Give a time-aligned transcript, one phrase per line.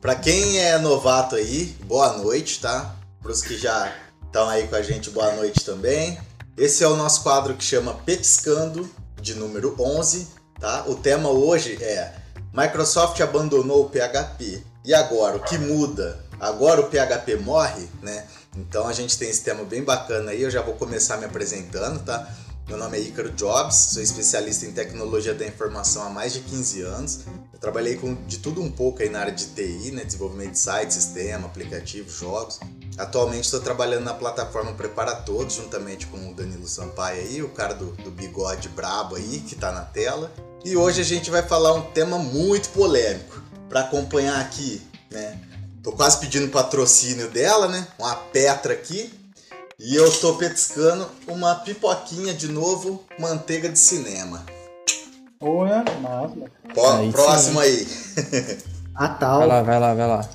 [0.00, 2.94] Para quem é novato aí, boa noite, tá?
[3.20, 3.92] Para os que já
[4.24, 6.16] estão aí com a gente, boa noite também.
[6.56, 8.88] Esse é o nosso quadro que chama Petiscando,
[9.20, 10.28] de número 11,
[10.60, 10.84] tá?
[10.86, 12.14] O tema hoje é
[12.54, 14.62] Microsoft abandonou o PHP.
[14.84, 16.24] E agora, o que muda?
[16.38, 18.24] Agora o PHP morre, né?
[18.56, 22.04] Então a gente tem esse tema bem bacana aí, eu já vou começar me apresentando,
[22.04, 22.32] tá?
[22.68, 26.82] Meu nome é Ícaro Jobs, sou especialista em tecnologia da informação há mais de 15
[26.82, 27.20] anos.
[27.50, 30.04] Eu trabalhei com de tudo um pouco aí na área de TI, né?
[30.04, 32.60] desenvolvimento de site, sistema, aplicativo, jogos.
[32.98, 37.72] Atualmente estou trabalhando na plataforma Prepara Todos, juntamente com o Danilo Sampaio aí, o cara
[37.72, 40.30] do, do bigode brabo aí, que está na tela.
[40.62, 43.42] E hoje a gente vai falar um tema muito polêmico.
[43.70, 45.40] Para acompanhar aqui, né?
[45.82, 47.88] Tô quase pedindo patrocínio dela, né?
[47.98, 49.17] Uma Petra aqui.
[49.80, 54.44] E eu tô petiscando uma pipoquinha de novo, manteiga de cinema.
[55.40, 56.34] Olha, massa.
[56.98, 57.66] Aí próximo sim.
[57.66, 58.58] aí.
[58.92, 59.38] A tal.
[59.38, 60.28] Vai lá, vai lá, vai lá.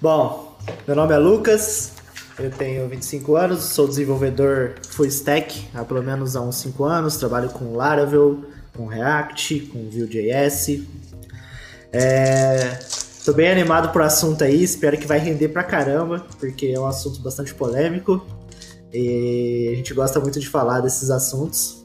[0.00, 1.90] Bom, meu nome é Lucas,
[2.38, 7.16] eu tenho 25 anos, sou desenvolvedor full stack há pelo menos há uns 5 anos,
[7.16, 8.44] trabalho com Laravel,
[8.76, 10.84] com React, com Vue.js.
[11.92, 12.78] É...
[13.24, 16.86] Tô bem animado pro assunto aí, espero que vai render pra caramba, porque é um
[16.86, 18.24] assunto bastante polêmico.
[18.94, 21.84] E a gente gosta muito de falar desses assuntos.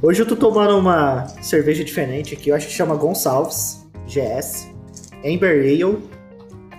[0.00, 4.68] Hoje eu tô tomando uma cerveja diferente aqui, eu acho que chama Gonçalves GS
[5.24, 6.08] Amber Ale.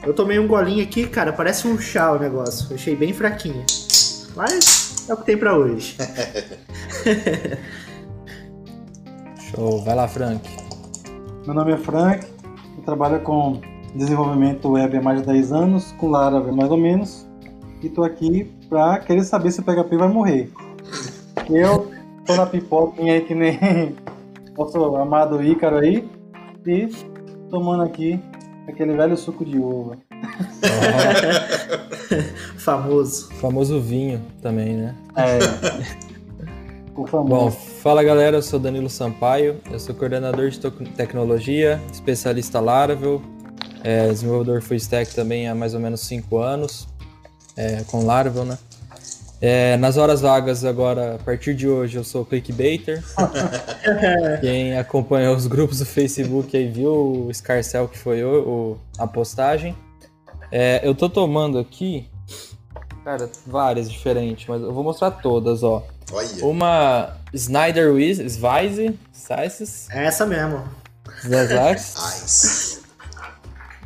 [0.05, 2.67] Eu tomei um golinho aqui, cara, parece um chá o negócio.
[2.69, 3.65] Eu achei bem fraquinho.
[4.33, 5.97] Mas é o que tem para hoje.
[9.51, 10.49] Show, vai lá, Frank.
[11.45, 12.25] Meu nome é Frank,
[12.77, 13.59] eu trabalho com
[13.93, 17.27] desenvolvimento web há mais de 10 anos, com Laravel mais ou menos,
[17.81, 20.51] e tô aqui pra querer saber se o PHP vai morrer.
[21.49, 21.91] Eu
[22.25, 23.57] tô na pipoquinha aí que nem
[24.57, 26.07] nosso amado Ícaro aí
[26.65, 26.87] e
[27.49, 28.19] tomando aqui
[28.67, 29.97] aquele velho suco de uva.
[32.57, 33.31] famoso.
[33.35, 34.95] Famoso vinho também, né?
[35.15, 35.39] É.
[36.95, 37.29] o famoso.
[37.29, 40.59] Bom, fala galera, eu sou Danilo Sampaio, eu sou coordenador de
[40.95, 43.21] tecnologia, especialista Laravel,
[43.83, 46.89] é, desenvolvedor full stack também há mais ou menos 5 anos
[47.57, 48.57] é, com Laravel, né?
[49.39, 53.03] É, nas horas vagas agora, a partir de hoje, eu sou clickbaiter.
[54.41, 59.05] Quem acompanhou os grupos do Facebook aí viu o Scarcel que foi o, o a
[59.05, 59.75] postagem.
[60.51, 62.09] É, eu tô tomando aqui,
[63.03, 65.85] cara, várias diferentes, mas eu vou mostrar todas, ó.
[66.11, 66.45] Olha.
[66.45, 68.77] Uma Snyder Weiss, Weiss,
[69.91, 70.63] É essa mesmo.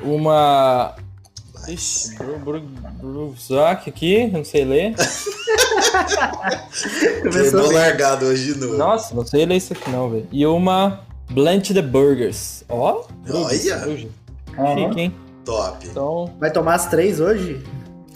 [0.02, 0.96] Uma
[1.68, 2.18] Ixi,
[3.00, 4.96] Bruzak aqui, não sei ler.
[7.32, 8.78] Queimou largado hoje de novo.
[8.78, 10.28] Nossa, não sei ler isso aqui não, velho.
[10.32, 11.02] E uma
[11.32, 12.64] Blanch the Burgers.
[12.68, 13.56] Ó, Olha!
[13.56, 15.14] Chique, hein?
[15.46, 15.88] Top.
[15.88, 16.34] Então...
[16.40, 17.62] Vai tomar as três hoje?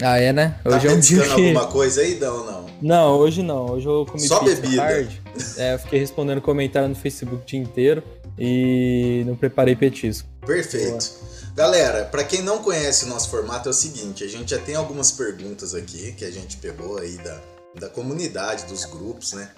[0.02, 0.60] Ah, é, né?
[0.64, 1.32] Tá hoje tá é um dia que...
[1.32, 2.66] alguma coisa aí, não, não?
[2.82, 3.72] Não, hoje não.
[3.72, 4.78] Hoje eu comi Só bebida.
[4.78, 5.22] tarde.
[5.58, 8.04] É, eu fiquei respondendo comentário no Facebook o dia inteiro
[8.38, 10.28] e não preparei petisco.
[10.46, 10.92] Perfeito.
[10.92, 11.35] Boa.
[11.56, 14.76] Galera, para quem não conhece o nosso formato é o seguinte, a gente já tem
[14.76, 17.40] algumas perguntas aqui que a gente pegou aí da,
[17.80, 19.50] da comunidade, dos grupos, né?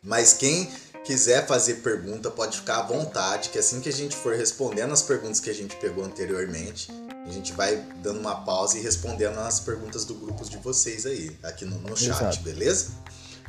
[0.00, 0.70] Mas quem
[1.02, 5.02] quiser fazer pergunta pode ficar à vontade, que assim que a gente for respondendo as
[5.02, 6.92] perguntas que a gente pegou anteriormente,
[7.26, 11.36] a gente vai dando uma pausa e respondendo as perguntas do grupo de vocês aí,
[11.42, 12.40] aqui no, no chat, Exato.
[12.42, 12.92] beleza?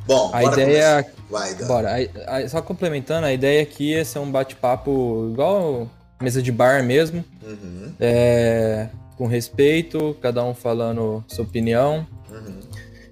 [0.04, 1.06] Bom, a ideia.
[1.30, 1.68] Vai, Dan.
[1.68, 1.90] Bora.
[2.26, 5.88] A, a, só complementando, a ideia aqui é ser um bate-papo igual
[6.20, 7.24] mesa de bar mesmo.
[7.42, 7.92] Uhum.
[8.00, 12.06] É, com respeito, cada um falando sua opinião.
[12.30, 12.60] Uhum.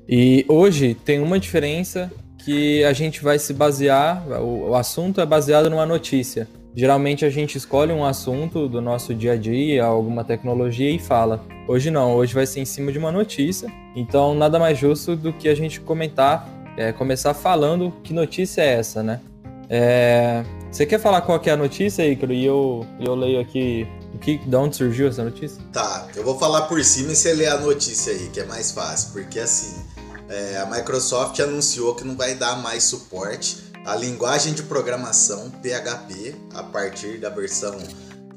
[0.09, 2.12] E hoje tem uma diferença
[2.44, 6.47] que a gente vai se basear, o, o, assunto é baseado numa notícia.
[6.76, 11.43] Geralmente a gente escolhe um assunto do nosso dia a dia, alguma tecnologia e fala.
[11.66, 13.72] Hoje não, hoje vai ser em cima de uma notícia.
[13.97, 18.75] Então nada mais justo do que a gente comentar, é, começar falando que notícia é
[18.75, 19.20] essa, né?
[19.70, 20.43] É,
[20.74, 22.32] você quer falar qual que é a notícia, Icaro?
[22.32, 25.62] E eu, eu leio aqui o que, de onde surgiu essa notícia?
[25.72, 28.72] Tá, eu vou falar por cima e você lê a notícia aí, que é mais
[28.72, 29.10] fácil.
[29.12, 29.72] Porque assim,
[30.28, 36.34] é, a Microsoft anunciou que não vai dar mais suporte à linguagem de programação PHP
[36.52, 37.78] a partir da versão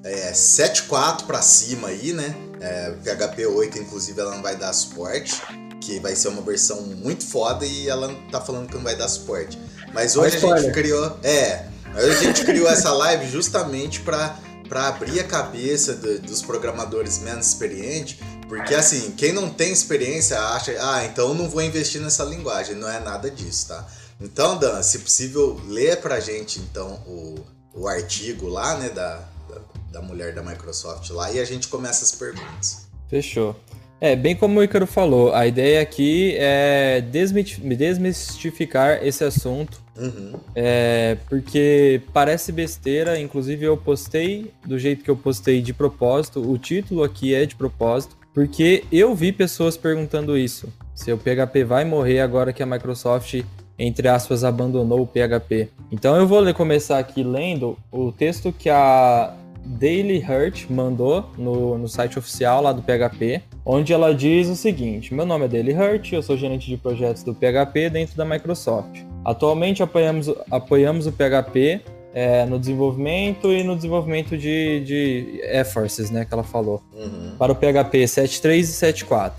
[0.04, 2.36] é, 7.4 para cima aí, né?
[2.62, 5.42] É, PHP 8, inclusive, ela não vai dar suporte,
[5.82, 9.08] que vai ser uma versão muito foda e ela tá falando que não vai dar
[9.08, 9.58] suporte.
[9.92, 11.18] Mas hoje a gente criou.
[11.24, 11.66] É,
[12.06, 17.48] a gente criou essa live justamente para para abrir a cabeça do, dos programadores menos
[17.48, 18.18] experientes,
[18.50, 22.76] porque assim, quem não tem experiência acha, ah, então eu não vou investir nessa linguagem,
[22.76, 23.88] não é nada disso, tá?
[24.20, 27.36] Então, Dan, se possível, lê pra gente então o,
[27.74, 29.62] o artigo lá, né, da, da
[29.98, 32.88] da mulher da Microsoft lá e a gente começa as perguntas.
[33.10, 33.56] Fechou.
[34.00, 40.34] É, bem como o Icaro falou, a ideia aqui é desmistificar esse assunto, uhum.
[40.56, 46.58] é, porque parece besteira, inclusive eu postei do jeito que eu postei de propósito, o
[46.58, 51.86] título aqui é de propósito, porque eu vi pessoas perguntando isso, se o PHP vai
[51.86, 53.42] morrer agora que a Microsoft,
[53.80, 55.70] entre aspas, abandonou o PHP.
[55.92, 59.36] Então eu vou começar aqui lendo o texto que a
[59.68, 65.14] Daily Hurt mandou no, no site oficial lá do PHP, onde ela diz o seguinte:
[65.14, 69.07] Meu nome é Daily Hurt, eu sou gerente de projetos do PHP dentro da Microsoft.
[69.26, 71.82] Atualmente apoiamos, apoiamos o PHP
[72.14, 77.36] é, no desenvolvimento e no desenvolvimento de, de efforts, né, que ela falou, uhum.
[77.38, 79.34] para o PHP 7.3 e 7.4.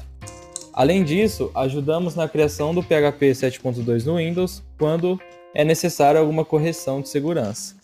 [0.73, 5.19] Além disso, ajudamos na criação do PHP 7.2 no Windows quando
[5.53, 7.75] é necessário alguma correção de segurança.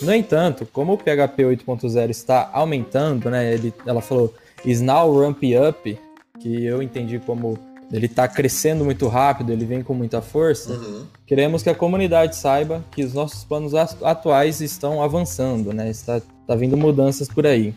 [0.00, 4.34] No entanto, como o PHP 8.0 está aumentando, né, ele, ela falou
[4.64, 5.98] is now ramp up,
[6.40, 7.58] que eu entendi como
[7.92, 10.72] ele está crescendo muito rápido, ele vem com muita força.
[10.72, 11.06] Uhum.
[11.26, 15.90] Queremos que a comunidade saiba que os nossos planos atuais estão avançando, né?
[15.90, 17.74] Está, está vindo mudanças por aí.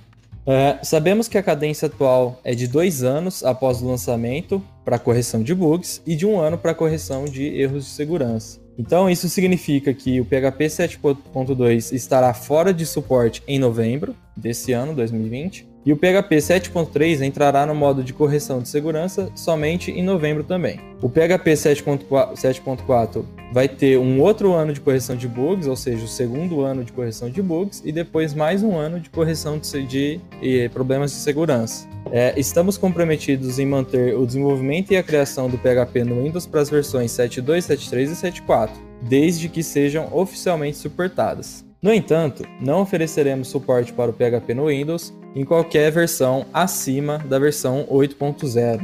[0.48, 5.42] É, sabemos que a cadência atual é de dois anos após o lançamento para correção
[5.42, 8.60] de bugs e de um ano para correção de erros de segurança.
[8.78, 14.94] Então, isso significa que o PHP 7.2 estará fora de suporte em novembro desse ano,
[14.94, 20.44] 2020, e o PHP 7.3 entrará no modo de correção de segurança somente em novembro
[20.44, 20.80] também.
[21.00, 23.24] O PHP 7.4
[23.54, 26.92] vai ter um outro ano de correção de bugs, ou seja, o segundo ano de
[26.92, 31.18] correção de bugs, e depois mais um ano de correção de, de, de problemas de
[31.18, 31.88] segurança.
[32.12, 36.62] É, estamos comprometidos em manter o desenvolvimento e a criação do PHP no Windows para
[36.62, 38.70] as versões 7.2, 7.3 e 7.4,
[39.04, 41.64] desde que sejam oficialmente suportadas.
[41.86, 47.38] No entanto, não ofereceremos suporte para o PHP no Windows em qualquer versão acima da
[47.38, 48.82] versão 8.0.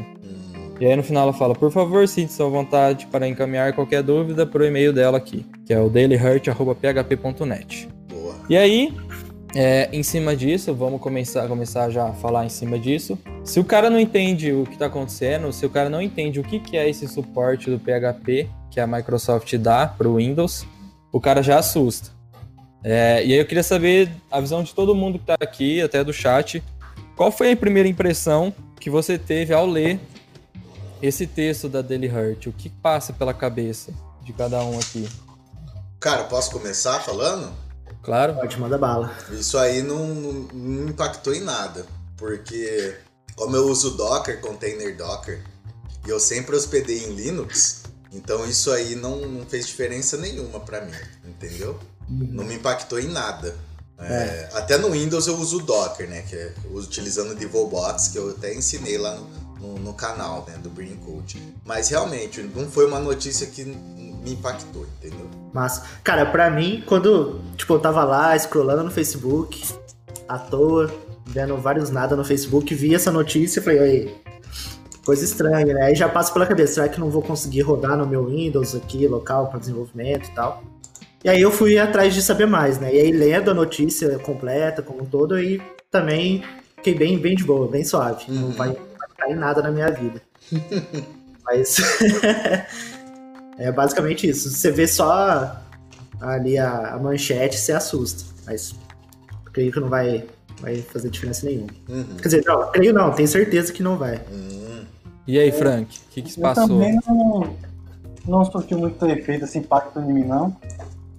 [0.80, 4.46] E aí no final ela fala, por favor, sinta-se à vontade para encaminhar qualquer dúvida
[4.46, 7.90] para o e-mail dela aqui, que é o dailyhurt.php.net.
[8.48, 8.96] E aí,
[9.56, 13.18] é, em cima disso, vamos começar, começar já a falar em cima disso.
[13.44, 16.44] Se o cara não entende o que está acontecendo, se o cara não entende o
[16.44, 20.68] que, que é esse suporte do PHP que a Microsoft dá para o Windows,
[21.12, 22.21] o cara já assusta.
[22.84, 26.04] É, e aí eu queria saber a visão de todo mundo que está aqui, até
[26.04, 26.64] do chat.
[27.16, 30.00] Qual foi a primeira impressão que você teve ao ler
[31.02, 32.48] esse texto da Daily Hurt?
[32.48, 33.94] O que passa pela cabeça
[34.24, 35.08] de cada um aqui?
[36.00, 37.54] Cara, posso começar falando?
[38.02, 38.34] Claro.
[38.34, 39.16] Pode mandar bala.
[39.32, 41.86] Isso aí não, não, não impactou em nada,
[42.18, 42.98] porque
[43.36, 45.44] como eu uso Docker, Container Docker,
[46.06, 50.82] e eu sempre hospedei em Linux, então isso aí não, não fez diferença nenhuma para
[50.82, 50.92] mim,
[51.24, 51.80] entendeu?
[52.12, 53.56] Não me impactou em nada.
[53.98, 54.50] É, é.
[54.54, 56.24] Até no Windows eu uso o Docker, né?
[56.24, 59.28] Que é utilizando o DevoBox, que eu até ensinei lá no,
[59.60, 61.42] no, no, canal né, do Green Code.
[61.64, 65.30] Mas realmente, não foi uma notícia que me impactou, entendeu?
[65.54, 69.64] Mas, cara, pra mim, quando tipo, eu tava lá scrollando no Facebook,
[70.28, 70.92] à toa,
[71.26, 74.16] vendo vários nada no Facebook, vi essa notícia e falei, oi,
[75.06, 75.84] coisa estranha, né?
[75.84, 79.08] Aí já passa pela cabeça, será que não vou conseguir rodar no meu Windows aqui,
[79.08, 80.64] local para desenvolvimento e tal?
[81.24, 82.94] E aí eu fui atrás de saber mais, né?
[82.94, 86.44] E aí lendo a notícia completa, como um todo, aí também
[86.78, 88.26] fiquei bem, bem de boa, bem suave.
[88.28, 88.40] Uhum.
[88.40, 90.22] Não vai, vai cair nada na minha vida.
[91.46, 91.78] Mas
[93.58, 94.50] é basicamente isso.
[94.50, 95.60] Você vê só
[96.20, 98.24] ali a, a manchete, você assusta.
[98.46, 98.76] Mas
[99.54, 100.26] creio que não vai,
[100.60, 101.70] vai fazer diferença nenhuma.
[101.88, 102.16] Uhum.
[102.18, 104.22] Quer dizer, não, creio não, tenho certeza que não vai.
[104.32, 104.86] Uhum.
[105.28, 106.64] E aí, Frank, o que, que se passou?
[106.64, 107.56] Eu também não,
[108.28, 110.56] não surtiu muito efeito, esse impacto em mim, não.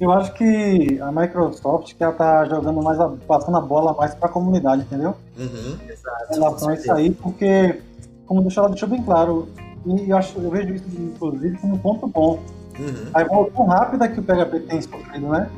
[0.03, 4.13] Eu acho que a Microsoft que ela tá jogando mais, a, passando a bola mais
[4.13, 5.15] para a comunidade, entendeu?
[5.39, 5.79] Uhum.
[5.89, 6.33] Exato.
[6.33, 7.81] Em relação a isso aí, porque,
[8.27, 9.49] como deixou, ela deixou bem claro,
[9.87, 12.41] e eu, acho, eu vejo isso, inclusive, como um ponto bom.
[12.81, 13.11] Uhum.
[13.15, 15.49] A evolução rápida que o PHP tem sofrido, né?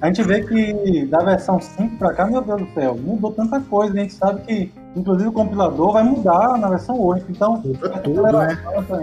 [0.00, 3.60] A gente vê que da versão 5 para cá, meu Deus do céu, mudou tanta
[3.60, 3.94] coisa.
[3.94, 7.26] A gente sabe que, inclusive, o compilador vai mudar na versão 8.
[7.30, 7.62] Então,
[8.02, 8.58] tudo, né?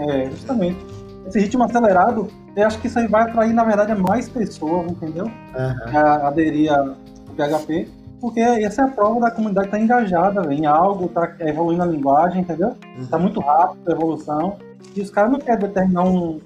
[0.09, 0.96] É, justamente.
[1.27, 5.25] Esse ritmo acelerado eu acho que isso aí vai atrair, na verdade, mais pessoas, entendeu?
[5.25, 5.97] Uhum.
[5.97, 6.95] A aderir ao
[7.35, 7.87] PHP,
[8.19, 11.85] porque essa é a prova da comunidade estar tá engajada em algo, está evoluindo a
[11.85, 12.75] linguagem, entendeu?
[12.99, 13.23] Está uhum.
[13.23, 14.57] muito rápido a evolução.
[14.95, 16.39] E os caras não querem determinar um,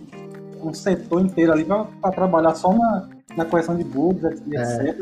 [0.62, 3.08] um setor inteiro ali para trabalhar só na,
[3.38, 5.00] na correção de bugs, etc.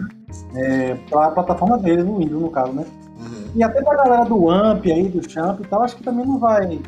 [0.53, 0.91] É.
[0.91, 2.86] É, para a plataforma deles, no Windows, no caso, né?
[3.19, 3.50] Uhum.
[3.55, 6.24] E até para a galera do AMP aí, do Champ e tal, acho que também
[6.24, 6.79] não vai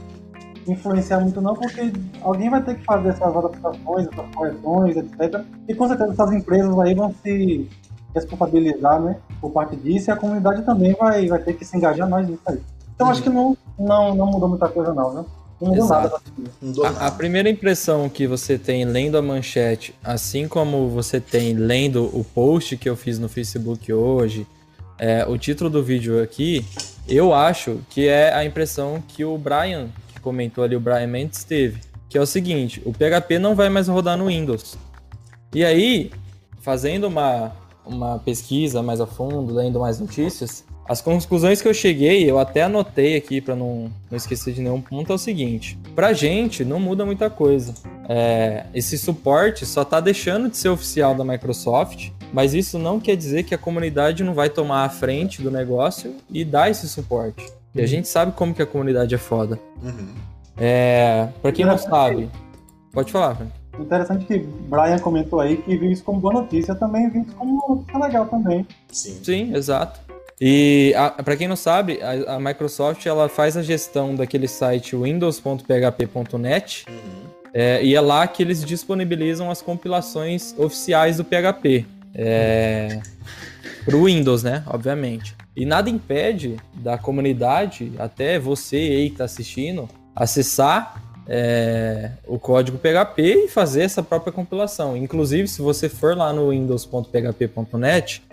[0.67, 1.91] influenciar muito não, porque
[2.21, 5.41] alguém vai ter que fazer essas adaptações, essas correções, etc.
[5.67, 7.69] E com certeza essas empresas aí vão se
[8.13, 12.09] responsabilizar, né, por parte disso, e a comunidade também vai, vai ter que se engajar
[12.09, 12.59] mais nisso aí.
[12.93, 15.25] Então acho que não, não, não mudou muita coisa não, né?
[15.59, 16.03] Não mudou Exato.
[16.03, 16.23] nada.
[16.37, 17.05] Não mudou A, nada.
[17.05, 22.23] a primeira impressão que você tem lendo a manchete, assim como você tem lendo o
[22.23, 24.45] post que eu fiz no Facebook hoje,
[24.99, 26.63] é, o título do vídeo aqui,
[27.07, 29.87] eu acho que é a impressão que o Brian,
[30.21, 31.81] comentou ali, o Brian Mendes teve.
[32.07, 34.77] Que é o seguinte, o PHP não vai mais rodar no Windows.
[35.53, 36.11] E aí,
[36.61, 37.51] fazendo uma,
[37.85, 42.63] uma pesquisa mais a fundo, lendo mais notícias, as conclusões que eu cheguei, eu até
[42.63, 46.79] anotei aqui para não, não esquecer de nenhum ponto, é o seguinte: pra gente não
[46.79, 47.73] muda muita coisa.
[48.09, 53.15] É, esse suporte só tá deixando de ser oficial da Microsoft, mas isso não quer
[53.15, 57.45] dizer que a comunidade não vai tomar a frente do negócio e dar esse suporte.
[57.73, 59.59] E a gente sabe como que a comunidade é foda.
[59.81, 60.13] Uhum.
[60.57, 62.29] É, para quem não sabe,
[62.91, 63.35] pode falar.
[63.35, 63.51] Frank.
[63.79, 67.31] Interessante que Brian comentou aí que viu isso como boa notícia, eu também vi isso
[67.33, 68.67] como uma notícia legal também.
[68.91, 69.19] Sim.
[69.23, 69.99] Sim, exato.
[70.39, 76.85] E para quem não sabe, a, a Microsoft ela faz a gestão daquele site windows.php.net
[76.89, 76.95] Uhum.
[77.53, 82.99] é, e é lá que eles disponibilizam as compilações oficiais do PHP é,
[83.85, 84.63] para o Windows, né?
[84.67, 85.35] Obviamente.
[85.55, 92.77] E nada impede da comunidade, até você aí que está assistindo, acessar é, o código
[92.77, 94.95] PHP e fazer essa própria compilação.
[94.95, 98.23] Inclusive, se você for lá no windows.php.net,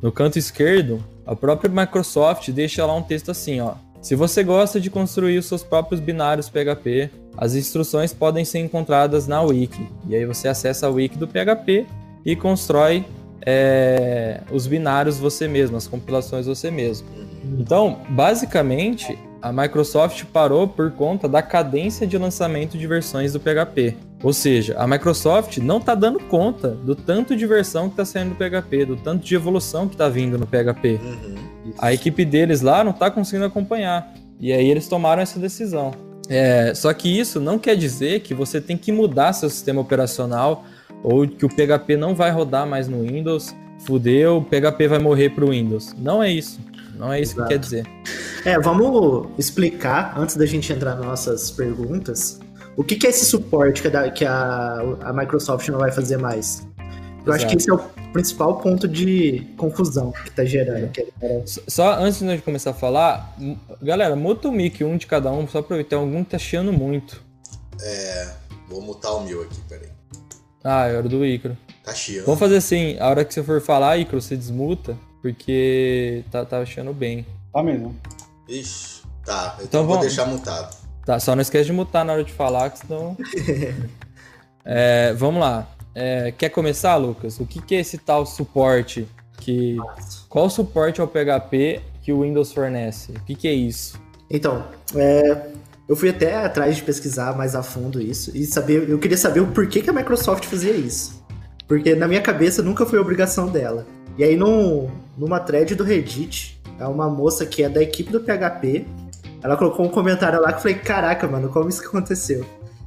[0.00, 3.74] no canto esquerdo, a própria Microsoft deixa lá um texto assim, ó.
[4.00, 9.26] Se você gosta de construir os seus próprios binários PHP, as instruções podem ser encontradas
[9.26, 9.88] na wiki.
[10.08, 11.84] E aí você acessa a wiki do PHP
[12.24, 13.04] e constrói
[13.44, 17.08] é, os binários você mesmo, as compilações você mesmo.
[17.58, 23.96] Então, basicamente, a Microsoft parou por conta da cadência de lançamento de versões do PHP.
[24.22, 28.30] Ou seja, a Microsoft não está dando conta do tanto de versão que está saindo
[28.30, 31.00] do PHP, do tanto de evolução que está vindo no PHP.
[31.02, 31.34] Uhum.
[31.78, 34.12] A equipe deles lá não está conseguindo acompanhar.
[34.40, 35.92] E aí eles tomaram essa decisão.
[36.28, 40.64] É, só que isso não quer dizer que você tem que mudar seu sistema operacional
[41.02, 43.54] ou que o PHP não vai rodar mais no Windows.
[43.86, 45.94] Fudeu, o PHP vai morrer pro Windows.
[45.98, 46.60] Não é isso.
[46.96, 47.48] Não é isso Exato.
[47.48, 47.86] que quer dizer.
[48.44, 52.40] É, vamos explicar, antes da gente entrar nas nossas perguntas,
[52.76, 56.16] o que, que é esse suporte que, a, que a, a Microsoft não vai fazer
[56.16, 56.66] mais.
[57.24, 57.50] Eu acho Exato.
[57.50, 57.78] que esse é o
[58.12, 60.90] principal ponto de confusão que tá gerando.
[60.90, 63.36] que é- S- Só antes de nós começar a falar,
[63.82, 66.38] galera, muta o mic um de cada um, só pra eu ter algum que tá
[66.38, 67.22] chiando muito.
[68.68, 69.88] Vou mutar o meu aqui, peraí.
[70.64, 71.56] Ah, é hora do Icaro.
[71.84, 72.24] Tá chiando.
[72.26, 76.64] Vamos fazer assim, a hora que você for falar, Icaro, você desmuta, porque tá, tá
[76.64, 77.24] chiando bem.
[77.52, 77.94] Tá mesmo.
[78.48, 79.02] Ixi.
[79.24, 80.06] Tá, então, Então vou vamos.
[80.06, 80.76] deixar mutado.
[81.04, 83.16] Tá, só não esquece de mutar na hora de falar, que senão.
[84.70, 85.66] É, vamos lá.
[85.94, 87.40] É, quer começar, Lucas?
[87.40, 89.08] O que, que é esse tal suporte?
[89.38, 89.78] Que...
[90.28, 93.12] Qual o suporte ao PHP que o Windows fornece?
[93.12, 93.98] O que, que é isso?
[94.30, 94.62] Então,
[94.94, 95.46] é,
[95.88, 99.40] eu fui até atrás de pesquisar mais a fundo isso e saber, eu queria saber
[99.40, 101.24] o porquê que a Microsoft fazia isso.
[101.66, 103.86] Porque na minha cabeça nunca foi obrigação dela.
[104.16, 108.20] E aí, num, numa thread do Reddit, é uma moça que é da equipe do
[108.20, 108.86] PHP.
[109.42, 112.44] Ela colocou um comentário lá que eu falei: Caraca, mano, como isso que aconteceu?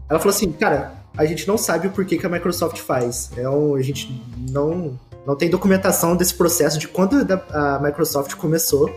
[0.10, 3.31] Ela falou assim: Cara, a gente não sabe o porquê que a Microsoft faz.
[3.38, 7.15] É um, a gente não, não tem documentação desse processo de quando
[7.51, 8.93] a Microsoft começou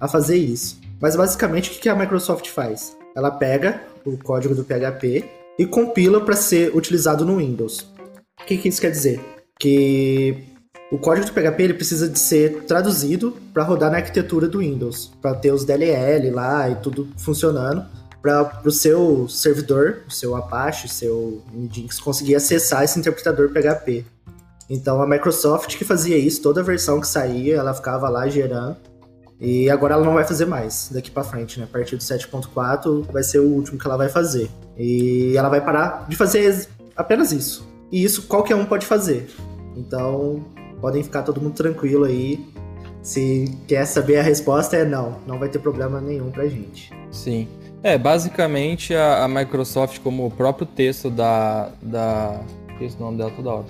[0.00, 0.80] a fazer isso.
[1.00, 2.95] Mas basicamente o que a Microsoft faz?
[3.16, 5.24] Ela pega o código do PHP
[5.58, 7.80] e compila para ser utilizado no Windows.
[8.40, 9.20] O que, que isso quer dizer?
[9.58, 10.44] Que
[10.92, 15.10] o código do PHP ele precisa de ser traduzido para rodar na arquitetura do Windows,
[15.20, 17.84] para ter os DLL lá e tudo funcionando,
[18.20, 24.04] para o seu servidor, o seu Apache, o seu Nginx conseguir acessar esse interpretador PHP.
[24.68, 28.76] Então a Microsoft que fazia isso, toda versão que saía, ela ficava lá gerando.
[29.40, 31.66] E agora ela não vai fazer mais daqui pra frente, né?
[31.66, 34.50] A partir do 7.4 vai ser o último que ela vai fazer.
[34.78, 37.68] E ela vai parar de fazer apenas isso.
[37.92, 39.28] E isso qualquer um pode fazer.
[39.76, 40.44] Então,
[40.80, 42.44] podem ficar todo mundo tranquilo aí.
[43.02, 46.90] Se quer saber a resposta é não, não vai ter problema nenhum pra gente.
[47.10, 47.46] Sim.
[47.82, 51.70] É, basicamente a, a Microsoft, como o próprio texto da.
[51.80, 52.40] da
[52.70, 53.66] esqueci nome dela toda hora.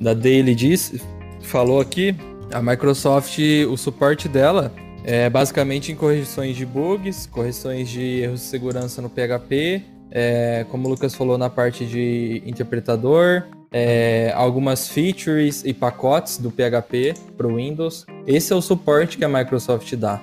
[0.00, 0.94] Da Daily diz,
[1.42, 2.16] falou aqui,
[2.52, 3.38] a Microsoft,
[3.68, 4.72] o suporte dela
[5.04, 10.86] é basicamente em correções de bugs, correções de erros de segurança no PHP, é, como
[10.86, 17.46] o Lucas falou na parte de interpretador, é, algumas features e pacotes do PHP para
[17.46, 18.04] o Windows.
[18.26, 20.20] Esse é o suporte que a Microsoft dá.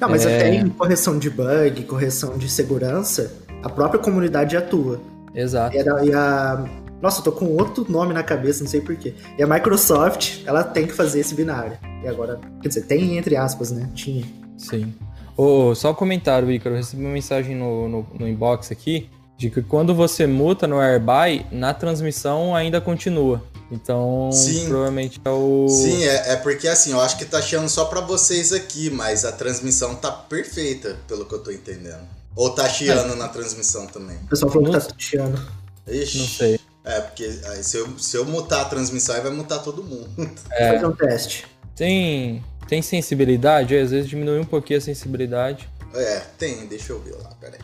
[0.00, 0.36] Não, mas É.
[0.36, 3.32] até em correção de bug, correção de segurança,
[3.62, 5.00] a própria comunidade atua.
[5.34, 5.76] Exato.
[5.76, 6.64] E a, e a
[7.04, 9.12] Nossa, eu tô com outro nome na cabeça, não sei porquê.
[9.38, 11.76] E a Microsoft, ela tem que fazer esse binário.
[12.02, 13.90] E agora, quer dizer, tem entre aspas, né?
[13.94, 14.24] Tinha.
[14.56, 14.94] Sim.
[15.36, 16.74] Oh, só um comentário, Ícaro.
[16.74, 20.80] Eu recebi uma mensagem no, no, no inbox aqui de que quando você muta no
[20.80, 23.44] Airby, na transmissão ainda continua.
[23.70, 24.68] Então, Sim.
[24.68, 25.68] provavelmente é o.
[25.68, 29.26] Sim, é, é, porque assim, eu acho que tá chiando só para vocês aqui, mas
[29.26, 32.08] a transmissão tá perfeita, pelo que eu tô entendendo.
[32.34, 33.16] Ou tá chiando é.
[33.16, 34.16] na transmissão também?
[34.16, 35.38] O pessoal falou que tá chiando.
[35.86, 36.18] Ixi.
[36.18, 36.63] Não sei.
[36.84, 40.10] É, porque aí, se, eu, se eu mutar a transmissão, aí vai mutar todo mundo.
[40.52, 40.68] É.
[40.68, 41.46] Vou fazer um teste.
[41.74, 43.76] Tem, tem sensibilidade?
[43.76, 45.68] Às vezes diminui um pouquinho a sensibilidade.
[45.94, 47.60] É, tem, deixa eu ver lá, peraí.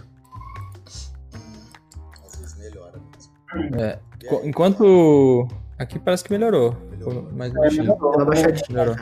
[1.34, 3.80] Hum, às vezes melhora mesmo.
[3.80, 3.98] É.
[4.42, 5.46] Enquanto.
[5.78, 6.76] Aqui parece que melhorou.
[6.90, 7.28] melhorou.
[7.32, 8.26] Mas é, melhorou.
[8.68, 8.96] melhorou.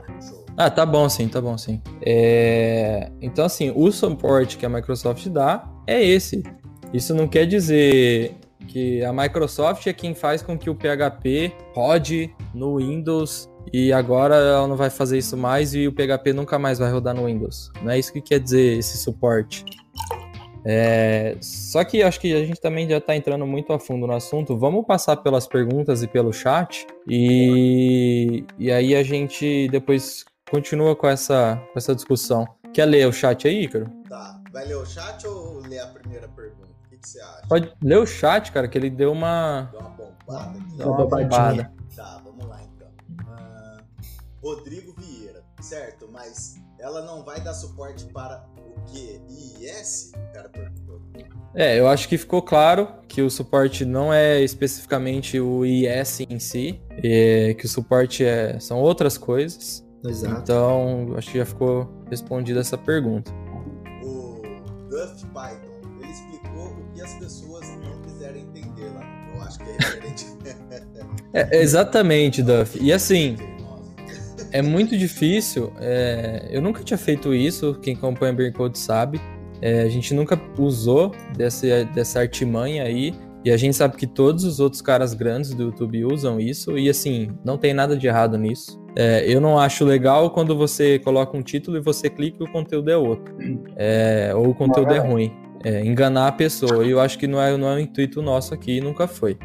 [0.56, 1.80] Ah, tá bom sim, tá bom sim.
[2.02, 3.10] É...
[3.20, 6.42] Então, assim, o suporte que a Microsoft dá é esse.
[6.92, 8.34] Isso não quer dizer
[8.68, 14.36] que a Microsoft é quem faz com que o PHP rode no Windows e agora
[14.36, 17.72] ela não vai fazer isso mais e o PHP nunca mais vai rodar no Windows.
[17.82, 19.64] Não é isso que quer dizer esse suporte.
[20.64, 24.14] É, só que acho que a gente também já está entrando muito a fundo no
[24.14, 24.56] assunto.
[24.56, 31.08] Vamos passar pelas perguntas e pelo chat e, e aí a gente depois continua com
[31.08, 32.46] essa, com essa discussão.
[32.72, 33.90] Quer ler o chat aí, Ícaro?
[34.08, 34.40] Tá.
[34.52, 36.67] Vai ler o chat ou ler a primeira pergunta?
[36.98, 37.46] O que, que você acha?
[37.48, 39.68] Pode ler o chat, cara, que ele deu uma.
[39.70, 40.76] Deu uma bombada aqui.
[40.76, 41.72] Deu uma bombada.
[41.94, 42.88] Tá, vamos lá então.
[43.20, 43.82] Uh,
[44.42, 49.20] Rodrigo Vieira, certo, mas ela não vai dar suporte para o que?
[49.28, 50.12] IIS?
[50.14, 51.00] O cara perguntou.
[51.54, 56.38] É, eu acho que ficou claro que o suporte não é especificamente o IIS em
[56.38, 59.84] si, que o suporte é, são outras coisas.
[60.04, 60.40] Exato.
[60.40, 63.32] Então, acho que já ficou respondida essa pergunta.
[71.32, 72.78] É, exatamente, Duff.
[72.80, 73.36] E assim,
[74.52, 75.72] é muito difícil.
[75.80, 79.20] É, eu nunca tinha feito isso, quem acompanha Brain Code sabe.
[79.60, 83.14] É, a gente nunca usou dessa, dessa artimanha aí.
[83.44, 86.88] E a gente sabe que todos os outros caras grandes do YouTube usam isso, e
[86.88, 88.78] assim, não tem nada de errado nisso.
[88.96, 92.50] É, eu não acho legal quando você coloca um título e você clica e o
[92.50, 93.32] conteúdo é outro.
[93.76, 95.32] É, ou o conteúdo é ruim.
[95.64, 96.84] É, enganar a pessoa.
[96.84, 99.38] E eu acho que não é, não é o intuito nosso aqui, nunca foi.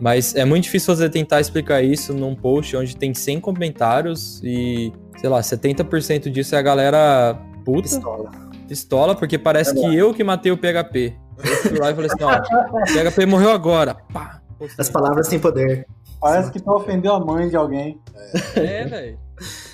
[0.00, 4.92] Mas é muito difícil você tentar explicar isso num post onde tem 100 comentários e,
[5.18, 7.82] sei lá, 70% disso é a galera puta.
[7.82, 8.30] Pistola.
[8.68, 11.16] Pistola, porque parece que eu que matei o PHP.
[11.38, 13.94] Eu fui lá e falei assim, ó, o PHP morreu agora.
[14.12, 14.40] Pá.
[14.78, 15.86] As palavras têm poder.
[16.20, 18.00] Parece que tu ofendeu a mãe de alguém.
[18.56, 19.18] É, é velho.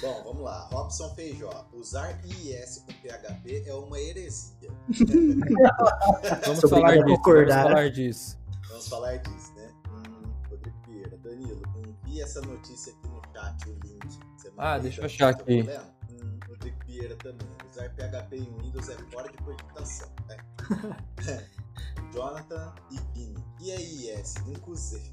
[0.00, 0.68] Bom, vamos lá.
[0.72, 1.66] Robson Feijó.
[1.72, 4.70] Usar IIS com PHP é uma heresia.
[6.44, 8.38] vamos, falar disso, vamos falar disso.
[8.68, 9.41] Vamos falar disso,
[12.32, 14.20] essa notícia aqui no chat, o link.
[14.56, 15.62] ah, deixa eu achar aqui.
[16.10, 17.46] Hum, Rodrigo Vieira também.
[17.70, 20.08] Usar PHP em Windows é fora de cogitação.
[20.28, 20.36] Né?
[22.12, 23.44] Jonathan e Vini.
[23.60, 24.34] E aí, IS?
[24.46, 25.10] Nunca usei.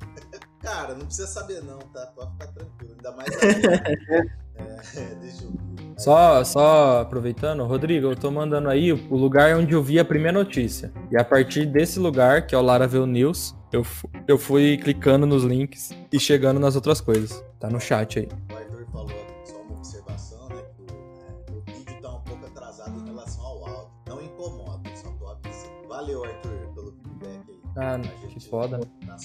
[0.61, 2.07] Cara, não precisa saber não, tá?
[2.15, 2.93] Pode ficar tranquilo.
[2.93, 3.29] Ainda mais
[4.95, 5.93] é, deixa eu ver.
[5.97, 10.37] Só, só aproveitando, Rodrigo, eu tô mandando aí o lugar onde eu vi a primeira
[10.37, 10.91] notícia.
[11.11, 13.85] E a partir desse lugar, que é o Laravel News, eu,
[14.27, 17.43] eu fui clicando nos links e chegando nas outras coisas.
[17.59, 18.27] Tá no chat aí.
[18.51, 19.11] O Arthur falou
[19.45, 20.63] só uma observação, né?
[20.75, 23.91] Que o, é, o vídeo tá um pouco atrasado em relação ao áudio.
[24.07, 25.87] Não incomoda, só tô avisando.
[25.87, 27.59] Valeu, Arthur, pelo feedback aí.
[27.77, 28.79] Ah, que foda.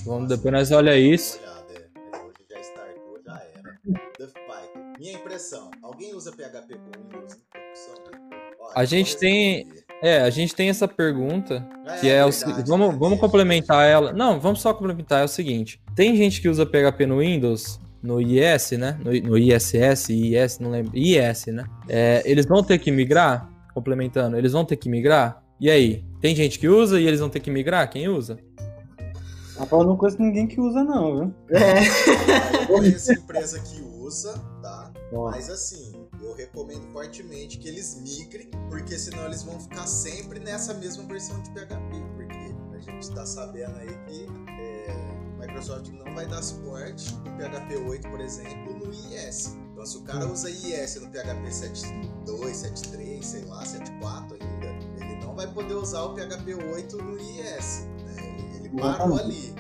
[0.05, 1.41] Vamos, depois nós olha isso.
[1.45, 3.81] É, hoje já startou, já era.
[4.19, 4.93] Duff Python.
[4.99, 7.95] Minha impressão, alguém usa PHP com Windows em produção?
[8.75, 9.84] A gente tem.
[10.03, 13.89] É, a gente tem essa pergunta, é, que é, é verdade, o vamos, vamos complementar
[13.89, 14.13] ela.
[14.13, 15.81] Não, vamos só complementar, é o seguinte.
[15.95, 18.99] Tem gente que usa PHP no Windows, no IS, né?
[19.03, 20.93] No, no ISS, IS, não lembro.
[20.95, 21.65] IS, né?
[21.89, 25.43] É, eles vão ter que migrar, complementando, eles vão ter que migrar?
[25.59, 26.05] E aí?
[26.21, 27.89] Tem gente que usa e eles vão ter que migrar?
[27.89, 28.39] Quem usa?
[29.57, 31.35] Rapaz, eu não conheço ninguém que usa, não, viu?
[31.51, 32.63] É.
[32.63, 34.93] Eu conheço empresa que usa, tá?
[35.13, 35.93] Mas assim,
[36.35, 41.51] recomendo fortemente que eles migrem, porque senão eles vão ficar sempre nessa mesma versão de
[41.51, 47.37] PHP, porque a gente está sabendo aí que é, Microsoft não vai dar suporte no
[47.37, 49.57] PHP 8, por exemplo, no IIS.
[49.73, 55.17] Então, se o cara usa IIS no PHP 7.2, 7.3, sei lá, 7.4 ainda, ele
[55.25, 57.87] não vai poder usar o PHP 8 no IIS.
[58.05, 58.57] Né?
[58.57, 59.55] Ele parou ali,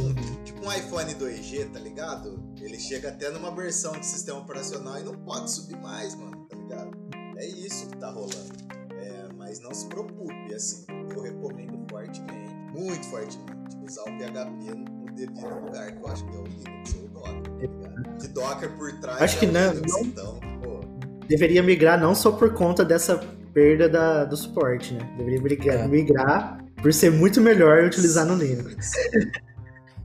[0.00, 2.42] um, tipo um iPhone 2G, tá ligado?
[2.60, 6.56] Ele chega até numa versão de sistema operacional e não pode subir mais, mano, tá
[6.56, 6.90] ligado?
[7.36, 8.52] É isso que tá rolando.
[8.98, 15.04] É, mas não se preocupe, assim, eu recomendo fortemente muito fortemente utilizar o PHP no
[15.14, 18.16] devido lugar, que eu acho que é o Linux ou o Docker, tá ligado?
[18.18, 20.80] Que Docker por trás acho é que o não, Linux, não então, pô.
[21.28, 23.16] Deveria migrar não só por conta dessa
[23.52, 25.14] perda da, do suporte, né?
[25.16, 25.86] Deveria migrar, É.
[25.88, 28.90] migrar por ser muito melhor utilizar no Linux.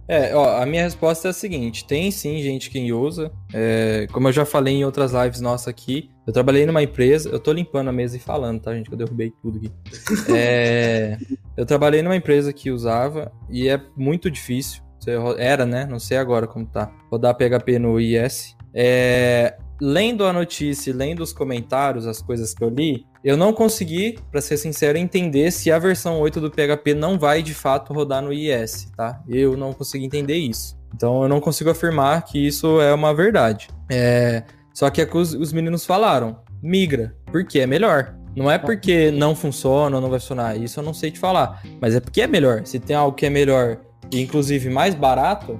[0.10, 3.32] É, ó, a minha resposta é a seguinte: tem sim gente que usa.
[3.54, 7.30] É, como eu já falei em outras lives nossas aqui, eu trabalhei numa empresa.
[7.30, 8.88] Eu tô limpando a mesa e falando, tá, gente?
[8.88, 9.72] Que eu derrubei tudo aqui.
[10.36, 11.17] É,
[11.56, 14.82] eu trabalhei numa empresa que usava e é muito difícil.
[15.38, 15.86] Era, né?
[15.86, 16.91] Não sei agora como tá.
[17.12, 18.56] Rodar PHP no IS.
[18.74, 24.18] É, lendo a notícia lendo os comentários, as coisas que eu li, eu não consegui,
[24.32, 28.22] pra ser sincero, entender se a versão 8 do PHP não vai de fato rodar
[28.22, 29.22] no IS, tá?
[29.28, 30.78] Eu não consegui entender isso.
[30.96, 33.68] Então eu não consigo afirmar que isso é uma verdade.
[33.92, 38.15] É, Só que é que os, os meninos falaram: migra, porque é melhor.
[38.36, 41.62] Não é porque não funciona ou não vai funcionar, isso eu não sei te falar.
[41.82, 42.62] Mas é porque é melhor.
[42.65, 43.80] Se tem algo que é melhor
[44.12, 45.60] e inclusive mais barato,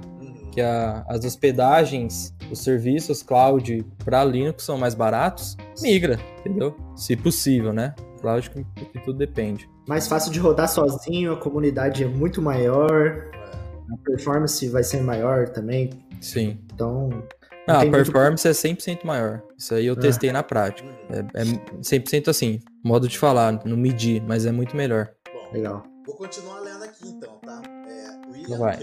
[0.52, 6.76] que a- as hospedagens, os serviços cloud para Linux são mais baratos, migra, entendeu?
[6.96, 7.94] Se possível, né?
[8.22, 9.68] Lógico que tudo depende.
[9.88, 13.30] Mais fácil de rodar sozinho, a comunidade é muito maior, É.
[13.92, 15.90] a performance vai ser maior também.
[16.20, 16.58] Sim.
[16.72, 17.08] Então,
[17.66, 19.42] Ah, a tem muito- performance é 100% maior.
[19.56, 20.00] Isso aí eu Ah.
[20.00, 20.88] testei na prática.
[21.08, 21.44] É, é
[21.82, 25.08] 100% assim, modo de falar, não medir, mas é muito melhor.
[25.32, 25.82] Bom, legal.
[26.06, 27.62] Vou continuar lendo aqui então, tá?
[27.88, 28.76] É, William Vai.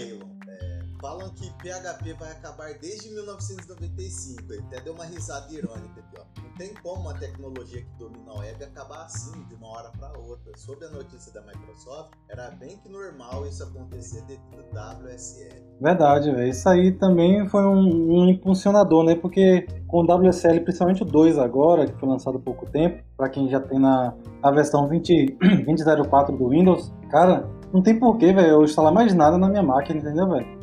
[0.99, 4.51] Falam que PHP vai acabar desde 1995.
[4.51, 6.41] Ele até deu uma risada irônica aqui, ó.
[6.41, 10.17] Não tem como uma tecnologia que domina a web acabar assim, de uma hora para
[10.17, 10.51] outra.
[10.55, 15.63] Sob a notícia da Microsoft, era bem que normal isso acontecer devido ao WSL.
[15.79, 16.47] Verdade, velho.
[16.47, 19.13] Isso aí também foi um, um impulsionador, né?
[19.15, 23.29] Porque com o WSL, principalmente o 2 agora, que foi lançado há pouco tempo, pra
[23.29, 28.47] quem já tem na, a versão 20 2004 do Windows, cara, não tem porquê, velho,
[28.47, 30.57] eu instalar mais nada na minha máquina, entendeu, velho?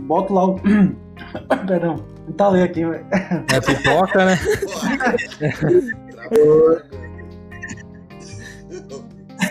[0.00, 0.56] Boto lá o.
[1.66, 1.96] Perdão,
[2.28, 3.06] entalei aqui, velho.
[3.52, 4.38] É pipoca, né?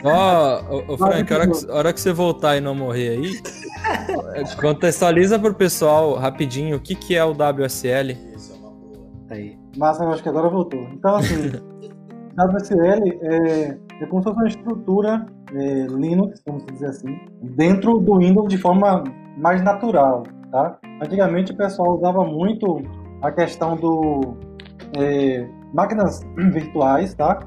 [0.03, 3.09] Ó, ô, ô, Frank, a hora, que, a hora que você voltar e não morrer
[3.09, 3.41] aí,
[4.59, 8.17] contextualiza pro pessoal rapidinho o que, que é o WSL.
[8.35, 9.07] Isso é uma boa.
[9.27, 9.57] Tá aí.
[9.77, 10.81] Mas eu acho que agora voltou.
[10.93, 11.47] Então, assim,
[12.37, 18.17] WSL é, é como se fosse uma estrutura é, Linux, vamos dizer assim, dentro do
[18.17, 19.03] Windows de forma
[19.37, 20.77] mais natural, tá?
[21.01, 22.81] Antigamente o pessoal usava muito
[23.21, 24.37] a questão do
[24.97, 27.39] é, máquinas virtuais, tá?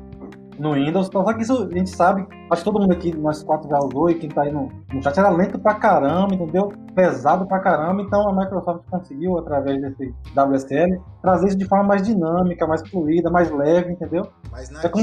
[0.58, 3.68] No Windows, só que isso a gente sabe, acho que todo mundo aqui, nós quatro
[3.68, 6.72] já usou, e quem tá aí no, no chat era lento pra caramba, entendeu?
[6.94, 12.02] Pesado pra caramba, então a Microsoft conseguiu, através desse WSL, trazer isso de forma mais
[12.02, 14.26] dinâmica, mais fluida, mais leve, entendeu?
[14.50, 14.96] Mais É nativa.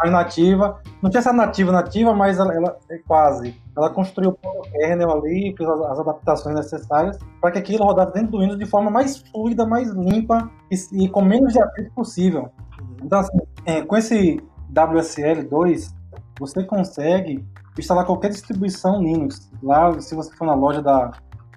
[0.00, 0.80] Mais nativa.
[1.02, 3.54] Não tinha essa nativa nativa, mas ela, ela é quase.
[3.76, 8.32] Ela construiu o kernel ali, fez as, as adaptações necessárias para que aquilo rodasse dentro
[8.32, 12.50] do Windows de forma mais fluida, mais limpa e, e com menos de atrito possível.
[13.02, 15.92] Então, assim, é, com esse WSL2,
[16.38, 17.44] você consegue
[17.78, 19.50] instalar qualquer distribuição Linux.
[19.62, 21.12] Lá, se você for na loja da,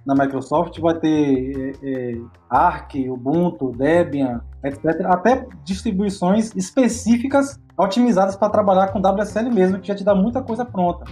[0.06, 5.06] da Microsoft, vai ter é, é, Arc, Ubuntu, Debian, etc.
[5.06, 10.64] Até distribuições específicas otimizadas para trabalhar com WSL mesmo, que já te dá muita coisa
[10.66, 11.06] pronta.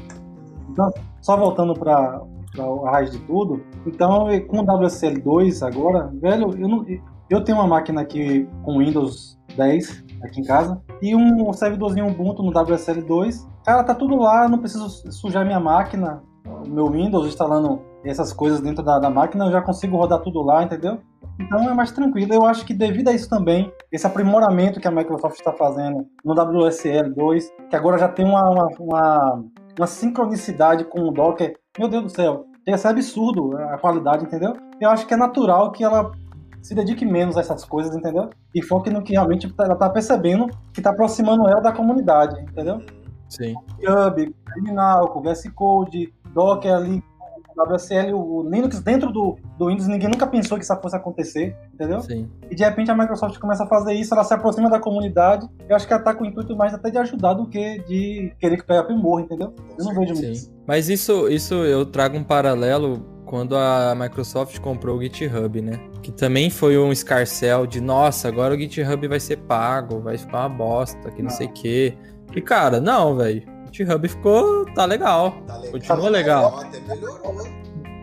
[0.69, 2.21] Então, só voltando para
[2.59, 6.85] a raiz de tudo, então com o WSL2 agora, velho, eu, não,
[7.29, 12.43] eu tenho uma máquina aqui com Windows 10 aqui em casa e um servidorzinho Ubuntu
[12.43, 13.47] no WSL2.
[13.65, 18.59] Cara, tá tudo lá, não preciso sujar minha máquina, o meu Windows instalando essas coisas
[18.59, 20.99] dentro da, da máquina, eu já consigo rodar tudo lá, entendeu?
[21.39, 22.33] Então é mais tranquilo.
[22.33, 26.35] Eu acho que devido a isso também, esse aprimoramento que a Microsoft está fazendo no
[26.35, 29.43] WSL2, que agora já tem uma, uma, uma,
[29.77, 34.53] uma sincronicidade com o Docker, meu Deus do céu, isso é absurdo a qualidade, entendeu?
[34.79, 36.11] Eu acho que é natural que ela
[36.61, 38.29] se dedique menos a essas coisas, entendeu?
[38.53, 42.79] E foque no que realmente ela tá percebendo que tá aproximando ela da comunidade, entendeu?
[43.29, 43.55] Sim.
[43.79, 47.03] Hub, Terminal, VS Code, Docker ali,
[47.63, 52.01] WSL, o Linux dentro do, do Windows, ninguém nunca pensou que isso fosse acontecer, entendeu?
[52.01, 52.29] Sim.
[52.49, 55.75] E de repente a Microsoft começa a fazer isso, ela se aproxima da comunidade, eu
[55.75, 58.57] acho que ela tá com o intuito mais até de ajudar do que de querer
[58.57, 59.53] que o PHP morra, entendeu?
[59.77, 60.35] Eu não vejo muito.
[60.35, 60.51] Sim.
[60.67, 65.79] Mas isso, isso eu trago um paralelo quando a Microsoft comprou o GitHub, né?
[66.01, 70.39] Que também foi um escarcel de, nossa, agora o GitHub vai ser pago, vai ficar
[70.39, 71.37] uma bosta, que não, Não.
[71.37, 71.93] sei o quê.
[72.35, 73.43] E cara, não, velho.
[73.71, 75.31] GitHub ficou, tá legal.
[75.47, 75.71] Tá legal.
[75.71, 76.59] Continua legal.
[76.59, 77.47] Até melhorou.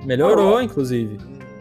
[0.04, 1.18] Melhorou, inclusive.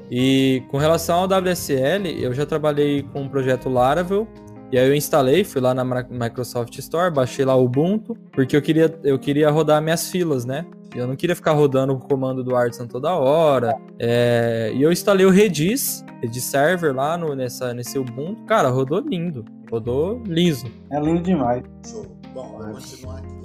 [0.10, 4.28] E com relação ao WSL, eu já trabalhei com um projeto Laravel.
[4.72, 8.62] E aí eu instalei, fui lá na Microsoft Store, baixei lá o Ubuntu, porque eu
[8.62, 10.66] queria, eu queria rodar minhas filas, né?
[10.94, 13.78] Eu não queria ficar rodando o comando do Artisan toda hora.
[14.00, 18.44] É, e eu instalei o Redis, Redis Server lá no, nessa, nesse Ubuntu.
[18.46, 19.46] Cara, rodou lindo.
[19.72, 20.66] Rodou liso.
[20.92, 21.64] É lindo demais.
[21.86, 22.06] Show.
[22.34, 23.37] Bom, vou continuar aqui.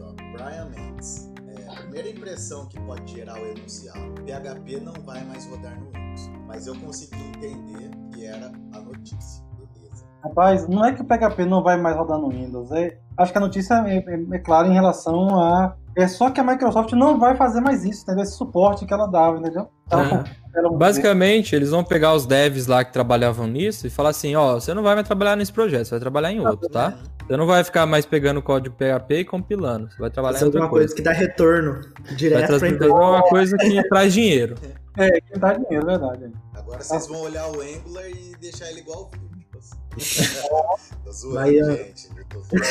[0.43, 1.33] Brian Mendes.
[1.47, 4.15] É, a primeira impressão que pode gerar o enunciado.
[4.23, 6.31] PHP não vai mais rodar no Windows.
[6.47, 9.45] Mas eu consegui entender que era a notícia.
[9.57, 10.05] Beleza.
[10.25, 12.73] Rapaz, não é que o PHP não vai mais rodar no Windows.
[12.73, 15.77] É, acho que a notícia é, é, é clara em relação a.
[15.97, 18.25] É só que a Microsoft não vai fazer mais isso, entendeu?
[18.25, 19.69] Esse suporte que ela dava, entendeu?
[19.91, 20.77] Ela é.
[20.77, 24.75] Basicamente, eles vão pegar os devs lá que trabalhavam nisso e falar assim: ó, você
[24.75, 26.95] não vai mais trabalhar nesse projeto, você vai trabalhar em outro, tá?
[27.27, 29.91] Você não vai ficar mais pegando código PHP e compilando.
[29.91, 30.87] Você vai trabalhar Isso em outra é uma coisa.
[30.89, 31.81] coisa que dá retorno
[32.17, 32.93] direto pra Vai empresa.
[32.95, 34.55] uma coisa que traz dinheiro.
[34.97, 36.33] É, que dá dinheiro, é verdade.
[36.55, 39.77] Agora vocês vão olhar o Angular e deixar ele igual o tipo assim.
[41.05, 42.09] Tô zoando, gente.
[42.29, 42.63] Tô zoando.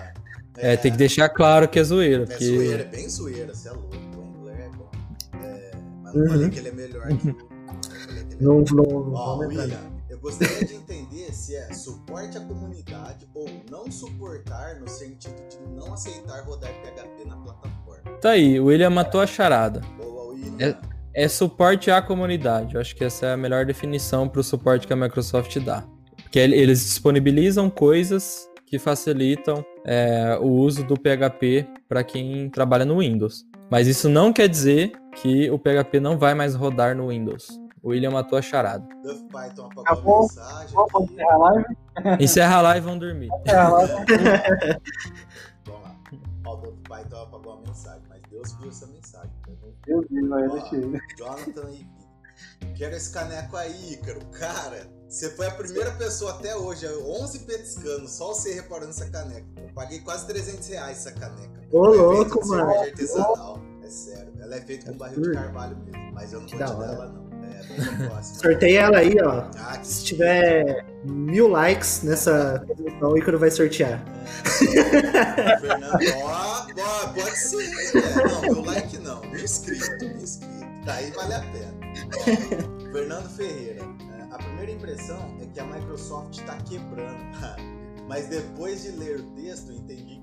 [0.62, 2.24] É, tem que deixar claro que é zoeira.
[2.24, 2.44] É Porque...
[2.44, 3.96] zoeira, é bem zoeira, você é louco.
[6.14, 6.28] É, mas não Uhum.
[6.28, 7.36] falei que ele é melhor que o.
[8.40, 9.38] não é Não, não, não.
[9.38, 15.34] William, eu gostaria de entender se é suporte à comunidade ou não suportar no sentido
[15.48, 18.18] de não aceitar rodar PHP na plataforma.
[18.20, 19.80] Tá aí, o William matou a charada.
[19.96, 20.68] Boa, William.
[20.86, 22.76] É- É suporte à comunidade.
[22.76, 25.82] Eu acho que essa é a melhor definição para o suporte que a Microsoft dá.
[26.22, 32.84] Porque ele- eles disponibilizam coisas que facilitam é, o uso do PHP para quem trabalha
[32.84, 33.44] no Windows.
[33.68, 37.60] Mas isso não quer dizer que o PHP não vai mais rodar no Windows.
[37.82, 38.86] O William matou a charada.
[39.02, 40.16] Duff Python apagou Acabou.
[40.18, 40.74] a mensagem.
[40.74, 41.12] Vamos aqui.
[41.14, 41.64] encerrar a live?
[42.20, 43.28] Encerra a live e vão dormir.
[43.46, 43.92] Encerrar a live.
[45.66, 45.96] Vamos lá.
[46.46, 49.30] Ó, o Duff Python apagou a mensagem, mas Deus viu essa mensagem.
[49.86, 50.98] Meu Deus, Ó, deixa ele.
[51.16, 51.86] Jonathan e
[52.76, 54.20] Quero esse caneco aí, Ícaro.
[54.26, 59.46] Cara, você foi a primeira pessoa até hoje, 11 petiscanos, só você reparando essa caneca.
[59.56, 61.60] Eu paguei quase 300 reais essa caneca.
[61.72, 62.70] Ô, louco, mano.
[62.80, 63.60] artesanal.
[63.90, 64.32] É sério.
[64.40, 66.12] Ela é feita com barril de carvalho mesmo.
[66.12, 67.28] Mas eu não vou te da dar ela, não.
[67.42, 68.38] É, próxima.
[68.38, 69.50] Sorteia ela aí, ó.
[69.58, 74.00] Ah, que Se tiver mil likes nessa transmissão, o Ícaro vai sortear.
[75.60, 77.96] Fernando, ó, ó, pode ser.
[77.96, 79.20] É, não, meu like não.
[79.22, 80.54] Meu inscrito, meu inscrito.
[80.84, 81.74] Daí vale a pena.
[82.16, 83.82] Ó, Fernando Ferreira.
[83.82, 87.18] é, A primeira impressão é que a Microsoft está quebrando.
[88.06, 90.19] Mas depois de ler o texto, entendi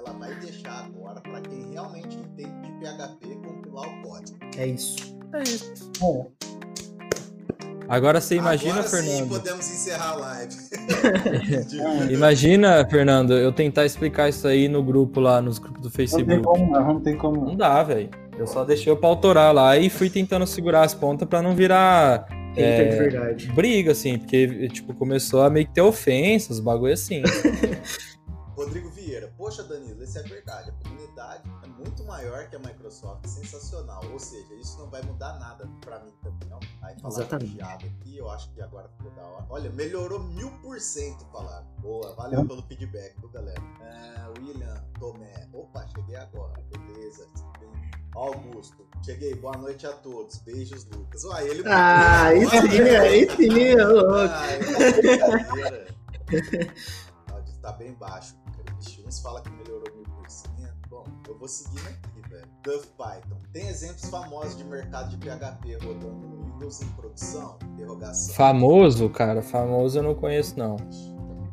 [0.00, 4.38] ela vai deixar agora para quem realmente entende de PHP compilar o código.
[4.56, 4.96] É isso.
[5.32, 5.90] É isso.
[5.98, 6.30] Bom,
[7.88, 9.28] Agora você imagina, agora sim Fernando.
[9.30, 10.54] podemos encerrar a live.
[12.14, 16.06] Imagina, Fernando, eu tentar explicar isso aí no grupo lá, nos grupos do não tem
[16.06, 16.42] Facebook.
[16.44, 18.08] como não, não tem como Não dá, velho.
[18.38, 21.56] Eu só deixei o pau autorar lá e fui tentando segurar as pontas pra não
[21.56, 22.84] virar É.
[22.84, 23.46] de verdade.
[23.52, 27.22] briga, assim, porque, tipo, começou a meio que ter ofensas, bagulho assim.
[28.56, 28.89] Rodrigo
[29.40, 30.68] poxa Danilo, isso é verdade.
[30.68, 34.02] A comunidade é muito maior que a Microsoft, sensacional.
[34.12, 36.60] Ou seja, isso não vai mudar nada pra mim também, não.
[36.82, 36.94] Aí
[37.48, 39.46] chiado aqui, eu acho que agora ficou da hora.
[39.48, 41.66] Olha, melhorou mil por cento falaram.
[41.78, 43.62] Boa, valeu pelo feedback, viu, galera?
[43.80, 47.26] É, William Tomé, opa, cheguei agora, beleza.
[48.14, 50.36] Augusto, cheguei, boa noite a todos.
[50.40, 51.24] Beijos, Lucas.
[51.24, 54.34] Uai, ele Ah, aí sim, aí sim, ô louco.
[57.30, 58.39] O áudio tá bem baixo.
[58.80, 60.50] Ixi, uns falam que melhorou mil por cento.
[60.88, 62.46] Bom, eu vou seguindo aqui, velho.
[62.64, 63.36] Duff Python.
[63.52, 67.58] Tem exemplos famosos de mercado de PHP rodando no Windows em produção?
[67.74, 68.34] Interrogação.
[68.34, 70.76] Famoso, cara, famoso eu não conheço, não.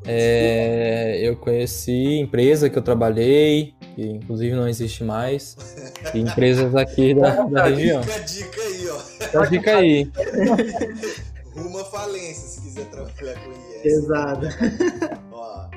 [0.06, 5.58] É, eu conheci empresa que eu trabalhei, que inclusive não existe mais,
[6.13, 8.02] e empresas aqui da, da região.
[8.04, 9.26] Fica a dica aí, ó.
[9.26, 10.12] Então fica aí.
[11.54, 13.82] Rumo à falência se quiser trabalhar com IS.
[13.82, 14.48] Pesado.
[15.32, 15.70] Ó,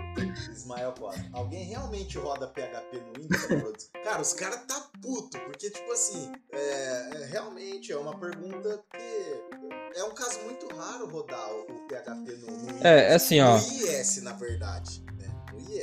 [0.71, 1.25] Ismael Costa.
[1.33, 3.91] Alguém realmente roda PHP no Windows produção?
[4.05, 9.99] Cara, os caras tá puto, porque, tipo assim, é, é, realmente é uma pergunta que
[9.99, 12.85] é um caso muito raro rodar o, PHP no, no Windows.
[12.85, 13.57] É, assim, ó.
[13.57, 15.03] No IS, na verdade.
[15.19, 15.29] Né?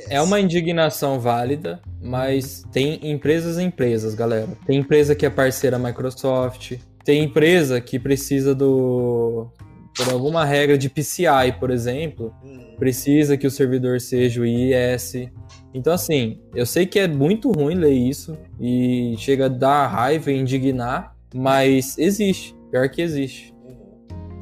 [0.08, 4.48] É uma indignação válida, mas tem empresas e empresas, galera.
[4.66, 9.50] Tem empresa que é parceira Microsoft, tem empresa que precisa do
[9.96, 12.32] por alguma regra de PCI, por exemplo,
[12.78, 15.28] precisa que o servidor seja o IIS.
[15.74, 20.30] Então, assim, eu sei que é muito ruim ler isso e chega a dar raiva
[20.30, 22.56] e indignar, mas existe.
[22.70, 23.54] Pior que existe.
[23.64, 23.76] hum.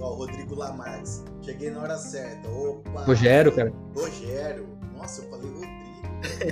[0.01, 1.25] Ó, Rodrigo Lamarques.
[1.43, 2.49] Cheguei na hora certa.
[2.49, 3.05] Opa!
[3.05, 3.73] Rogério, cara.
[3.95, 4.67] Rogério.
[4.97, 5.77] Nossa, eu falei Rodrigo.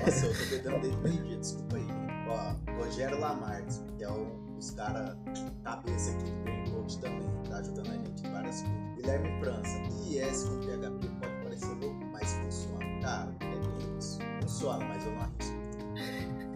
[0.05, 1.87] Nossa, eu tô bebendo desde meio-dia, desculpa aí.
[2.29, 5.17] Ó, Rogério Lamarques, que é um dos caras
[5.63, 8.95] cabeça aqui do Green Coach também, tá ajudando a gente em várias coisas.
[8.97, 12.85] Guilherme França, IIS com PHP pode parecer louco, mas funciona.
[13.03, 14.19] Cara, é bem isso.
[14.43, 15.65] Funciona, mas eu não arrisco.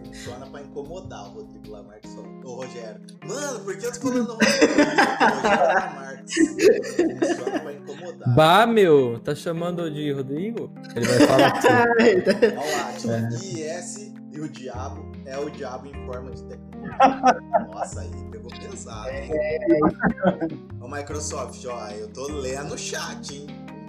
[0.05, 2.21] Funciona pra incomodar o Rodrigo Lamarck só.
[2.43, 2.99] Ô, Rogério.
[3.25, 4.77] Mano, por que eu tô falando Rogério
[5.75, 6.29] Lamarck?
[6.29, 8.35] Funciona pra incomodar.
[8.35, 10.71] Bah, meu, tá chamando de Rodrigo?
[10.95, 11.53] Ele vai falar.
[12.57, 13.29] Olha lá, tipo, É.
[13.77, 16.97] IS e o diabo é o diabo em forma de tecnologia.
[17.73, 19.29] Nossa, aí pegou pesado, hein?
[20.79, 23.47] Ô, Microsoft, ó, eu tô lendo o chat, hein?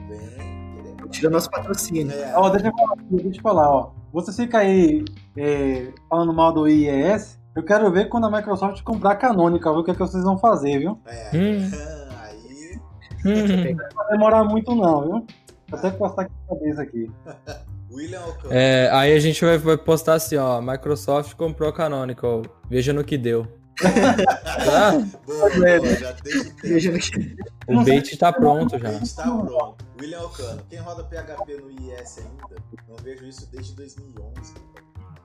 [0.09, 1.09] Bem.
[1.11, 2.13] Tira nosso patrocínio.
[2.13, 3.93] É, Ó, deixa eu falar, deixa eu te falar, ó.
[4.13, 5.05] Você fica aí
[5.37, 9.79] é, falando mal do IES, eu quero ver quando a Microsoft comprar a Canônica, ver
[9.79, 10.99] o que, é que vocês vão fazer, viu?
[11.07, 11.31] é.
[11.37, 11.71] Hum.
[12.23, 12.81] Aí.
[13.25, 13.77] Hum.
[13.77, 15.27] Não vai demorar muito não, viu?
[15.69, 17.11] Vou até postar aqui a cabeça aqui.
[17.91, 18.55] William Alcântara.
[18.55, 20.61] É, aí a gente vai, vai postar assim, ó.
[20.61, 22.43] Microsoft comprou a Canonical.
[22.69, 23.47] Veja no que deu.
[23.81, 24.93] Tá?
[25.27, 26.61] Boa, boa, já desde o tempo.
[26.63, 28.93] Veja que- O bait tá pronto A já.
[28.93, 29.85] gente tá pronto.
[29.99, 32.63] William Alcano, quem roda PHP no IS ainda?
[32.89, 34.55] Não vejo isso desde 2011.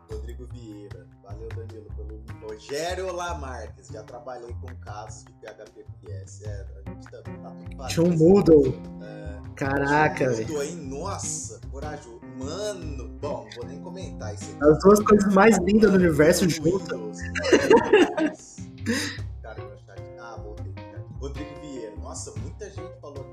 [0.09, 6.41] Rodrigo Vieira, valeu Danilo pelo Rogério Lamarques, já trabalhei com casos de PHP com IS.
[6.43, 7.87] É, a gente tá, tá tudo.
[7.87, 8.81] Tinha um Moodle.
[9.55, 10.75] Caraca, velho.
[10.83, 12.21] Nossa, corajoso.
[12.37, 14.63] Mano, bom, vou nem comentar isso aqui.
[14.63, 17.19] As duas coisas mais lindas do universo juntas.
[19.41, 20.01] Cara, meu chat.
[20.19, 20.73] Ah, voltei.
[21.19, 21.95] Rodrigo Vieira.
[21.97, 23.24] Nossa, muita gente falou.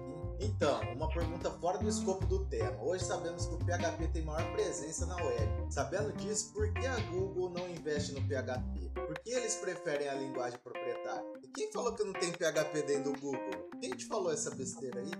[0.44, 2.72] Então, uma pergunta fora do escopo do tema.
[2.82, 5.48] Hoje sabemos que o PHP tem maior presença na web.
[5.70, 8.90] Sabendo disso, por que a Google não investe no PHP?
[8.94, 11.22] Por que eles preferem a linguagem proprietária?
[11.44, 13.68] E quem falou que não tem PHP dentro do Google?
[13.80, 15.10] Quem te falou essa besteira aí?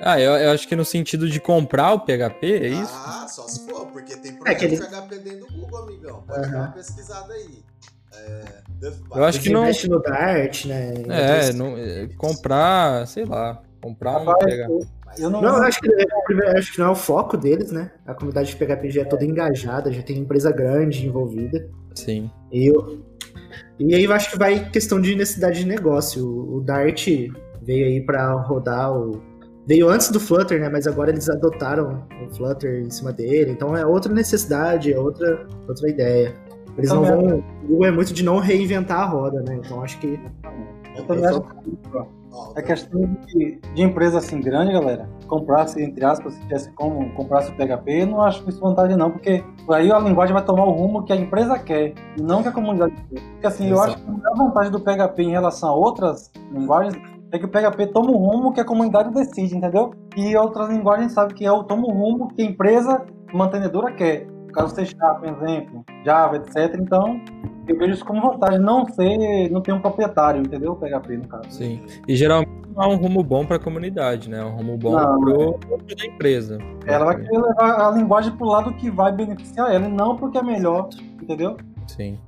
[0.00, 2.92] Ah, eu, eu acho que no sentido de comprar o PHP, é isso?
[2.94, 6.22] Ah, só se for, porque tem É que ele- PHP dentro do Google, amigão.
[6.22, 6.58] Pode dar Aham.
[6.66, 7.64] uma pesquisada aí.
[8.14, 8.62] É,
[9.14, 10.92] Eu acho que não- no Dart, né?
[11.08, 14.86] É, não, é, comprar, sei lá, comprar um Rapaz, PHP.
[15.18, 17.90] eu, não, Não, eu acho que, eu acho que não é o foco deles, né?
[18.06, 21.68] A comunidade de PHP já é toda engajada, já tem empresa grande envolvida.
[21.94, 22.30] Sim.
[22.50, 23.02] E, eu,
[23.78, 26.24] e aí eu acho que vai questão de necessidade de negócio.
[26.24, 27.06] O, o Dart
[27.60, 29.20] veio aí pra rodar o.
[29.66, 30.68] Veio antes do Flutter, né?
[30.68, 33.52] Mas agora eles adotaram o Flutter em cima dele.
[33.52, 36.34] Então é outra necessidade, é outra, outra ideia.
[36.76, 37.38] Eles não vão.
[37.62, 39.60] O Google é muito de não reinventar a roda, né?
[39.64, 40.18] Então acho que.
[40.96, 42.21] eu também acho que
[42.54, 47.50] é questão de, de empresa assim grande, galera, comprasse, entre aspas, se tivesse como comprasse
[47.50, 50.70] o PHP, eu não acho isso vantagem não, porque aí a linguagem vai tomar o
[50.70, 53.20] rumo que a empresa quer, e não que a comunidade quer.
[53.20, 56.94] Porque assim, eu acho que a maior vantagem do PHP em relação a outras linguagens
[57.32, 59.94] é que o PHP toma o rumo que a comunidade decide, entendeu?
[60.16, 64.26] E outras linguagens sabe que é o toma o rumo que a empresa mantenedora quer.
[64.52, 66.76] Caso C Sharp, por exemplo, Java, etc.
[66.78, 67.20] Então,
[67.66, 70.72] eu vejo isso como vantagem não ser, não ter um proprietário, entendeu?
[70.72, 71.50] O PHP, no caso.
[71.50, 71.80] Sim.
[72.06, 74.38] E geralmente não é um rumo bom pra comunidade, né?
[74.38, 76.58] É um rumo bom pro, pro da empresa.
[76.86, 80.38] Ela vai querer levar a linguagem pro lado que vai beneficiar ela, e não porque
[80.38, 80.88] é melhor,
[81.20, 81.56] entendeu?
[81.86, 82.18] Sim.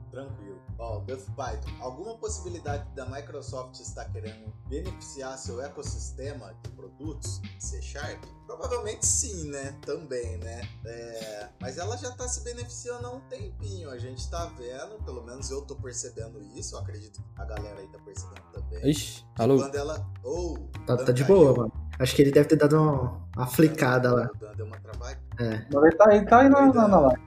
[0.85, 7.81] Ó, Duff Python, alguma possibilidade da Microsoft estar querendo beneficiar seu ecossistema de produtos C
[7.81, 8.23] Sharp?
[8.47, 9.75] Provavelmente sim, né?
[9.81, 10.61] Também, né?
[10.85, 13.89] É, Mas ela já tá se beneficiando há um tempinho.
[13.89, 16.75] A gente tá vendo, pelo menos eu tô percebendo isso.
[16.75, 18.91] Eu acredito que a galera aí tá percebendo também.
[18.91, 19.57] Ixi, alô?
[19.57, 20.07] Quando ela.
[20.23, 20.69] Ou.
[20.87, 21.73] Tá, tá de boa, mano.
[21.99, 24.31] Acho que ele deve ter dado uma, uma flicada lá.
[24.55, 25.19] Deu uma travada.
[25.39, 27.23] Mas ele tá, ele tá aí na, na, na live.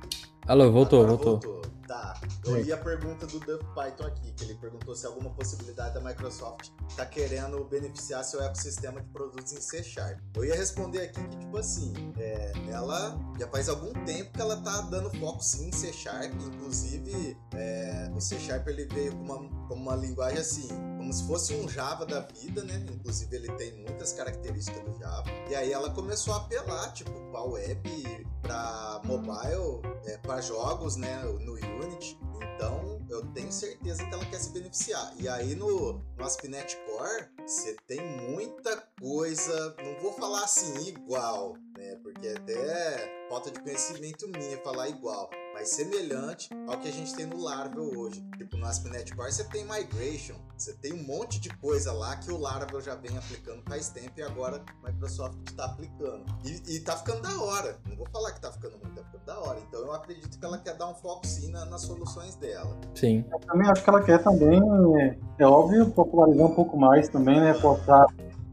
[0.45, 1.61] Alô, voltou, Agora voltou.
[1.87, 2.13] Tá.
[2.47, 6.01] Eu li a pergunta do Duff Python aqui, que ele perguntou se alguma possibilidade da
[6.01, 10.19] Microsoft tá querendo beneficiar seu ecossistema de produtos em C Sharp.
[10.35, 14.57] Eu ia responder aqui que, tipo assim, é, ela já faz algum tempo que ela
[14.61, 19.23] tá dando foco sim em C Sharp, inclusive é, o C Sharp ele veio com
[19.23, 22.85] uma, com uma linguagem assim, como se fosse um Java da vida, né?
[22.91, 25.29] Inclusive ele tem muitas características do Java.
[25.49, 31.23] E aí ela começou a apelar, tipo, pra web, pra mobile, é, para jogos, né,
[31.39, 32.19] no Unity.
[32.41, 35.13] Então, eu tenho certeza que ela quer se beneficiar.
[35.19, 41.55] E aí no, no ASP.NET Core, você tem muita coisa, não vou falar assim igual,
[41.77, 47.15] né, porque até falta de conhecimento minha falar igual, mas semelhante ao que a gente
[47.15, 48.23] tem no Laravel hoje.
[48.37, 52.31] Tipo, no ASP.NET Core você tem migration, você tem um monte de coisa lá que
[52.31, 56.23] o Laravel já vem aplicando faz tempo e agora a Microsoft está aplicando.
[56.45, 57.75] E, e tá ficando da hora.
[57.89, 59.59] Não vou falar que tá ficando muito, tá ficando da hora.
[59.67, 62.77] Então eu acredito que ela quer dar um foco sim na- nas soluções dela.
[62.93, 63.25] Sim.
[63.31, 64.61] Eu também acho que ela quer também,
[65.01, 67.57] é, é óbvio, popularizar um pouco mais também, né?
[67.57, 68.05] Botar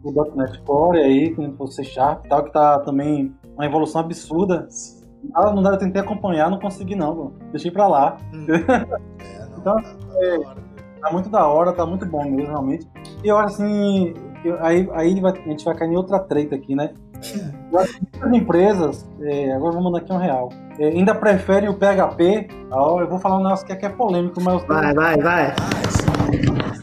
[0.03, 4.01] o .NET Core aí, com o C Sharp e tal, que tá também uma evolução
[4.01, 4.67] absurda.
[4.71, 5.04] Sim.
[5.33, 8.17] Ah, não dá, eu tentei acompanhar, não consegui não, deixei pra lá.
[9.25, 10.65] É, não, Então, tá, tá viu?
[11.01, 12.87] Tá muito da hora, tá muito bom mesmo, realmente.
[13.23, 14.15] E eu acho assim,
[14.45, 16.93] eu- aí, aí vai- a gente vai cair em outra treta aqui, né?
[18.21, 22.49] As empresas, é, agora vou mandar aqui um real, é, ainda preferem o PHP.
[22.71, 24.63] Ó, eu vou falar um negócio que aqui é polêmico, mas.
[24.65, 25.55] Vai, vai, vai.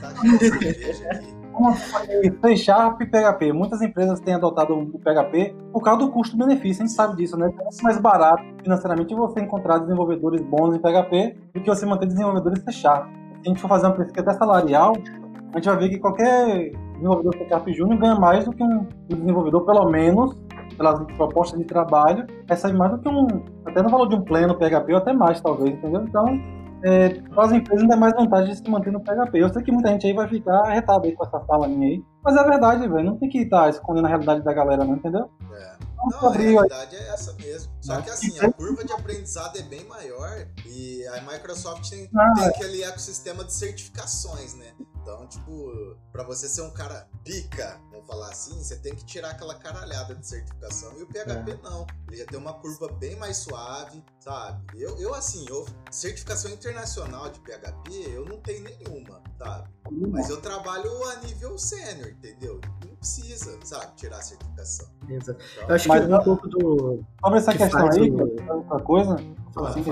[0.03, 1.30] Ah,
[1.67, 2.31] aqui.
[2.41, 3.53] C Sharp e PHP.
[3.53, 7.47] Muitas empresas têm adotado o PHP por causa do custo-benefício, a gente sabe disso, né?
[7.47, 12.07] É muito mais barato financeiramente você encontrar desenvolvedores bons em PHP do que você manter
[12.07, 13.07] desenvolvedores C Sharp.
[13.07, 14.93] Se a gente for fazer uma pesquisa até salarial,
[15.53, 18.87] a gente vai ver que qualquer desenvolvedor C Sharp Júnior ganha mais do que um
[19.07, 20.35] desenvolvedor, pelo menos,
[20.77, 23.27] pelas propostas de trabalho, recebe mais do que um,
[23.65, 26.03] até no valor de um pleno PHP ou até mais, talvez, entendeu?
[26.03, 26.25] Então,
[26.83, 29.39] é, para as empresas ainda é mais vantagem de se manter no PHP.
[29.39, 32.03] Eu sei que muita gente aí vai ficar arretada aí com essa fala minha aí,
[32.23, 33.05] mas é verdade, velho.
[33.05, 35.29] Não tem que estar tá escondendo a realidade da galera, não, entendeu?
[35.53, 35.90] É.
[36.09, 37.71] Não, a realidade é essa mesmo.
[37.81, 42.33] Só que assim, a curva de aprendizado é bem maior e a Microsoft tem, ah,
[42.35, 44.73] tem aquele ecossistema de certificações, né?
[45.01, 49.31] Então, tipo, para você ser um cara pica, vamos falar assim, você tem que tirar
[49.31, 50.95] aquela caralhada de certificação.
[50.97, 51.59] E o PHP é.
[51.63, 51.87] não.
[52.07, 54.63] Ele já tem uma curva bem mais suave, sabe?
[54.75, 59.69] Eu, eu assim, eu, certificação internacional de PHP, eu não tenho nenhuma, sabe?
[59.89, 62.61] Mas eu trabalho a nível sênior, entendeu?
[63.01, 64.87] Precisa, sabe, tirar a certificação.
[65.09, 65.39] Exato.
[65.55, 67.03] Então, eu acho que é um pouco do.
[67.19, 68.53] Sobre essa que questão aí, o...
[68.53, 69.15] outra coisa,
[69.65, 69.83] assim,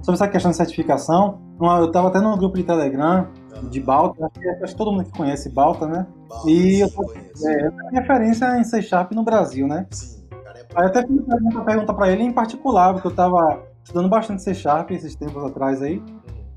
[0.00, 3.26] sobre essa questão de certificação, eu tava até num grupo de Telegram
[3.68, 6.06] de Balta, acho que, acho que, todo mundo que conhece Balta, né?
[6.28, 9.88] Balta, e eu tô, é, eu referência em C Sharp no Brasil, né?
[9.90, 13.60] Sim, cara é Aí até fiz uma pergunta pra ele em particular, porque eu tava
[13.82, 16.00] estudando bastante C Sharp esses tempos atrás aí.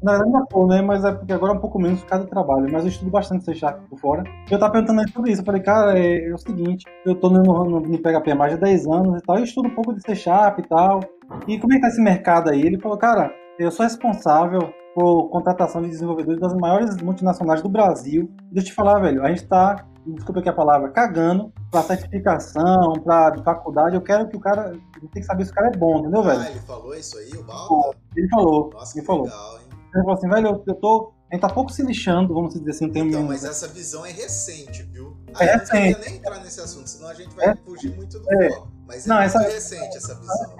[0.05, 0.81] Na verdade, ainda tô, né?
[0.83, 2.71] Mas é porque agora é um pouco menos por causa do trabalho.
[2.71, 4.23] Mas eu estudo bastante C Sharp por fora.
[4.49, 5.41] E eu tava perguntando ele sobre isso.
[5.41, 8.53] Eu falei, cara, é, é o seguinte: eu tô no, no, no PHP há mais
[8.53, 9.37] de 10 anos e tal.
[9.37, 10.99] Eu estudo um pouco de C Sharp e tal.
[11.47, 12.61] E como é que tá esse mercado aí?
[12.61, 18.29] Ele falou, cara, eu sou responsável por contratação de desenvolvedores das maiores multinacionais do Brasil.
[18.51, 22.93] Deixa eu te falar, velho, a gente está, desculpa aqui a palavra, cagando para certificação,
[23.03, 23.95] para faculdade.
[23.95, 24.71] Eu quero que o cara,
[25.11, 26.39] tem que saber se o cara é bom, entendeu, velho?
[26.39, 27.97] Ah, ele falou isso aí, o Balta?
[28.15, 29.23] Ele falou, Nossa, ele falou.
[29.23, 29.59] legal,
[30.01, 32.87] falou assim, velho, eu, eu tô a gente tá pouco se lixando, vamos dizer assim,
[32.89, 33.27] tem Então, um...
[33.27, 35.17] mas essa visão é recente, viu?
[35.39, 35.71] É eu não recente.
[35.71, 37.55] queria nem entrar nesse assunto, senão a gente vai É.
[37.55, 38.49] fugir muito do É.
[38.87, 40.55] Mas é Não, essa- recente essa visão.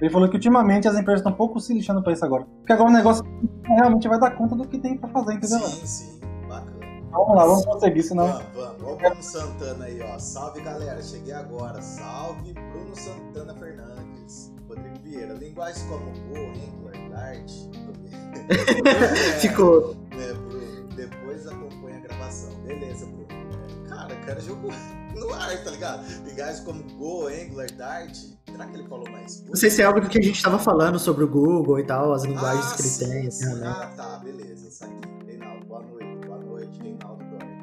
[0.00, 2.44] Ele falou que ultimamente as empresas estão pouco se lixando pra isso agora.
[2.44, 3.22] Porque agora o negócio
[3.66, 5.60] realmente vai dar conta do que tem pra fazer, entendeu?
[5.60, 6.78] Sim, sim, bacana.
[7.10, 8.26] Vamos lá, vamos conseguir, senão.
[8.28, 8.82] Vamos, vamos.
[8.82, 10.18] Olha o Bruno Santana aí, ó.
[10.18, 11.02] Salve, galera.
[11.02, 11.80] Cheguei agora.
[11.82, 13.87] Salve, Bruno Santana Fernandes.
[15.08, 15.34] Vieira.
[15.34, 17.50] Linguagens como Go, Angular, Dart.
[18.48, 19.94] É, Ficou.
[20.10, 20.88] né, Bruno?
[20.94, 22.54] Depois acompanha a gravação.
[22.64, 23.28] Beleza, Bruno.
[23.88, 24.70] Cara, o cara jogou
[25.16, 26.04] no ar, tá ligado?
[26.26, 28.16] Linguagens como Go, Angular, Dart.
[28.50, 29.44] Será que ele falou mais?
[29.44, 31.84] Não sei se é algo do que a gente tava falando sobre o Google e
[31.84, 33.44] tal, as linguagens Ah, que ele sim, tem, sim.
[33.46, 33.66] assim, né?
[33.68, 34.68] Ah, tá, beleza.
[34.68, 34.94] Isso aqui.
[35.26, 36.26] Reinaldo, boa noite.
[36.26, 37.58] Boa noite, Reinaldo Dória.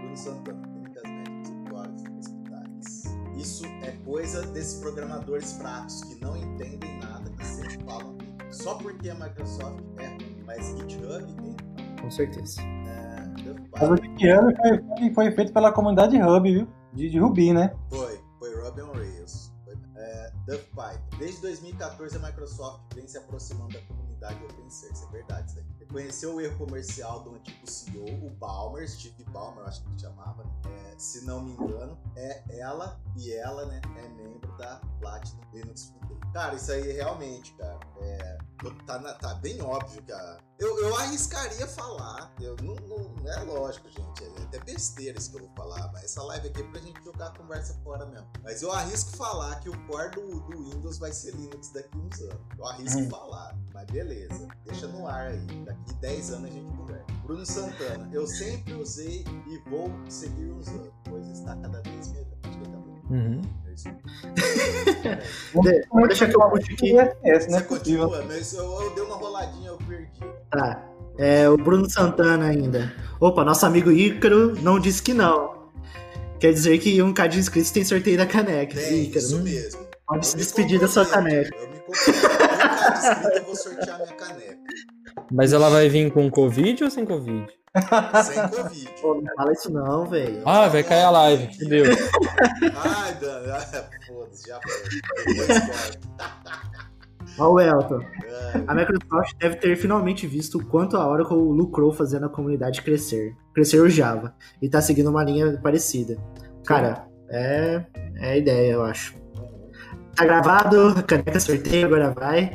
[0.00, 3.04] Bruno Santana, técnicas médicas e hospitais.
[3.36, 8.16] Isso é coisa desses programadores fracos que não entendem nada, que sempre falam
[8.50, 11.56] só porque a Microsoft é ruim, mas GitHub tem.
[12.00, 12.60] Com certeza.
[12.60, 13.24] É,
[13.72, 16.68] Mas o GitHub foi, foi, foi feito pela comunidade Hub, viu?
[16.92, 17.74] De, de Ruby, né?
[17.90, 19.52] Foi, foi Ruby on Rails.
[19.64, 21.18] Foi, é, Duff Python.
[21.18, 25.73] Desde 2014 a Microsoft vem se aproximando da comunidade open source, é verdade isso aí.
[25.94, 29.98] Reconheceu o erro comercial do antigo CEO, o Ballmer, Steve Ballmer, eu acho que ele
[30.00, 30.50] chamava, né?
[30.92, 35.84] É, se não me engano, é ela e ela, né, é membro da Platinum Linux
[35.84, 36.32] Foundation.
[36.32, 38.38] Cara, isso aí realmente, cara, é,
[38.86, 43.32] tá, na- tá bem óbvio que a, eu, eu arriscaria falar, eu, não, não- não
[43.32, 46.60] é lógico, gente, é até besteira isso que eu vou falar, mas essa live aqui
[46.60, 48.26] é pra gente jogar a conversa fora mesmo.
[48.42, 52.20] Mas eu arrisco falar que o core do, do Windows vai ser Linux daqui uns
[52.20, 52.40] anos.
[52.58, 53.10] Eu arrisco Hum.
[53.10, 57.04] falar, mas beleza, deixa no ar aí, daqui 10 anos a gente conversa.
[57.24, 62.26] Bruno Santana, eu sempre usei e vou seguir usando, pois está cada vez melhor.
[62.42, 63.14] Acho que ele tá bom.
[63.14, 63.40] Uhum.
[63.66, 63.88] É isso.
[65.62, 66.92] De- deixa que eu puxo aqui.
[66.92, 67.58] ISS, né?
[67.58, 70.20] Você continua, mas eu, eu dei uma roladinha, eu perdi.
[70.50, 70.90] Tá.
[71.16, 72.92] É o Bruno Santana ainda.
[73.20, 75.70] Opa, nosso amigo Ícaro não disse que não.
[76.40, 78.74] Quer dizer que um cadinho inscritos tem sorteio da caneca.
[78.78, 79.80] Tem, Ícaro, isso hum, mesmo.
[80.06, 81.56] pode Eu se despedir da sua caneca.
[81.56, 82.18] Eu me comprometo.
[82.18, 84.58] Um cara inscrito, eu vou sortear minha caneca.
[85.30, 87.46] Mas ela vai vir com Covid ou sem Covid?
[88.24, 88.88] Sem Covid.
[89.00, 90.42] Pô, não fala isso não, velho.
[90.44, 91.58] Ah, vai cair a live.
[91.58, 91.84] Fudeu.
[92.76, 94.74] Ai, Dan, ah, foda-se, já foi.
[97.38, 98.00] Ó o Elton.
[98.54, 102.82] Ai, A Microsoft deve ter finalmente visto o quanto a Oracle lucrou fazendo a comunidade
[102.82, 103.34] crescer.
[103.52, 104.34] Crescer o Java.
[104.62, 106.16] E tá seguindo uma linha parecida.
[106.64, 107.84] Cara, é,
[108.16, 109.16] é a ideia, eu acho.
[110.14, 112.52] Tá gravado, a caneca sorteio, agora vai.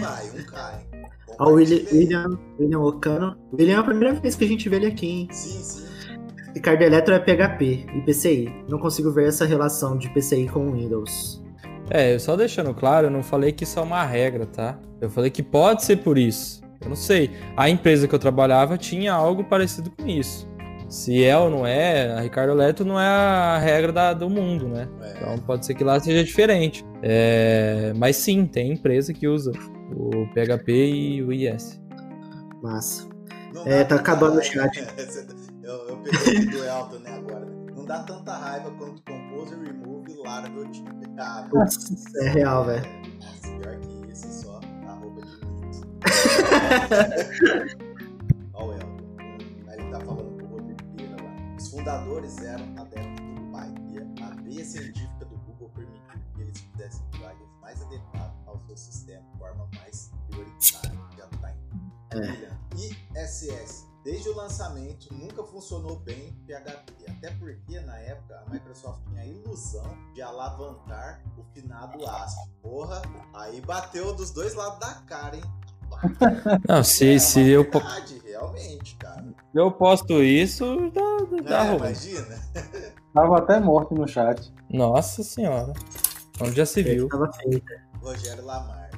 [0.00, 0.85] Vai, um cai.
[1.38, 3.36] Ó, o William, William Ocano.
[3.52, 5.28] William é a primeira vez que a gente vê ele aqui, hein?
[5.30, 5.86] Sim, sim.
[6.54, 8.64] Ricardo Eletro é PHP e PCI.
[8.68, 11.44] Não consigo ver essa relação de PCI com Windows.
[11.90, 14.78] É, só deixando claro, eu não falei que isso é uma regra, tá?
[15.00, 16.62] Eu falei que pode ser por isso.
[16.80, 17.30] Eu não sei.
[17.56, 20.48] A empresa que eu trabalhava tinha algo parecido com isso.
[20.88, 24.68] Se é ou não é, a Ricardo Eletro não é a regra da, do mundo,
[24.68, 24.88] né?
[25.02, 25.14] É.
[25.16, 26.84] Então pode ser que lá seja diferente.
[27.02, 29.52] É, mas sim, tem empresa que usa
[29.92, 31.80] o PHP e o IS.
[32.62, 33.08] Massa.
[33.64, 34.78] é, tá acabando o chat.
[35.62, 37.46] eu, eu peguei do Elton, né, agora.
[37.74, 40.88] Não dá tanta raiva quanto Composer Remove e Laravel Tipo.
[41.18, 42.84] Ah, Nossa, é real, velho.
[42.84, 45.36] É, pior que isso, só a roupa de
[48.54, 49.04] Olha o Elton.
[49.72, 51.32] Ele tá falando com o Rodrigo Pira lá.
[51.56, 53.86] Os fundadores eram adeptos do Python.
[54.22, 56.02] A veia científica do Google permitiu
[56.34, 58.25] que eles fizessem plugins mais adequados
[58.76, 61.00] sistema de forma mais prioritária.
[61.16, 61.66] Já tá em.
[62.12, 63.22] É.
[63.22, 69.22] ISS Desde o lançamento, nunca funcionou bem PHP, até porque na época a Microsoft tinha
[69.22, 72.48] a ilusão de alavancar o finado ASP.
[72.62, 73.02] Porra,
[73.34, 75.42] aí bateu dos dois lados da cara, hein?
[76.68, 77.64] Não, se, é se eu.
[77.64, 79.24] Verdade, realmente, cara.
[79.24, 82.38] Se eu posto isso, dá, dá é, Imagina.
[83.12, 84.54] Tava até morto no chat.
[84.70, 85.72] Nossa senhora.
[86.40, 87.08] Onde já se viu?
[87.08, 87.85] Tava feita.
[88.06, 88.88] Rogério Lamar.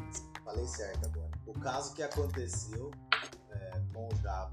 [0.45, 1.31] Falei certo agora.
[1.47, 2.91] O caso que aconteceu
[3.95, 4.51] com o Java.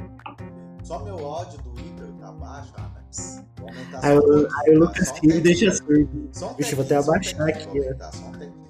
[0.82, 3.44] Só meu ódio do Ícaro tá baixo, ah, mas
[4.02, 6.32] Aí, o, aí o Lucas Rive deixa surdo.
[6.58, 7.68] Vixe, vou até abaixar aqui.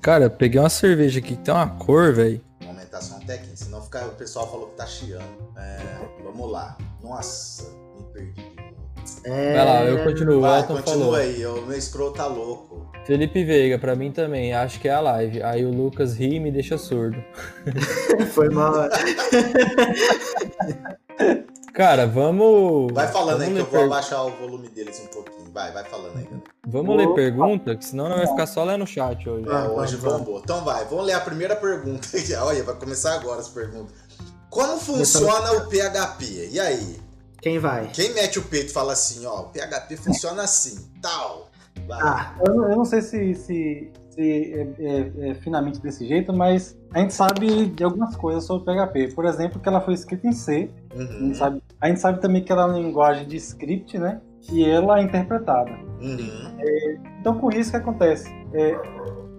[0.02, 2.42] Cara, peguei uma cerveja aqui que tem uma cor, velho.
[2.66, 5.52] Aumentação técnica, senão fica, o pessoal falou que tá chiando.
[5.56, 5.78] É,
[6.24, 6.78] vamos lá.
[7.04, 8.55] Nossa, me perdi.
[9.24, 9.56] É...
[9.56, 10.42] Vai lá, eu continuo.
[10.42, 11.16] Vai, continua falou.
[11.16, 12.92] aí, o meu scroll tá louco.
[13.06, 15.44] Felipe Veiga, pra mim também, acho que é a live.
[15.44, 17.24] Aí o Lucas ri e me deixa surdo.
[18.34, 18.74] Foi mal.
[21.76, 22.92] Cara, vamos.
[22.94, 23.84] Vai falando vamos aí que eu vou per...
[23.84, 25.52] abaixar o volume deles um pouquinho.
[25.54, 26.28] Vai, vai falando aí.
[26.66, 29.46] Vamos ler pergunta, que senão não vai ficar só lendo no chat hoje.
[29.48, 30.40] É, hoje bombou.
[30.40, 32.08] Então vai, vamos ler a primeira pergunta.
[32.44, 33.94] Olha, vai começar agora as perguntas.
[34.50, 36.50] Como funciona o PHP?
[36.54, 36.98] E aí?
[37.42, 37.88] Quem vai?
[37.94, 41.50] Quem mete o peito e fala assim, ó, o PHP funciona assim, tal.
[41.88, 42.00] Vai.
[42.02, 46.76] Ah, eu, eu não sei se, se, se é, é, é, finamente desse jeito, mas
[46.94, 49.10] a gente sabe de algumas coisas sobre o PHP.
[49.14, 50.70] Por exemplo, que ela foi escrita em C.
[50.96, 51.02] Uhum.
[51.02, 54.22] A, gente sabe, a, gente sabe, também que ela é uma linguagem de script, né?
[54.52, 55.72] E ela é interpretada.
[56.02, 56.56] Uhum.
[56.60, 58.30] É, então, com isso, o que acontece?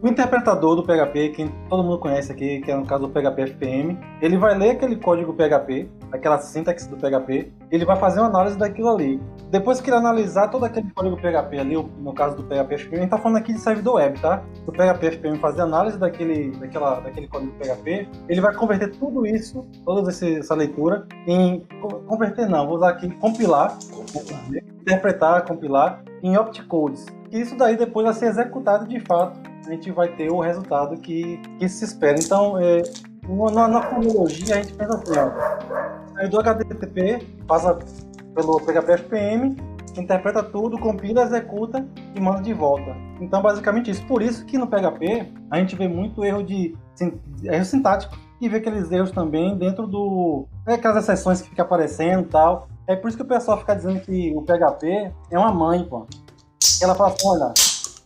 [0.02, 3.42] O interpretador do PHP, que todo mundo conhece aqui, que é no caso do PHP
[3.42, 8.28] FPM, ele vai ler aquele código PHP, aquela sintaxe do PHP, ele vai fazer uma
[8.28, 9.20] análise daquilo ali.
[9.50, 13.00] Depois que ele analisar todo aquele código PHP ali, no caso do PHP FPM, a
[13.00, 14.42] gente tá falando aqui de servidor web, tá?
[14.66, 19.66] O PHP FPM fazer análise daquele, daquela, daquele código PHP, ele vai converter tudo isso,
[19.84, 21.66] toda essa leitura, em.
[22.06, 24.46] Converter não, vou usar aqui compilar, compilar.
[24.82, 27.06] interpretar, compilar em optcodes.
[27.32, 31.38] E isso daí depois vai ser executado de fato gente vai ter o resultado que,
[31.58, 32.18] que se espera.
[32.18, 32.82] Então, é,
[33.52, 37.78] na, na cronologia, a gente pensa assim: ó, do HTTP passa
[38.34, 39.56] pelo PHP FPM,
[39.96, 42.94] interpreta tudo, compila, executa e manda de volta.
[43.20, 44.04] Então, basicamente isso.
[44.06, 46.76] Por isso que no PHP a gente vê muito erro de
[47.44, 52.28] erro sintático e vê aqueles erros também dentro do é, aquelas exceções que fica aparecendo
[52.28, 52.68] tal.
[52.86, 56.06] É por isso que o pessoal fica dizendo que o PHP é uma mãe, pô.
[56.80, 57.52] Ela fala assim, olha,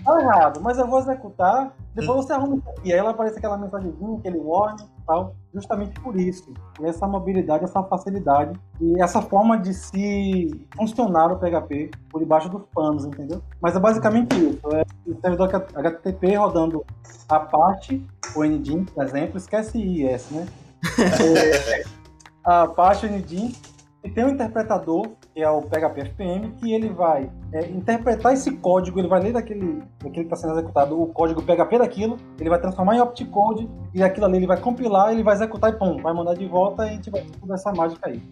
[0.04, 4.18] tá errado, mas eu vou executar, depois você arruma e aí ela aparece aquela mensagenzinha,
[4.18, 6.52] aquele warning tal, justamente por isso.
[6.82, 12.62] Essa mobilidade, essa facilidade e essa forma de se funcionar o PHP por debaixo dos
[12.72, 13.42] panos, entendeu?
[13.60, 14.60] Mas é basicamente isso.
[14.72, 16.84] É o servidor HTTP rodando
[17.28, 20.46] a parte, o NDIN, por exemplo, esquece IS, né?
[21.76, 21.84] é,
[22.44, 23.52] a parte NDIN
[24.02, 25.06] e tem um interpretador,
[25.40, 29.32] que é o PHP FPM, que ele vai é, interpretar esse código, ele vai ler
[29.32, 33.66] daquele, daquele que está sendo executado o código PHP daquilo, ele vai transformar em optcode,
[33.94, 36.84] e aquilo ali ele vai compilar, ele vai executar e pum, vai mandar de volta
[36.84, 38.22] e a gente vai toda essa mágica aí.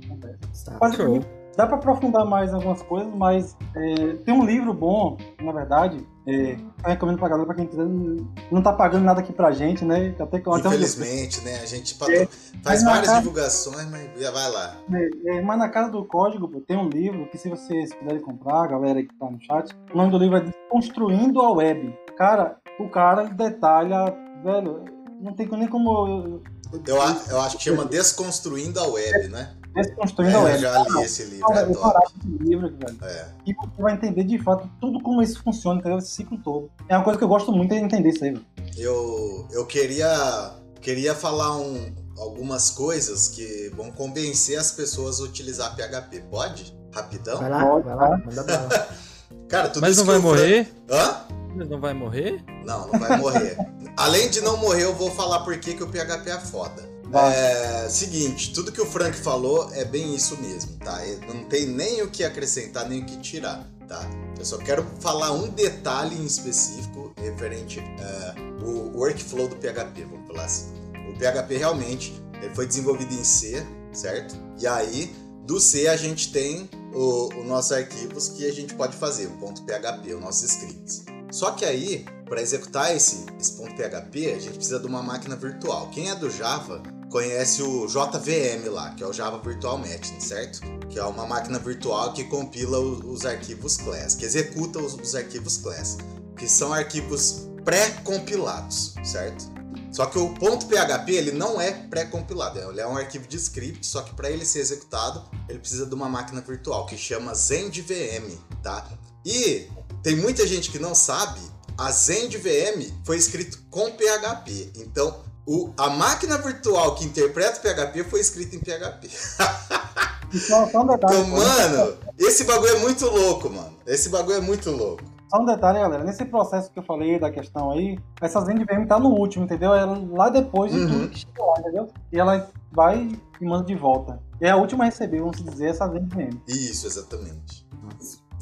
[0.78, 1.26] Basicamente,
[1.58, 6.52] dá para aprofundar mais algumas coisas, mas é, tem um livro bom, na verdade, é,
[6.52, 10.14] eu recomendo pra galera, pra quem quiser, não tá pagando nada aqui pra gente, né?
[10.20, 11.58] Até que, Infelizmente, né?
[11.60, 12.28] A gente é,
[12.62, 14.76] faz várias casa, divulgações, mas já vai lá.
[14.94, 18.20] É, é, mas na casa do código pô, tem um livro que se vocês puderem
[18.20, 21.92] comprar, a galera que tá no chat, o nome do livro é Construindo a Web.
[22.16, 24.84] Cara, o cara detalha, velho,
[25.20, 26.40] não tem nem como...
[26.72, 26.96] Eu, eu,
[27.30, 29.57] eu acho que chama Desconstruindo a Web, né?
[29.74, 30.54] Desconstruindo é, a Web.
[30.54, 32.98] Eu já li esse livro, é esse livro, velho.
[33.02, 33.28] É.
[33.46, 35.98] E você vai entender de fato tudo como isso funciona, entendeu?
[35.98, 36.70] Esse ciclo todo.
[36.88, 38.44] É uma coisa que eu gosto muito de entender isso aí, velho.
[38.76, 45.74] Eu, eu queria, queria falar um, algumas coisas que vão convencer as pessoas a utilizar
[45.76, 46.20] PHP.
[46.30, 46.76] Pode?
[46.94, 47.38] Rapidão?
[47.38, 48.68] Vai lá, vai lá, manda bala.
[49.48, 50.72] Cara, tudo Mas isso não vai morrer?
[50.90, 51.24] Hã?
[51.54, 52.44] Mas não vai morrer?
[52.64, 53.56] Não, não vai morrer.
[53.96, 56.97] Além de não morrer, eu vou falar por que que o PHP é foda.
[57.12, 61.00] É, seguinte, tudo que o Frank falou é bem isso mesmo, tá?
[61.26, 64.08] Não tem nem o que acrescentar, nem o que tirar, tá?
[64.38, 70.26] Eu só quero falar um detalhe em específico referente é, o workflow do PHP, vamos
[70.26, 70.70] falar assim.
[71.08, 74.36] O PHP realmente ele foi desenvolvido em C, certo?
[74.58, 79.26] E aí, do C a gente tem os nossos arquivos que a gente pode fazer,
[79.26, 81.04] o .php, os nossos scripts.
[81.30, 85.88] Só que aí, para executar esse, esse .php, a gente precisa de uma máquina virtual.
[85.90, 90.60] Quem é do Java conhece o JVM lá, que é o Java Virtual Machine, certo?
[90.88, 95.58] Que é uma máquina virtual que compila os arquivos class, que executa os, os arquivos
[95.58, 95.98] class,
[96.36, 99.58] que são arquivos pré-compilados, certo?
[99.90, 104.02] Só que o .php ele não é pré-compilado, ele é um arquivo de script, só
[104.02, 108.86] que para ele ser executado, ele precisa de uma máquina virtual que chama ZendVM, tá?
[109.24, 109.68] E
[110.02, 111.40] tem muita gente que não sabe,
[111.76, 114.72] a ZendVM foi escrito com PHP.
[114.76, 119.08] Então, o- a máquina virtual que interpreta o PHP foi escrita em PHP.
[119.08, 121.16] Só, só um detalhe.
[121.18, 123.72] Então, mano, esse bagulho é muito louco, mano.
[123.86, 125.02] Esse bagulho é muito louco.
[125.30, 126.04] Só um detalhe, galera.
[126.04, 129.74] Nesse processo que eu falei da questão aí, essa ZendVM tá no último, entendeu?
[129.74, 130.88] É lá depois de Uhum.
[130.88, 131.88] tudo que chegou lá, entendeu?
[132.12, 133.08] E ela vai
[133.40, 134.18] e manda de volta.
[134.40, 136.40] E é a última a receber, vamos dizer, essa ZendVM.
[136.46, 137.66] Isso, exatamente.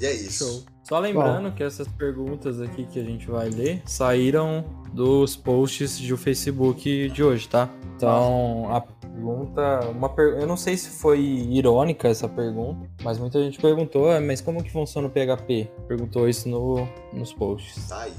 [0.01, 0.45] E é isso.
[0.45, 0.63] Show.
[0.85, 6.17] Só lembrando que essas perguntas aqui que a gente vai ler saíram dos posts do
[6.17, 7.69] Facebook de hoje, tá?
[7.97, 10.39] Então, a pergunta, uma per...
[10.39, 14.63] eu não sei se foi irônica essa pergunta, mas muita gente perguntou, "Ah, mas como
[14.63, 15.69] que funciona o PHP?
[15.89, 17.89] Perguntou isso no, nos posts.
[17.89, 18.13] Tá aí.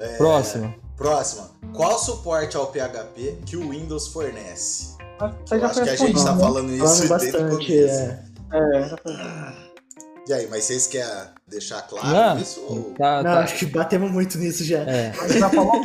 [0.00, 0.74] É, Próxima.
[0.96, 1.50] Próxima.
[1.72, 4.96] Qual suporte ao PHP que o Windows fornece?
[5.20, 6.40] Eu acho que a gente tá né?
[6.40, 8.00] falando isso Falando desde o bastante, começo.
[8.00, 8.24] é.
[8.52, 9.73] É.
[10.26, 11.06] E aí, mas vocês querem
[11.46, 12.60] deixar claro Não, isso?
[12.66, 12.94] Ou...
[12.96, 13.40] tá, Não, tá.
[13.40, 14.78] acho que batemos muito nisso já.
[14.78, 15.12] É.
[15.12, 15.82] Você já falou?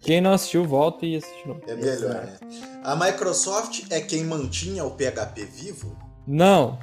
[0.00, 1.60] Quem não assistiu, volta e assiste novo.
[1.66, 2.36] É melhor, né?
[2.84, 5.96] A Microsoft é quem mantinha o PHP vivo?
[6.26, 6.78] Não,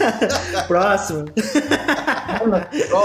[0.66, 1.24] Próximo.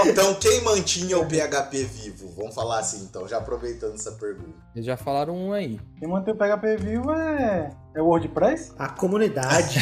[0.06, 2.32] Então, quem mantinha o PHP vivo?
[2.36, 4.54] Vamos falar assim, então, já aproveitando essa pergunta.
[4.74, 5.80] eles já falaram um aí.
[5.98, 7.70] Quem mantém o PHP vivo é.
[7.94, 8.72] É o WordPress?
[8.78, 9.78] A comunidade.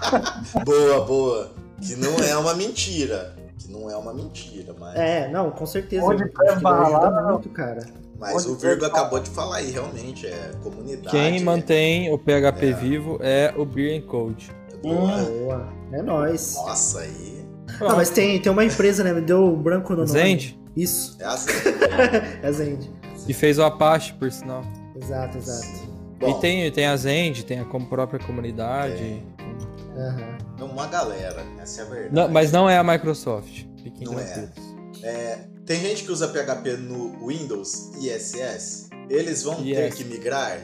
[0.64, 1.63] Boa, boa.
[1.86, 3.34] Que não é uma mentira.
[3.58, 6.04] Que não é uma mentira, mas, é, não, com certeza.
[6.04, 7.86] Onde ajuda lá, muito, cara.
[8.18, 11.08] mas o Onde Virgo foi- acabou de falar aí, realmente, é comunidade.
[11.10, 12.72] Quem é- mantém o PHP É.
[12.72, 14.50] vivo é o Beer Code.
[14.72, 15.22] é boa.
[15.22, 15.68] Boa.
[15.92, 16.54] É nóis.
[16.56, 17.44] Nossa, aí
[17.80, 19.12] Não, mas tem, tem uma empresa, né?
[19.12, 20.10] Me deu branco no nome.
[20.10, 21.48] Zend, Isso, é assim.
[22.42, 22.90] é Zend.
[23.24, 24.62] que fez o Apache, por sinal.
[25.00, 25.94] Exato, exato.
[26.18, 29.22] Bom, E tem, tem a Zend, tem a como própria comunidade.
[29.96, 30.20] Aham.
[30.20, 30.33] é
[30.74, 32.14] uma galera, essa é a verdade.
[32.14, 33.64] Não, mas não é a Microsoft.
[33.82, 34.24] Fiquem Não é.
[34.24, 34.74] tranquilos.
[35.66, 38.88] Tem gente que usa PHP no Windows ISS.
[39.08, 39.94] Eles vão ter Yes.
[39.94, 40.58] que migrar?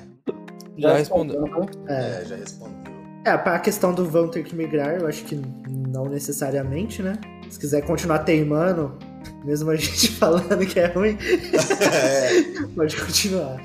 [0.76, 1.40] Já respondeu.
[1.40, 1.66] não foi?
[1.88, 2.20] É.
[2.22, 2.92] É, já respondeu.
[3.24, 5.34] É, pra questão do vão ter que migrar, eu acho que
[5.66, 7.18] não necessariamente, né?
[7.50, 8.96] Se quiser continuar teimando,
[9.44, 11.18] mesmo a gente falando que é ruim,
[11.92, 13.60] É, pode continuar.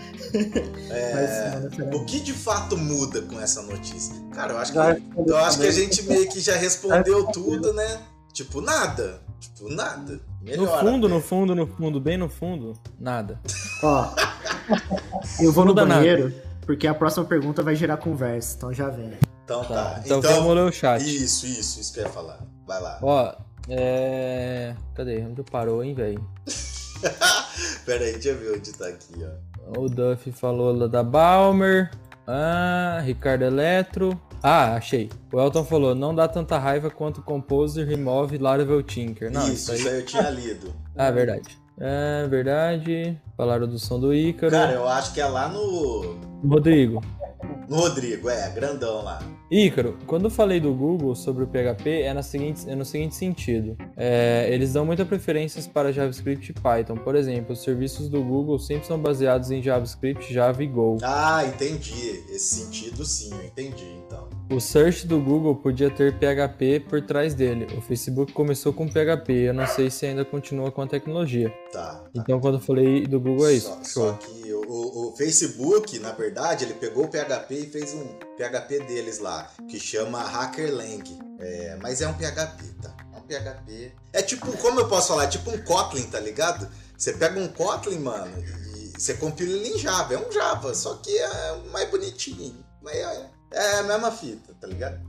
[0.90, 4.16] É, Mas o que de fato muda com essa notícia?
[4.34, 7.26] Cara, eu acho que, Já respondeu eu acho que a gente meio que já respondeu
[7.28, 8.02] tudo, né?
[8.34, 9.22] Tipo, nada.
[9.40, 10.14] Tipo, nada.
[10.42, 10.80] No Melhor.
[10.80, 13.40] fundo, no fundo, no fundo, bem no fundo, nada.
[13.82, 14.14] Ó,
[15.40, 16.00] eu vou no Muda nada.
[16.02, 19.18] banheiro, porque a próxima pergunta vai gerar conversa, então já vem.
[19.44, 19.74] Então Tá.
[19.96, 20.02] tá.
[20.04, 21.02] Então, vamos ler o chat.
[21.02, 22.40] Isso, isso, isso que eu ia falar.
[22.68, 23.00] Vai lá.
[23.02, 23.34] Ó,
[23.70, 24.76] é.
[24.96, 25.22] Cadê?
[25.22, 26.24] Onde parou, hein, velho?
[27.86, 29.55] Pera aí, deixa eu ver onde tá aqui, ó.
[29.78, 31.92] O Duff falou da Balmer.
[32.28, 34.20] Ah, Ricardo Eletro.
[34.42, 35.10] Ah, achei.
[35.32, 39.32] O Elton falou: não dá tanta raiva quanto Composer Remove Laravel Tinker.
[39.32, 40.74] Não, isso, isso aí eu tinha lido.
[40.96, 41.58] Ah, verdade.
[41.80, 43.18] É verdade.
[43.36, 44.52] Falaram do som do Ícaro.
[44.52, 46.18] Cara, eu acho que é lá no.
[46.48, 47.02] Rodrigo.
[47.68, 49.20] No Rodrigo, é, grandão lá.
[49.50, 53.16] Ícaro, quando eu falei do Google sobre o PHP, é, na seguinte, é no seguinte
[53.16, 53.78] sentido.
[53.96, 56.96] É, eles dão muita preferência para JavaScript e Python.
[56.96, 60.98] Por exemplo, os serviços do Google sempre são baseados em JavaScript, Java e Go.
[61.04, 62.24] Ah, entendi.
[62.30, 64.28] Esse sentido sim, eu entendi então.
[64.52, 67.68] O search do Google podia ter PHP por trás dele.
[67.78, 71.50] O Facebook começou com PHP, eu não sei se ainda continua com a tecnologia.
[71.74, 71.96] Tá.
[71.96, 72.10] tá.
[72.16, 73.68] Então, quando eu falei do Google, é isso.
[73.84, 77.94] Só, só que o, o- o Facebook, na verdade, ele pegou o PHP e fez
[77.96, 78.06] um
[78.38, 81.04] PHP deles lá, que chama HackerLang.
[81.40, 82.96] É, mas é um PHP, tá?
[83.14, 83.92] É um PHP.
[84.14, 85.24] É tipo, como eu posso falar?
[85.24, 86.70] É tipo um Kotlin, tá ligado?
[86.96, 88.32] Você pega um Kotlin, mano,
[88.78, 90.14] e você compila ele em Java.
[90.14, 92.64] É um Java, só que é mais bonitinho.
[92.82, 95.00] Mas é, é a mesma fita, tá ligado?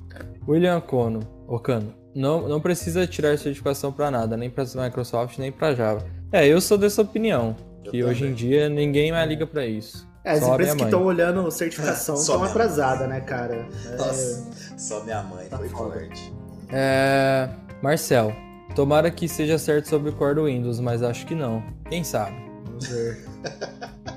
[0.49, 1.93] William Cono, Ocano.
[2.14, 6.05] não, não precisa tirar certificação para nada, nem para Microsoft, nem para Java.
[6.32, 8.34] É, eu sou dessa opinião, Eu que hoje em também.
[8.34, 10.07] dia ninguém mais liga para isso.
[10.24, 13.68] É, as Só empresas que estão olhando certificação estão atrasadas, né, cara?
[13.93, 16.32] É, Nossa, só minha mãe Tá foi forte.
[16.70, 17.49] É,
[17.82, 18.32] Marcel,
[18.74, 21.62] tomara que seja certo sobre o core do Windows, mas acho que não.
[21.89, 22.37] Quem sabe?
[22.64, 23.24] vamos ver.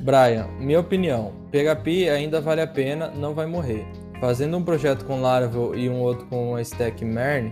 [0.00, 3.86] Brian, minha opinião, PHP ainda vale a pena, não vai morrer.
[4.20, 7.50] Fazendo um projeto com Laravel e um outro com a stack Mern,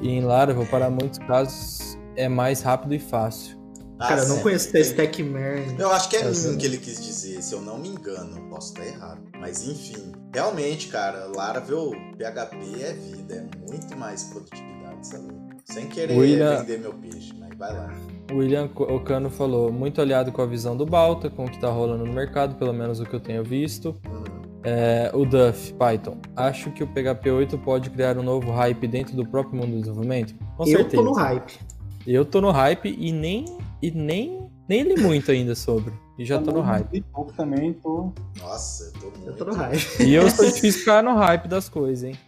[0.00, 3.58] e em Laravel, para muitos casos, é mais rápido e fácil.
[4.00, 5.74] Ah, Cara, eu não conheço da Stack Mern.
[5.76, 8.40] Eu acho que é Essa- Min que ele quis dizer, se eu não me engano.
[8.48, 9.20] Posso estar errado.
[9.40, 15.26] Mas enfim, realmente, cara, Laravel PHP é vida, é muito mais produtividade, sabe?
[15.64, 17.92] Sem querer William- vender meu peixe, mas vai lá.
[18.30, 21.68] O William Ocano falou, muito aliado com a visão do Balta, com o que tá
[21.68, 23.96] rolando no mercado, pelo menos o que eu tenho visto.
[24.62, 29.16] É, o Duff, Python, acho que o PHP 8 pode criar um novo hype dentro
[29.16, 30.34] do próprio mundo do desenvolvimento?
[30.56, 30.96] Com eu certeza.
[30.96, 31.58] tô no hype.
[32.06, 33.44] Eu tô no hype e nem,
[33.80, 35.92] e nem, nem li muito ainda sobre.
[36.18, 36.88] E já tô no hype.
[36.92, 38.12] E pouco também, tô.
[38.38, 39.26] Nossa, eu tô muito.
[39.28, 40.02] Eu tô no hype.
[40.02, 42.18] E eu sou difícil ficar no hype das coisas, hein?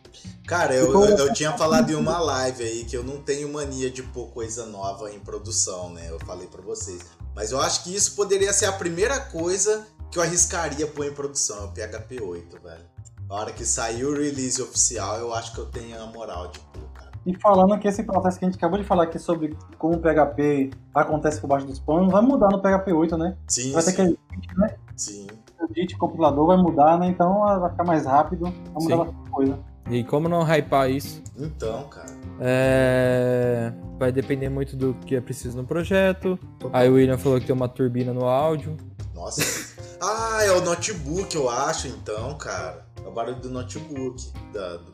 [0.47, 3.91] Cara, eu, eu, eu tinha falado em uma live aí que eu não tenho mania
[3.91, 6.07] de pôr coisa nova em produção, né?
[6.09, 7.03] Eu falei pra vocês.
[7.35, 11.13] Mas eu acho que isso poderia ser a primeira coisa que eu arriscaria pôr em
[11.13, 12.85] produção, é o PHP 8, velho.
[13.29, 16.59] A hora que sair o release oficial, eu acho que eu tenho a moral de
[16.59, 16.90] pôr.
[17.27, 19.99] E falando que esse processo que a gente acabou de falar aqui sobre como o
[19.99, 23.37] PHP acontece por baixo dos panos, vai mudar no PHP 8, né?
[23.47, 24.17] Sim, Vai ter sim,
[24.57, 25.27] que sim.
[25.61, 27.09] o JIT compilador vai mudar, né?
[27.09, 28.53] Então vai ficar mais rápido, vai
[28.83, 28.97] mudar Sim.
[28.97, 29.59] bastante coisa.
[29.91, 31.23] E como não hypar isso?
[31.37, 32.07] Então, cara.
[32.39, 33.73] É...
[33.99, 36.39] Vai depender muito do que é preciso no projeto.
[36.73, 38.77] Aí o William falou que tem uma turbina no áudio.
[39.15, 39.43] Nossa.
[40.01, 42.87] ah, é o notebook, eu acho, então, cara.
[43.05, 44.33] É o barulho do notebook.
[44.53, 44.93] Da, do...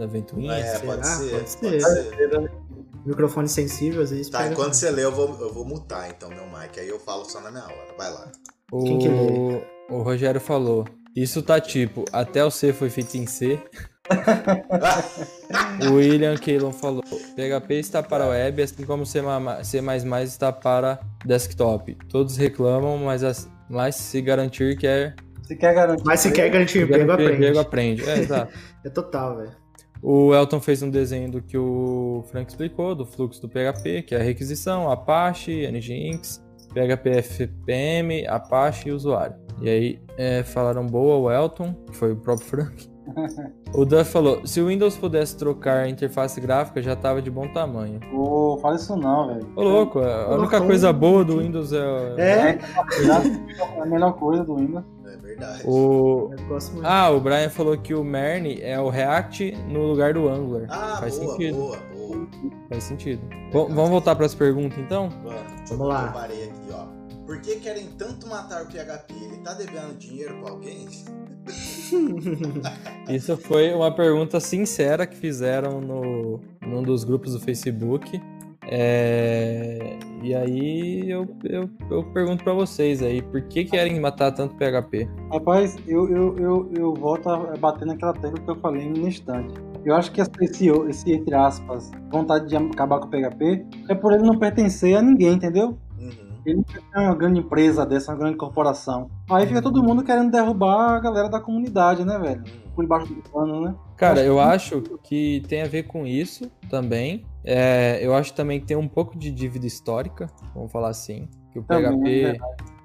[0.00, 0.52] Da ventoinha.
[0.54, 0.86] É, será?
[0.94, 1.30] pode ser.
[1.30, 2.16] Pode Pode ser.
[2.16, 2.50] ser.
[3.04, 4.30] Microfone sensível, às vezes.
[4.30, 6.78] Tá, enquanto você lê, eu vou, eu vou mutar então meu mic.
[6.80, 7.94] Aí eu falo só na minha hora.
[7.98, 8.32] Vai lá.
[8.72, 8.82] O...
[8.84, 9.62] Quem que lê?
[9.90, 10.86] o Rogério falou.
[11.14, 13.58] Isso tá tipo, até o C foi feito em C.
[15.90, 19.20] O William Keylon falou: PHP está para web, assim como C++
[20.24, 21.96] está para desktop.
[22.08, 26.02] Todos reclamam, mas, as- mas se garantir que é Se quer garantir.
[26.04, 27.58] Mas se quer garantir emprego, aprende.
[27.58, 28.08] aprende.
[28.08, 28.52] É, exato.
[28.84, 29.50] É total, velho.
[30.02, 34.14] O Elton fez um desenho do que o Frank explicou, do fluxo do PHP, que
[34.14, 36.42] é a requisição, Apache, Nginx,
[36.72, 39.36] PHP FPM, Apache e usuário.
[39.60, 42.89] E aí é, falaram boa o Elton, que foi o próprio Frank.
[43.74, 47.46] O Duff falou, se o Windows pudesse trocar a interface gráfica, já tava de bom
[47.48, 48.00] tamanho.
[48.12, 49.46] Ô, fala isso não, velho.
[49.56, 51.78] Ô louco, a única coisa boa do Windows é...
[52.18, 52.58] É,
[53.78, 54.84] É a melhor coisa do Windows.
[55.06, 55.62] É verdade.
[55.66, 56.30] O...
[56.84, 60.66] Ah, o Brian falou que o Mern é o React no lugar do Angular.
[60.68, 61.56] Ah, Faz boa, sentido.
[61.56, 62.28] boa, boa.
[62.68, 63.22] Faz sentido.
[63.52, 65.08] Bom, vamos voltar para as perguntas então?
[65.08, 66.06] Deixa Vamos eu lá.
[66.06, 67.00] Eu parei aqui, ó.
[67.26, 69.14] Por que querem tanto matar o PHP?
[69.14, 70.88] Ele tá devendo dinheiro pra alguém?
[73.08, 78.20] Isso foi uma pergunta sincera que fizeram no, num dos grupos do Facebook.
[78.72, 84.54] É, e aí eu, eu, eu pergunto pra vocês aí, por que querem matar tanto
[84.54, 85.08] PHP?
[85.32, 89.54] Rapaz, eu, eu, eu, eu volto a bater naquela tecla que eu falei no instante.
[89.84, 94.12] Eu acho que esse, esse, entre aspas, vontade de acabar com o PHP é por
[94.12, 95.76] ele não pertencer a ninguém, entendeu?
[96.44, 99.10] Ele não quer ter uma grande empresa dessa, uma grande corporação.
[99.30, 102.42] Aí fica todo mundo querendo derrubar a galera da comunidade, né, velho?
[102.74, 103.74] Por debaixo do pano, né?
[103.96, 107.24] Cara, eu acho que tem a ver com isso também.
[107.44, 111.28] É, eu acho também que tem um pouco de dívida histórica, vamos falar assim.
[111.52, 112.40] Que o Também, é PHP,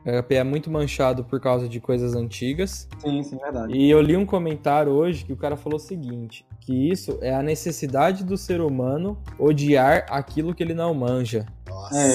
[0.05, 2.87] PHP é muito manchado por causa de coisas antigas.
[2.99, 3.75] Sim, sim, verdade.
[3.75, 7.33] E eu li um comentário hoje que o cara falou o seguinte: que isso é
[7.33, 11.45] a necessidade do ser humano odiar aquilo que ele não manja.
[11.75, 12.09] Nossa, É,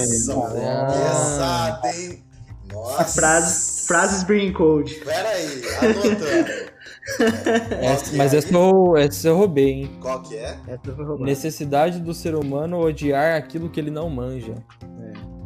[0.86, 2.24] pesado, hein?
[2.72, 3.04] Nossa.
[3.04, 4.94] Frases, frases Brain Code.
[4.96, 6.70] Pera aí, anotando.
[7.82, 8.36] Essa- que mas é?
[8.38, 9.90] essa eu, essa eu roubei, hein?
[10.00, 10.56] Qual que é?
[10.68, 11.24] Essa foi roubada.
[11.24, 14.54] Necessidade do ser humano odiar aquilo que ele não manja.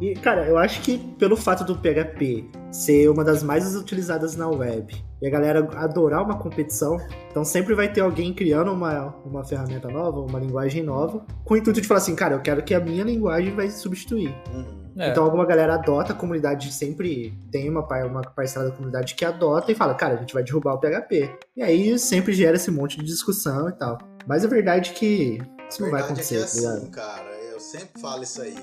[0.01, 4.49] E, cara, eu acho que pelo fato do PHP ser uma das mais utilizadas na
[4.49, 6.97] web e a galera adorar uma competição,
[7.31, 11.57] então sempre vai ter alguém criando uma, uma ferramenta nova, uma linguagem nova, com o
[11.57, 14.35] intuito de falar assim, cara, eu quero que a minha linguagem vai substituir.
[14.53, 14.85] Uhum.
[14.97, 19.25] É, Então alguma galera adota, a comunidade sempre tem uma, uma parcela da comunidade que
[19.25, 21.29] adota e fala, cara, a gente vai derrubar o PHP.
[21.55, 23.97] E aí sempre gera esse monte de discussão e tal.
[24.27, 26.77] Mas a verdade é que isso não vai acontecer, é que é tá ligado?
[26.77, 27.35] assim, cara.
[27.51, 28.55] Eu sempre falo isso aí.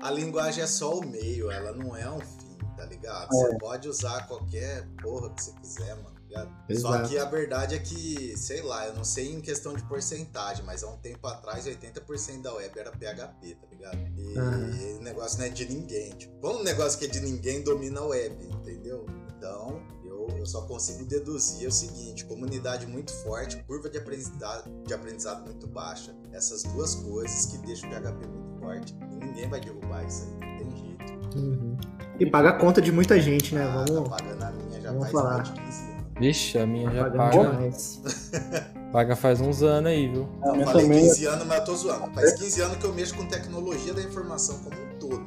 [0.00, 3.28] A linguagem é só o meio, ela não é um fim, tá ligado?
[3.30, 6.16] Você pode usar qualquer porra que você quiser, mano.
[6.26, 6.50] ligado?
[6.80, 10.64] Só que a verdade é que, sei lá, eu não sei em questão de porcentagem,
[10.64, 13.98] mas há um tempo atrás 80% da web era PHP, tá ligado?
[14.16, 14.98] E uhum.
[15.00, 16.10] o negócio não é de ninguém.
[16.12, 19.04] Tipo, como um negócio que é de ninguém domina a web, entendeu?
[19.36, 24.94] Então, eu, eu só consigo deduzir o seguinte: comunidade muito forte, curva de aprendizado, de
[24.94, 26.16] aprendizado muito baixa.
[26.32, 28.94] Essas duas coisas que deixam o PHP muito forte.
[29.10, 31.38] E ninguém vai derrubar isso aí, não tem jeito.
[31.38, 31.76] Uhum.
[32.18, 33.64] E paga a conta de muita gente, né?
[33.64, 34.08] Ah, Vamos.
[34.08, 35.36] Tá pagando a minha já Vamos faz falar.
[35.36, 36.04] mais de 15 anos.
[36.18, 37.52] Vixe, a minha tá já paga.
[37.54, 38.02] Mais.
[38.92, 40.28] paga faz uns anos aí, viu?
[40.40, 41.00] Não, eu falei também...
[41.08, 42.14] 15 anos, mas eu tô zoando.
[42.14, 45.26] Faz 15 anos que eu mexo com tecnologia da informação como um todo.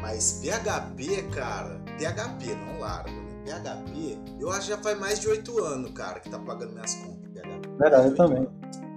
[0.00, 3.28] Mas PHP, cara, PHP, não largo, né?
[3.44, 6.94] PHP, eu acho que já faz mais de 8 anos, cara, que tá pagando minhas
[6.94, 7.30] contas.
[7.32, 7.68] PHP.
[7.78, 8.48] Verdade, eu também.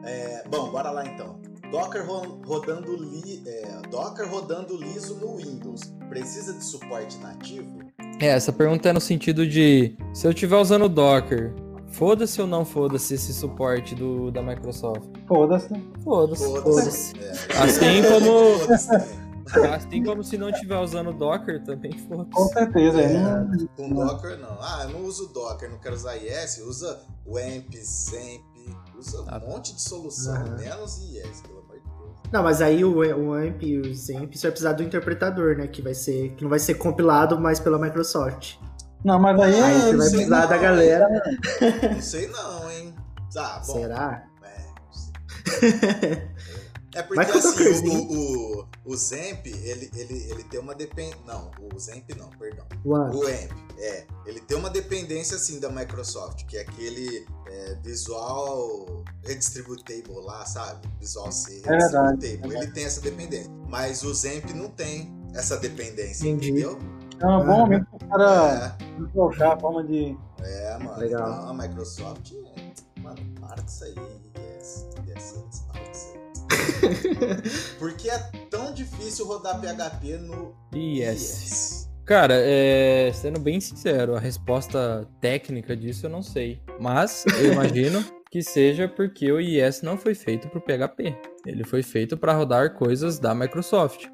[0.03, 1.39] É, bom, bora lá então.
[1.71, 2.05] Docker
[2.45, 5.93] rodando, li, é, Docker rodando liso no Windows.
[6.09, 7.79] Precisa de suporte nativo?
[8.19, 11.53] É, essa pergunta é no sentido de se eu estiver usando Docker,
[11.87, 15.09] foda-se ou não foda-se esse suporte do, da Microsoft?
[15.25, 15.73] Foda-se.
[16.03, 16.43] Foda-se.
[16.43, 17.13] Foda-se.
[17.17, 17.31] É.
[17.57, 19.73] Assim como.
[19.73, 22.31] assim como se não estiver usando Docker, também foda-se.
[22.31, 23.13] Com certeza, é.
[23.13, 23.67] é.
[23.77, 24.57] Com Docker não.
[24.59, 28.43] Ah, eu não uso Docker, não quero usar IS, usa WAMP, ZAMP,
[28.97, 30.57] usa um ah, monte de solução, uhum.
[30.57, 31.60] menos IS, pelo
[32.31, 35.67] não, mas aí o, o AMP e o XAMPP você vai precisar do interpretador, né?
[35.67, 36.29] Que vai ser.
[36.35, 38.55] Que não vai ser compilado mais pela Microsoft.
[39.03, 41.07] Não, mas aí, aí você vai precisar não, da galera.
[41.91, 42.95] Não sei não, hein?
[43.37, 43.73] Ah, bom.
[43.73, 44.23] Será?
[46.93, 51.19] É, é porque assim, o, o, o Zemp, ele, ele, ele tem uma dependência.
[51.25, 52.65] Não, o Zemp não, perdão.
[52.83, 53.15] What?
[53.15, 54.05] O AMP, é.
[54.25, 60.87] Ele tem uma dependência assim da Microsoft, que é aquele é, Visual Redistributable lá, sabe?
[60.99, 62.55] Visual C é Redistributable.
[62.55, 63.51] É ele tem essa dependência.
[63.67, 66.49] Mas o Zemp não tem essa dependência, Entendi.
[66.51, 66.79] entendeu?
[67.19, 68.75] É um bom momento para
[69.15, 69.53] o cara é.
[69.53, 70.17] a forma de.
[70.39, 70.99] É, mano.
[70.99, 71.21] Legal.
[71.21, 72.33] Então, a Microsoft,
[72.99, 73.95] mano, para isso aí.
[74.39, 75.35] Yes, yes,
[75.75, 76.20] yes.
[77.77, 78.17] Por que é
[78.49, 81.89] tão difícil rodar PHP no IS?
[82.05, 86.61] Cara, é, sendo bem sincero, a resposta técnica disso eu não sei.
[86.79, 91.15] Mas eu imagino que seja porque o IS não foi feito para o PHP.
[91.45, 94.07] Ele foi feito para rodar coisas da Microsoft.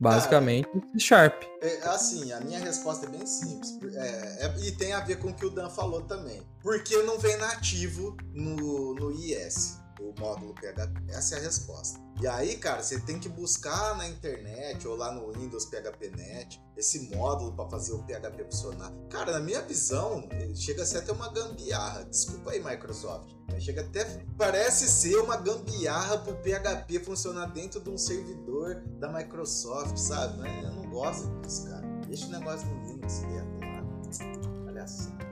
[0.00, 1.42] Basicamente, Cara, Sharp.
[1.60, 3.78] É, assim, a minha resposta é bem simples.
[3.94, 6.42] É, é, e tem a ver com o que o Dan falou também.
[6.60, 11.10] Porque não vem nativo no, no IS o módulo PHP?
[11.10, 12.00] Essa é a resposta.
[12.20, 17.14] E aí, cara, você tem que buscar na internet ou lá no Windows PHPNet esse
[17.14, 18.92] módulo para fazer o PHP funcionar.
[19.10, 22.04] Cara, na minha visão, chega a ser até uma gambiarra.
[22.04, 23.32] Desculpa aí, Microsoft.
[23.58, 24.04] Chega até
[24.36, 30.38] parece ser uma gambiarra pro PHP funcionar dentro de um servidor da Microsoft, sabe?
[30.38, 31.86] Mas eu não gosto disso, cara.
[32.06, 34.64] Deixa o negócio no Linux quieto lá.
[34.64, 35.22] Palhaçada.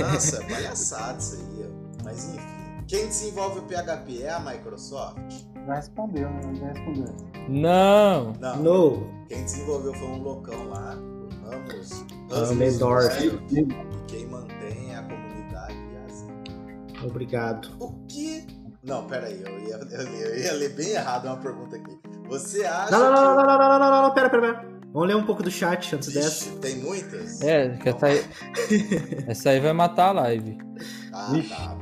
[0.12, 2.04] Nossa, palhaçada isso aí, ó.
[2.04, 2.61] Mas enfim.
[2.92, 5.46] Quem desenvolve o PHP é a Microsoft?
[5.66, 6.54] Já respondeu, né?
[6.56, 7.16] Já respondeu.
[7.48, 8.34] Não!
[8.38, 9.24] Não.
[9.30, 12.04] Quem desenvolveu foi um loucão lá, o Ramos.
[12.50, 13.16] Amendorf.
[14.08, 17.06] Quem mantém a comunidade é assim.
[17.06, 17.70] Obrigado.
[17.80, 18.46] O que.
[18.84, 21.98] Não, peraí, aí, eu, ia, eu ia ler bem errado uma pergunta aqui.
[22.28, 22.90] Você acha.
[22.90, 23.24] Não, não, não, que...
[23.24, 24.72] não, não, não, não, não, não, não, pera, pera, pera.
[24.92, 26.50] Vamos ler um pouco do chat antes Ixi, dessa.
[26.58, 27.40] Tem muitas?
[27.40, 28.22] É, que essa aí,
[29.26, 30.58] essa aí vai matar a live.
[31.10, 31.48] Ah, Ixi.
[31.48, 31.81] tá.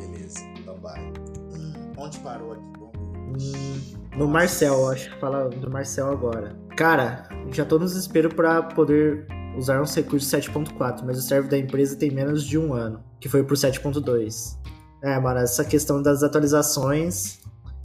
[2.11, 2.63] Onde parou aqui?
[2.99, 6.57] Hum, no Marcel, acho que fala do Marcel agora.
[6.77, 11.57] Cara, já tô no desespero para poder usar um recurso 7.4, mas o server da
[11.57, 14.59] empresa tem menos de um ano, que foi pro 7.2.
[15.05, 17.40] É, mano, essa questão das atualizações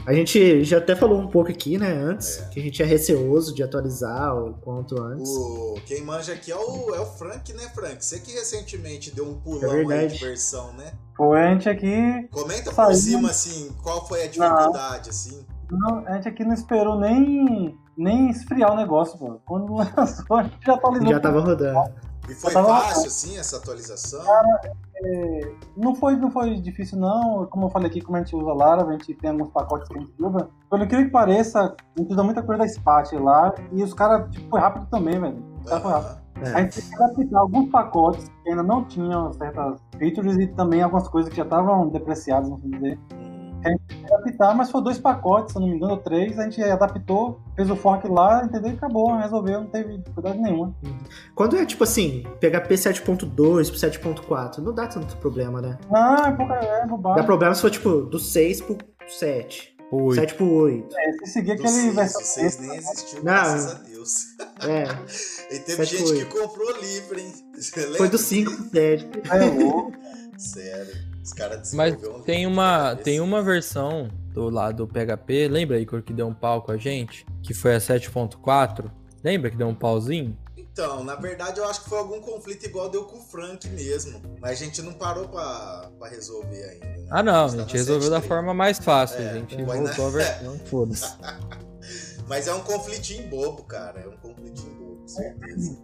[0.05, 2.45] a gente já até falou um pouco aqui, né, antes, é.
[2.49, 5.29] que a gente é receoso de atualizar o quanto antes.
[5.29, 8.03] O, quem manja aqui é o, é o Frank, né, Frank?
[8.03, 10.93] Você que recentemente deu um pulão é aí de versão, né?
[11.17, 12.27] Foi, a gente aqui.
[12.31, 15.09] Comenta por cima, assim, qual foi a dificuldade, não.
[15.09, 15.45] assim.
[15.71, 19.39] Não, a gente aqui não esperou nem, nem esfriar o negócio, pô.
[19.45, 21.09] Quando lançou, a gente já atualizou.
[21.09, 21.91] Já tava rodando.
[22.29, 24.23] E foi fácil, assim, essa atualização?
[24.23, 27.45] Cara, é, não, foi, não foi difícil, não.
[27.47, 29.97] Como eu falei aqui, como a gente usa Laravel, a gente tem alguns pacotes que
[29.97, 30.49] a gente usa.
[30.69, 33.53] Pelo que pareça, a gente usa muita coisa da Spat lá.
[33.71, 35.43] E os caras, tipo, foi rápido também, velho.
[35.59, 36.25] Os caras foi rápido.
[36.41, 36.53] É.
[36.53, 40.81] A gente tem que adaptar alguns pacotes que ainda não tinham certas features e também
[40.81, 42.99] algumas coisas que já estavam depreciadas, vamos dizer.
[43.65, 46.61] A gente adaptar, mas foi dois pacotes, se não me engano, ou três, a gente
[46.61, 48.71] adaptou, fez o fork lá, entendeu?
[48.71, 50.75] E acabou, resolveu, não teve dificuldade nenhuma.
[51.33, 55.77] Quando é tipo assim, PHP 7.2 pro 7.4, não dá tanto problema, né?
[55.91, 57.21] Ah, é pouca é bobagem.
[57.21, 59.75] Dá problema se for tipo do 6 pro 7.
[59.91, 60.15] 8.
[60.15, 60.97] 7 pro 8.
[60.97, 62.21] É, se seguir aquele versão.
[62.21, 63.23] 6 nem existiu, não.
[63.23, 64.25] graças a Deus.
[64.67, 64.85] É.
[65.55, 67.33] e teve gente que comprou livre, hein?
[67.97, 69.09] Foi do 5 pro 7.
[69.31, 69.93] É louco.
[70.37, 71.14] Sério.
[71.25, 76.13] Os caras Mas tem uma, tem uma versão do lado do PHP, lembra, Igor, que
[76.13, 77.25] deu um pau com a gente?
[77.41, 78.91] Que foi a 7.4?
[79.23, 80.37] Lembra que deu um pauzinho?
[80.55, 84.21] Então, na verdade, eu acho que foi algum conflito igual deu com o Frank mesmo.
[84.39, 86.85] Mas a gente não parou pra, pra resolver ainda.
[86.85, 87.07] Né?
[87.09, 89.19] Ah, não, a gente, a gente resolveu da forma mais fácil.
[89.19, 90.05] É, a gente voltou na...
[90.05, 91.11] a versão, foda-se.
[92.27, 94.01] Mas é um conflitinho bobo, cara.
[94.01, 95.75] É um conflitinho bobo, certeza.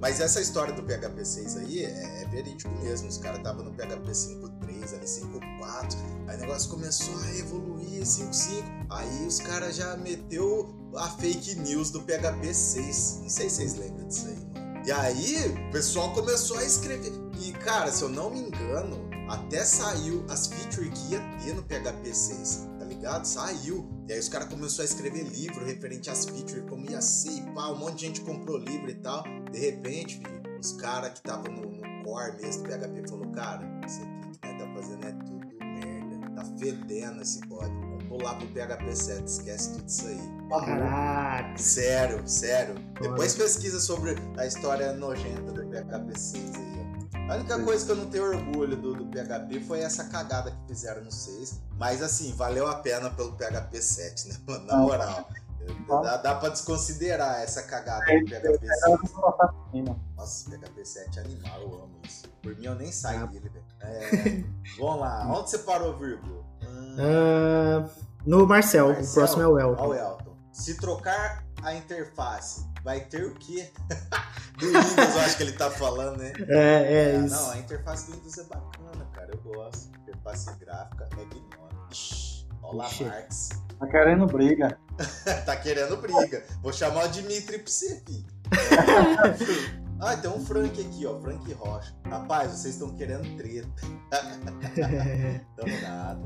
[0.00, 3.08] Mas essa história do PHP 6 aí é, é verídico mesmo.
[3.08, 5.96] Os caras estavam no PHP 5.3, ali 5.4.
[6.28, 8.86] Aí o negócio começou a evoluir 5.5.
[8.90, 13.20] Aí os caras já meteu a fake news do PHP 6.
[13.22, 14.66] Não sei se vocês lembram disso aí, mano.
[14.86, 17.12] E aí o pessoal começou a escrever.
[17.40, 21.62] E, cara, se eu não me engano, até saiu as features que ia ter no
[21.62, 22.75] PHP 6, tá
[23.06, 23.24] ligado?
[23.24, 23.88] Saiu.
[24.08, 27.42] E aí os caras começaram a escrever livro referente às features, como ia ser e
[27.54, 29.22] pá, um monte de gente comprou livro e tal.
[29.50, 33.64] De repente, filho, os caras que estavam no, no, core mesmo do PHP falou, cara,
[33.86, 36.34] isso aqui que nós tá fazendo é tudo merda.
[36.34, 37.80] Tá fedendo esse código.
[37.80, 40.20] Vamos pular pro PHP 7, esquece tudo isso aí.
[40.50, 41.58] Caraca!
[41.58, 42.74] Sério, sério.
[43.00, 46.85] Depois pesquisa sobre a história nojenta do PHP 6 aí.
[47.28, 50.68] A única coisa que eu não tenho orgulho do, do, PHP foi essa cagada que
[50.68, 51.60] fizeram no 6.
[51.78, 54.36] Mas assim, valeu a pena pelo PHP 7, né?
[54.66, 55.28] Na moral.
[56.02, 59.94] Dá, dá pra desconsiderar essa cagada do PHP 7.
[60.16, 62.28] Nossa, PHP 7 é animal, eu amo isso.
[62.42, 63.26] Por mim eu nem saio ah.
[63.26, 63.64] dele, velho.
[63.80, 64.44] É,
[64.78, 66.44] vamos lá, onde você parou, vírgula?
[66.62, 66.96] Hum...
[66.96, 67.90] Uh,
[68.24, 69.82] no Marcel, Marcel, o próximo é o Elton.
[69.82, 70.36] Ó, o Elton.
[70.52, 73.68] Se trocar a interface vai ter o quê?
[74.58, 76.32] do Windows, eu acho que ele tá falando, né?
[76.48, 77.34] É, é, ah, isso.
[77.34, 79.30] Não, a interface do Windows é bacana, cara.
[79.32, 79.90] Eu gosto.
[80.02, 82.46] Interface gráfica é gnome.
[82.62, 83.48] Olá, Marx.
[83.80, 84.78] Tá querendo briga.
[85.44, 86.44] tá querendo briga.
[86.62, 88.26] Vou chamar o Dimitri pra você, filho.
[89.98, 91.18] Ah, tem um Frank aqui, ó.
[91.22, 91.94] Frank Rocha.
[92.04, 93.66] Rapaz, vocês estão querendo treta.
[95.56, 96.20] Tamo nada.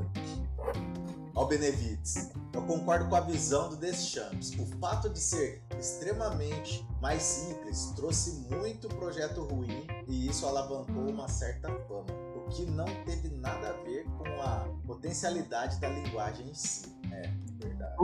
[1.34, 4.52] Ó, Benevides, eu concordo com a visão do Deschamps.
[4.58, 11.28] O fato de ser extremamente mais simples trouxe muito projeto ruim e isso alavancou uma
[11.28, 12.06] certa fama,
[12.36, 16.94] o que não teve nada a ver com a potencialidade da linguagem em si.
[17.12, 17.22] É,
[17.62, 17.94] verdade.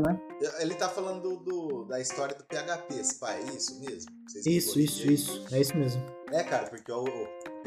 [0.00, 0.20] Né?
[0.60, 4.10] Ele tá falando do, do, da história do PHP, pai, é isso mesmo?
[4.26, 5.54] Vocês isso, isso, isso.
[5.54, 6.02] É isso mesmo.
[6.32, 7.04] É, cara, porque o,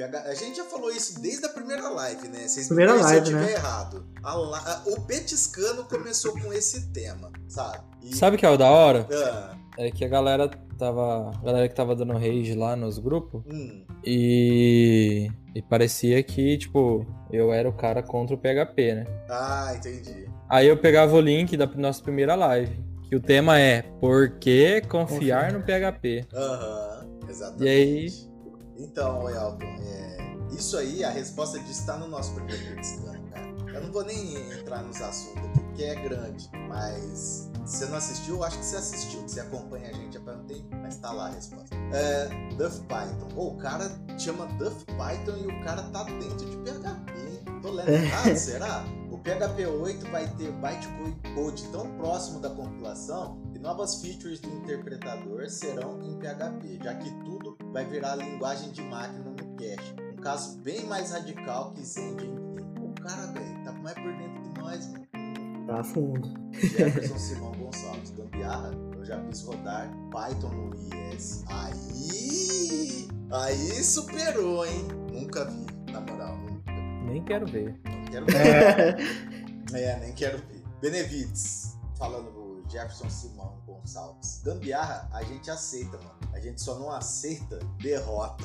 [0.03, 2.47] a gente já falou isso desde a primeira live, né?
[2.47, 3.53] Vocês primeira me live, se eu estiver né?
[3.53, 4.05] errado.
[4.23, 7.79] A, a, o Petiscano começou com esse tema, sabe?
[8.01, 8.15] E...
[8.15, 9.07] Sabe o que é o da hora?
[9.11, 9.55] Ah.
[9.77, 11.31] É que a galera tava.
[11.31, 13.43] A galera que tava dando rage lá nos grupos.
[13.51, 13.85] Hum.
[14.05, 15.31] E.
[15.53, 19.05] E parecia que, tipo, eu era o cara contra o PHP, né?
[19.29, 20.25] Ah, entendi.
[20.49, 22.91] Aí eu pegava o link da nossa primeira live.
[23.09, 25.57] Que o tema é Por que confiar Confia.
[25.57, 26.25] no PHP?
[26.33, 27.65] Aham, uhum, exatamente.
[27.65, 28.30] E aí
[28.83, 33.51] então, Elton, é, isso aí, a resposta disso está no nosso primeiro Petiscano, cara.
[33.73, 37.97] Eu não vou nem entrar nos assuntos aqui, porque é grande, mas se você não
[37.97, 40.97] assistiu, eu acho que você assistiu, que você acompanha a gente há muito tempo, mas
[40.97, 41.75] tá lá a resposta.
[41.93, 43.29] É, Duff Python.
[43.35, 47.61] Oh, o cara chama Duff Python e o cara tá dentro de PHP, hein?
[47.61, 48.83] Tô lendo errado, será?
[49.23, 56.01] PHP 8 vai ter bytecode tão próximo da compilação que novas features do interpretador serão
[56.01, 59.95] em PHP, já que tudo vai virar linguagem de máquina no cache.
[60.11, 62.15] Um caso bem mais radical que Zen
[62.81, 65.07] O cara, velho, tá mais por dentro de nós, mano.
[65.67, 66.33] Tá fundo.
[66.53, 71.43] Jefferson Simão Gonçalves, gambiarra, eu já fiz rodar Python no IS.
[71.47, 73.07] Aí!
[73.31, 74.87] Aí superou, hein?
[75.11, 76.71] Nunca vi, na moral, nunca.
[77.05, 77.79] Nem quero ver.
[78.11, 78.97] Quero ver.
[79.73, 80.61] É, é nem quero ver.
[80.81, 84.41] Benevides, falando do Jefferson Simão Gonçalves.
[84.43, 86.19] Gambiarra, a gente aceita, mano.
[86.33, 88.43] A gente só não aceita derrota.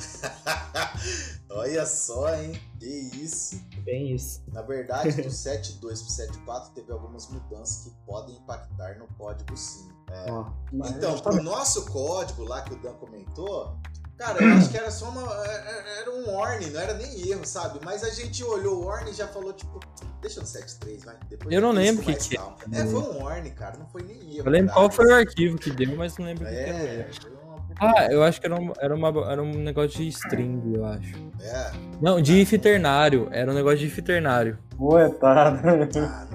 [1.50, 2.60] Olha só, hein?
[2.78, 3.60] Que isso.
[3.84, 4.42] Bem isso.
[4.52, 9.88] Na verdade, do 7.2 pro 7.4 teve algumas mudanças que podem impactar no código sim.
[10.08, 10.32] É.
[10.32, 10.46] Oh,
[10.86, 13.76] então, pro nosso código lá que o Dan comentou,
[14.18, 15.22] Cara, eu acho que era só uma.
[15.44, 17.78] É, é, era um warning, não era nem erro, sabe?
[17.84, 19.78] Mas a gente olhou o warning e já falou, tipo,
[20.22, 21.16] deixa no 7.3, vai.
[21.28, 24.16] Depois eu não lembro o que que É, foi um warning, cara, não foi nem
[24.36, 24.46] erro.
[24.46, 26.70] Eu lembro qual foi o arquivo que deu, mas não lembro o que, é, que
[26.70, 27.36] era.
[27.78, 31.14] Ah, eu acho que era um, era, uma, era um negócio de string, eu acho.
[31.42, 31.72] É.
[32.00, 33.28] Não, de if ternário.
[33.30, 34.58] Era um negócio de if ternário.
[34.78, 35.60] Poetado.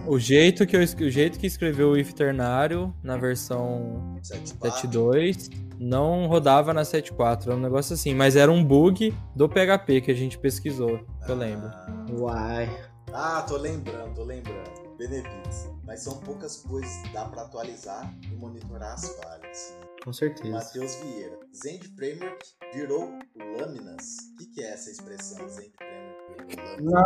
[0.06, 5.50] O jeito que eu o jeito que escreveu o if ternário na versão 7.2
[5.82, 7.48] não rodava na 7.4.
[7.48, 11.32] Era um negócio assim, mas era um bug do PHP que a gente pesquisou, que
[11.32, 11.72] eu lembro.
[12.12, 12.70] Uai.
[13.12, 14.70] Ah, tô lembrando, tô lembrando.
[14.98, 15.68] Benevides.
[15.84, 19.76] Mas são poucas coisas que dá para atualizar e monitorar as falhas.
[20.04, 20.52] Com certeza.
[20.52, 21.40] Matheus Vieira.
[21.54, 23.12] Zend Framework virou
[23.60, 24.18] lâminas.
[24.34, 27.04] O que, que é essa expressão, Zend Framework virou lâminas?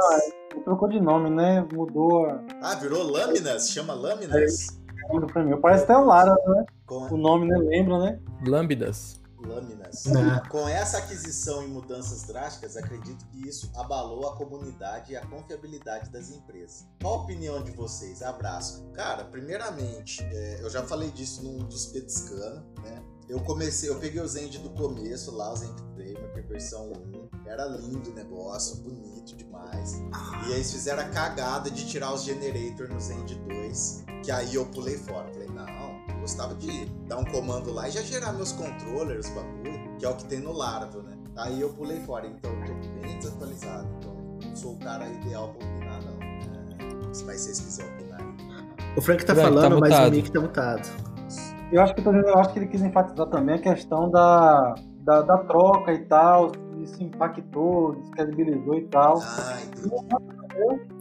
[0.53, 1.65] Não, trocou de nome, né?
[1.73, 2.27] Mudou.
[2.61, 3.71] Ah, virou lâminas?
[3.71, 4.67] Chama lâminas?
[4.67, 4.84] É,
[5.61, 6.65] Parece até o Lara, né?
[6.85, 7.13] Com...
[7.13, 7.57] O nome, né?
[7.57, 8.19] Lembra, né?
[8.45, 10.05] Lambdas lâminas.
[10.05, 10.41] Não.
[10.49, 16.09] Com essa aquisição e mudanças drásticas, acredito que isso abalou a comunidade e a confiabilidade
[16.09, 16.85] das empresas.
[17.01, 18.21] Qual a opinião de vocês?
[18.21, 18.85] Abraço.
[18.93, 23.03] Cara, primeiramente, é, eu já falei disso num dos Petiscano, né?
[23.27, 27.24] Eu comecei, eu peguei o Zend do começo lá, o Zend Framework, versão 1.
[27.47, 30.03] Era lindo o negócio, bonito demais.
[30.47, 34.55] E aí eles fizeram a cagada de tirar os generators no Zend 2, que aí
[34.55, 35.31] eu pulei fora.
[35.31, 40.05] Falei, não, gostava de dar um comando lá e já gerar meus controllers, bagulho, que
[40.05, 41.15] é o que tem no Laravel, né?
[41.37, 43.87] Aí eu pulei fora, então eu tô bem desatualizado.
[43.99, 46.21] Então não sou o cara ideal pra opinar, não.
[46.21, 48.21] É, mas se vocês quiserem opinar
[48.97, 51.15] O Frank tá Frank, falando, tá mas o Nick tá mutado.
[51.71, 55.37] Eu acho, que, eu acho que ele quis enfatizar também a questão da, da, da
[55.39, 56.51] troca e tal,
[56.85, 59.19] se impactou, descredibilizou e tal.
[59.21, 59.59] Ah,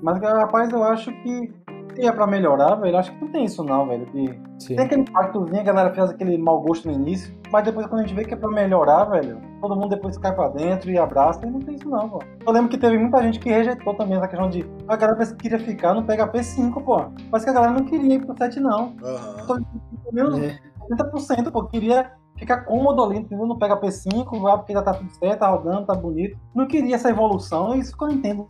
[0.02, 1.52] Mas, rapaz, eu acho que
[1.94, 4.04] se é pra melhorar, velho, acho que não tem isso não, velho.
[4.06, 4.66] De...
[4.66, 8.06] Tem aquele impactozinho, a galera fez aquele mau gosto no início, mas depois quando a
[8.06, 11.46] gente vê que é pra melhorar, velho, todo mundo depois cai pra dentro e abraça,
[11.46, 12.20] e não tem isso não, pô.
[12.44, 15.58] Eu lembro que teve muita gente que rejeitou também essa questão de a galera queria
[15.58, 17.04] ficar no PHP 5, pô.
[17.30, 18.94] Mas que a galera não queria ir pro 7, não.
[19.02, 19.64] Uhum.
[20.12, 20.58] Menos é.
[20.90, 23.46] 30%, pô, queria ficar cômodo ali, entendeu?
[23.46, 26.38] No PHP 5, ah, porque já tá tudo certo, tá rodando, tá bonito.
[26.54, 28.48] Não queria essa evolução, é isso que eu entendo.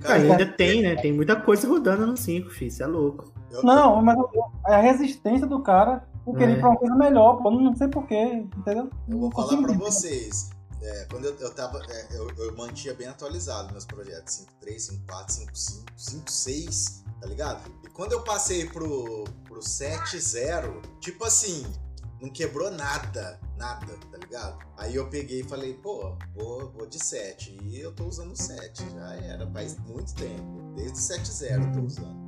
[0.00, 0.96] Cara, ainda tem, né?
[0.96, 2.68] Tem muita coisa rodando no 5, filho.
[2.68, 3.32] Isso é louco.
[3.62, 4.16] Não, mas
[4.66, 6.56] é a resistência do cara por querer é.
[6.56, 7.50] ir pra uma coisa melhor, pô.
[7.50, 8.90] Não sei porquê, entendeu?
[9.08, 10.50] Eu vou falar pra vocês.
[10.82, 11.80] É, quando eu, eu tava.
[11.88, 14.46] É, eu, eu mantinha bem atualizado meus projetos.
[14.62, 17.70] 5.3, 5.4, 5.5, 5.6, tá ligado?
[17.84, 21.64] E quando eu passei pro, pro 7.0, tipo assim,
[22.22, 24.56] não quebrou nada, nada, tá ligado?
[24.78, 27.58] Aí eu peguei e falei, pô, vou, vou de 7.
[27.64, 30.72] E eu tô usando 7, já era, faz muito tempo.
[30.76, 32.22] Desde 7.0 eu tô usando.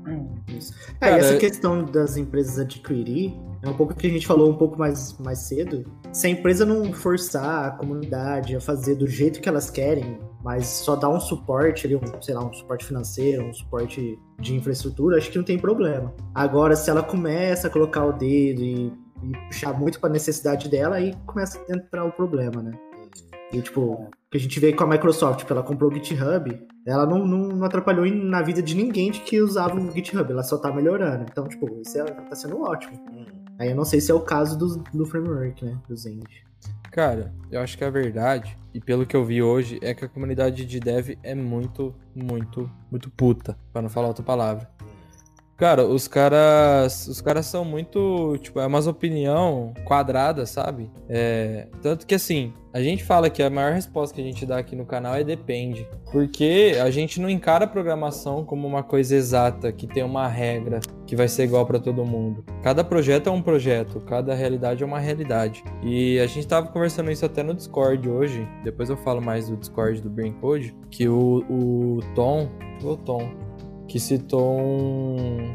[0.48, 0.74] Isso.
[1.00, 3.32] É, Cara, essa questão das empresas adquirir
[3.62, 5.84] é um pouco que a gente falou um pouco mais, mais cedo.
[6.12, 10.66] Se a empresa não forçar a comunidade a fazer do jeito que elas querem, mas
[10.66, 15.16] só dar um suporte ali, um, sei lá, um suporte financeiro, um suporte de infraestrutura,
[15.16, 16.12] acho que não tem problema.
[16.34, 20.68] Agora, se ela começa a colocar o dedo e e puxar muito para a necessidade
[20.68, 22.72] dela, aí começa a entrar o problema, né?
[23.52, 27.06] E, tipo, que a gente vê com a Microsoft, tipo, ela comprou o GitHub, ela
[27.06, 30.58] não, não, não, atrapalhou na vida de ninguém de que usava o GitHub, ela só
[30.58, 31.24] tá melhorando.
[31.30, 32.98] Então, tipo, isso é, tá sendo ótimo.
[33.58, 36.44] Aí eu não sei se é o caso do, do framework, né, do Zend.
[36.90, 40.08] Cara, eu acho que a verdade, e pelo que eu vi hoje, é que a
[40.08, 44.68] comunidade de dev é muito, muito, muito puta, para não falar outra palavra.
[45.56, 47.06] Cara, os caras.
[47.06, 48.36] Os caras são muito.
[48.40, 50.90] Tipo, é umas opinião quadrada, sabe?
[51.08, 54.58] É, tanto que assim, a gente fala que a maior resposta que a gente dá
[54.58, 55.86] aqui no canal é depende.
[56.10, 60.80] Porque a gente não encara a programação como uma coisa exata, que tem uma regra
[61.06, 62.44] que vai ser igual para todo mundo.
[62.62, 65.62] Cada projeto é um projeto, cada realidade é uma realidade.
[65.84, 68.48] E a gente tava conversando isso até no Discord hoje.
[68.64, 70.74] Depois eu falo mais do Discord do Brain Code.
[70.90, 72.48] Que o, o Tom.
[72.82, 73.44] O Tom
[73.88, 75.54] que citou um,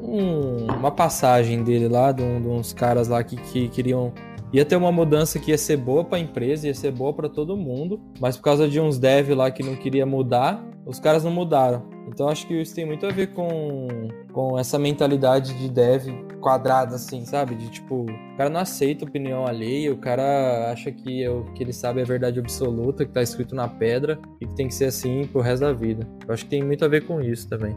[0.00, 4.12] um, uma passagem dele lá, de, um, de uns caras lá que, que queriam
[4.52, 7.28] ia ter uma mudança que ia ser boa para a empresa, ia ser boa para
[7.28, 11.24] todo mundo, mas por causa de uns dev lá que não queria mudar, os caras
[11.24, 11.95] não mudaram.
[12.06, 16.08] Então acho que isso tem muito a ver com, com essa mentalidade de dev
[16.40, 17.54] quadrada, assim, sabe?
[17.54, 21.62] De tipo, o cara não aceita opinião alheia, o cara acha que é o que
[21.62, 24.74] ele sabe é a verdade absoluta, que tá escrito na pedra e que tem que
[24.74, 26.06] ser assim pro resto da vida.
[26.26, 27.76] Eu acho que tem muito a ver com isso também.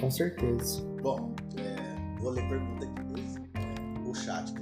[0.00, 0.84] Com certeza.
[1.02, 3.36] Bom, é, vou ler pergunta aqui dois.
[3.36, 4.52] É, o chat.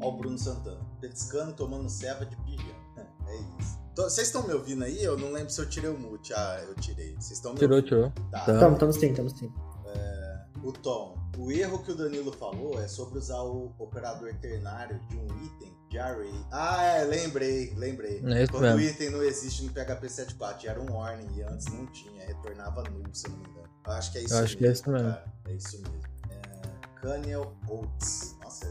[0.00, 0.80] Ó, o Bruno Santana.
[1.00, 2.80] Petiscando, tomando ceva de pijama.
[3.30, 3.79] É isso.
[4.04, 5.02] Vocês estão me ouvindo aí?
[5.02, 6.32] Eu não lembro se eu tirei o mute.
[6.34, 7.14] Ah, eu tirei.
[7.14, 7.88] Vocês estão me tirou, ouvindo?
[7.88, 8.38] Tirou, Tá.
[8.40, 9.52] Estamos, estamos sim, estamos sim.
[9.86, 14.98] É, o Tom, o erro que o Danilo falou é sobre usar o operador ternário
[15.08, 16.32] de um item de array.
[16.52, 18.18] Ah, é, lembrei, lembrei.
[18.24, 18.76] É Quando mesmo.
[18.78, 22.82] o item não existe no PHP 7.4, era um warning e antes não tinha, retornava
[22.90, 23.68] nulo, se eu não me engano.
[23.86, 24.44] Eu acho que é isso eu mesmo.
[24.46, 25.08] Acho que é isso mesmo.
[25.08, 25.24] Cara.
[25.46, 26.00] É isso mesmo.
[26.30, 28.36] É, Caniel Oates.
[28.42, 28.70] Nossa, é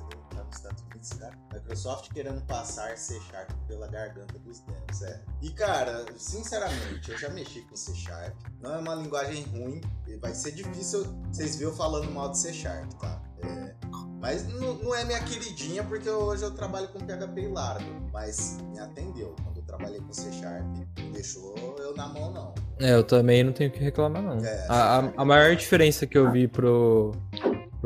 [0.49, 1.33] nos Estados Unidos, cara.
[1.53, 5.21] Microsoft querendo passar C Sharp pela garganta dos devs, é.
[5.41, 8.35] E cara, sinceramente, eu já mexi com C Sharp.
[8.61, 9.81] Não é uma linguagem ruim,
[10.19, 13.21] vai ser difícil vocês verem eu falando mal de C Sharp, tá?
[13.41, 13.73] É,
[14.19, 18.01] mas não, não, é minha queridinha, porque hoje eu trabalho com PHP e Laravel.
[18.11, 19.33] Mas me atendeu.
[19.43, 20.65] Quando eu trabalhei com C Sharp,
[20.99, 22.53] não deixou eu na mão, não.
[22.79, 24.43] É, eu também não tenho o que reclamar, não.
[24.43, 27.13] É, a, a, a, maior diferença que eu vi pro,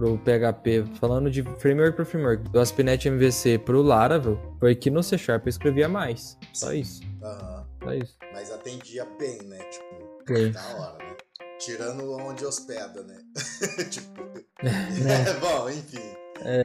[0.03, 5.01] pro PHP, falando de framework pro framework, do ASP.NET MVC pro Laravel, foi que no
[5.01, 6.38] C Sharp eu escrevia mais.
[6.51, 7.01] Só isso.
[7.23, 7.65] Aham.
[7.81, 8.17] Só isso.
[8.34, 9.59] Mas atendia bem, né?
[9.59, 10.51] Tipo, Sim.
[10.51, 11.15] da hora, né?
[11.57, 13.17] Tirando onde hospeda, né?
[13.89, 14.23] tipo.
[14.63, 15.34] É.
[15.41, 15.99] Bom, enfim.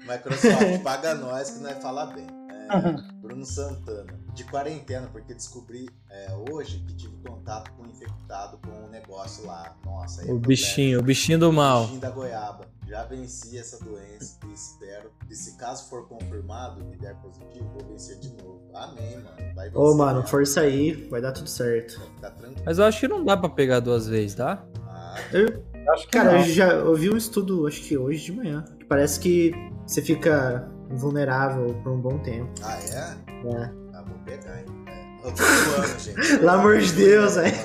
[0.07, 2.27] Microsoft, paga nós que nós fala bem.
[2.71, 8.59] É, Bruno Santana, de quarentena, porque descobri é, hoje que tive contato com um infectado
[8.59, 9.77] com um negócio lá.
[9.85, 11.79] Nossa, aí é O bichinho, o bichinho do mal.
[11.79, 12.78] O bichinho da goiaba.
[12.89, 17.87] Já venci essa doença e espero que, se caso for confirmado e der positivo, vou
[17.91, 18.63] vencer de novo.
[18.75, 19.55] Amém, mano.
[19.55, 19.77] Vai vencer.
[19.79, 20.27] Ô, mano, né?
[20.27, 22.01] força aí, vai dar tudo certo.
[22.21, 22.63] Tá tranquilo.
[22.65, 24.65] Mas eu acho que não dá pra pegar duas vezes, tá?
[24.87, 25.63] Ah, Eu,
[25.93, 26.39] Acho que cara, não.
[26.41, 29.53] eu já ouvi um estudo, acho que hoje de manhã, que parece que
[29.87, 32.51] você fica vulnerável por um bom tempo.
[32.63, 33.45] ah, é?
[33.45, 33.75] né?
[33.95, 34.67] Ah, vou pegar, hein?
[34.87, 35.27] É.
[35.27, 36.29] Eu tô zoando, gente.
[36.39, 37.51] Pelo amor de Deus, é.
[37.51, 37.57] velho.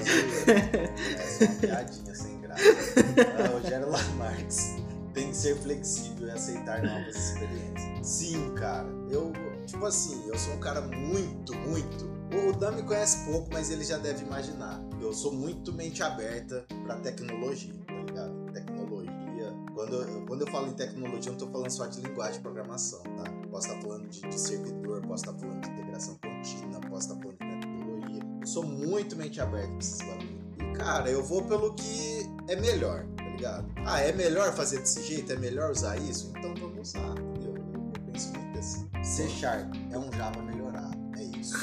[0.47, 2.63] É uma piadinha sem graça.
[3.39, 4.82] Ah, Rogério Lamarques.
[5.13, 8.07] Tem que ser flexível e aceitar novas experiências.
[8.07, 8.87] Sim, cara.
[9.09, 9.31] Eu,
[9.65, 12.11] tipo assim, eu sou um cara muito, muito.
[12.47, 14.81] O Dan me conhece pouco, mas ele já deve imaginar.
[14.99, 18.51] Eu sou muito mente aberta pra tecnologia, tá ligado?
[18.51, 19.23] Tecnologia.
[19.73, 22.39] Quando eu, quando eu falo em tecnologia, eu não tô falando só de linguagem de
[22.41, 23.23] programação, tá?
[23.49, 27.37] Posso estar falando de, de servidor, posso estar falando de integração contínua, posso estar falando
[27.37, 28.21] de metodologia.
[28.41, 30.31] Eu sou muito mente aberta pra esses bagulhos.
[30.59, 33.65] E, cara, eu vou pelo que é melhor, tá ligado?
[33.85, 35.31] Ah, é melhor fazer desse jeito?
[35.31, 36.31] É melhor usar isso?
[36.37, 37.55] Então vamos usar, entendeu?
[37.95, 38.89] Eu penso muito assim.
[39.03, 41.57] C Sharp é um Java melhorado, é isso.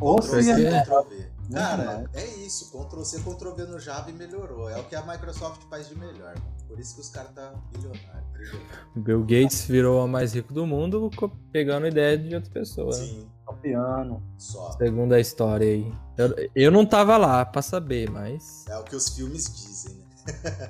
[0.00, 0.82] Ou Ctrl se C, é.
[0.82, 1.14] Ctrl V.
[1.16, 2.70] Muito Cara, é isso.
[2.70, 4.68] Ctrl C, Ctrl V no Java e melhorou.
[4.68, 6.34] É o que a Microsoft faz de melhor.
[6.68, 8.86] Por isso que os caras tá bilionário, trilionário.
[8.94, 11.10] O Bill Gates virou o mais rico do mundo
[11.52, 12.98] pegando ideia de outras pessoas.
[13.00, 13.06] né?
[13.06, 13.28] Sim,
[13.60, 14.22] piano.
[14.38, 14.70] só.
[14.72, 15.92] Segundo a história aí.
[16.16, 18.64] Eu, eu não tava lá pra saber, mas.
[18.68, 20.04] É o que os filmes dizem, né?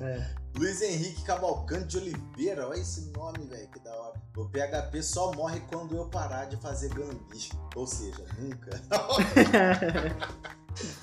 [0.01, 0.35] É.
[0.57, 4.21] Luiz Henrique Cavalcante de Oliveira, olha esse nome, velho, que da hora.
[4.37, 7.49] O PHP só morre quando eu parar de fazer gambi.
[7.75, 8.69] Ou seja, nunca.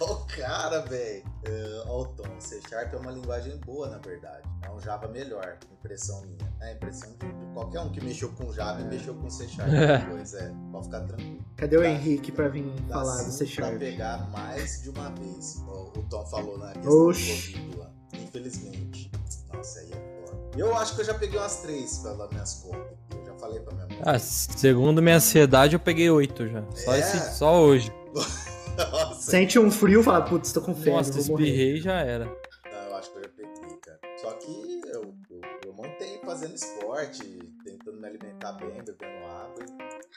[0.01, 1.25] Ó o cara, velho.
[1.45, 2.25] É, Ó o tom.
[2.41, 4.49] C Sharp é uma linguagem boa, na verdade.
[4.63, 6.55] É um Java melhor, impressão minha.
[6.61, 9.69] É impressão de de qualquer um que mexeu com Java e mexeu com C Sharp
[10.07, 10.53] depois, é.
[10.73, 11.45] Pode ficar tranquilo.
[11.57, 13.79] Cadê o Henrique pra vir Dá falar do C pra Sharp?
[13.79, 15.57] pegar mais de uma vez.
[15.67, 17.53] O, o Tom falou na questão Oxi.
[17.53, 17.91] do Covid lá.
[18.15, 19.11] Infelizmente.
[19.59, 20.39] Nossa, aí é foda.
[20.57, 22.99] Eu acho que eu já peguei umas três pelas minhas contas.
[23.19, 23.99] Eu já falei pra minha mãe.
[24.05, 26.65] Ah, segundo minha ansiedade, eu peguei oito já.
[26.75, 26.99] Só, É?
[27.01, 27.93] esse- só hoje.
[28.79, 29.31] Nossa.
[29.31, 32.25] Sente um frio e fala, putz, tô com febre, Nossa, espirrei e já era.
[32.27, 33.99] Não, eu acho que eu já peguei, cara.
[34.21, 37.25] Só que eu, eu, eu mantenho fazendo esporte,
[37.65, 39.65] tentando me alimentar bem, bebendo água.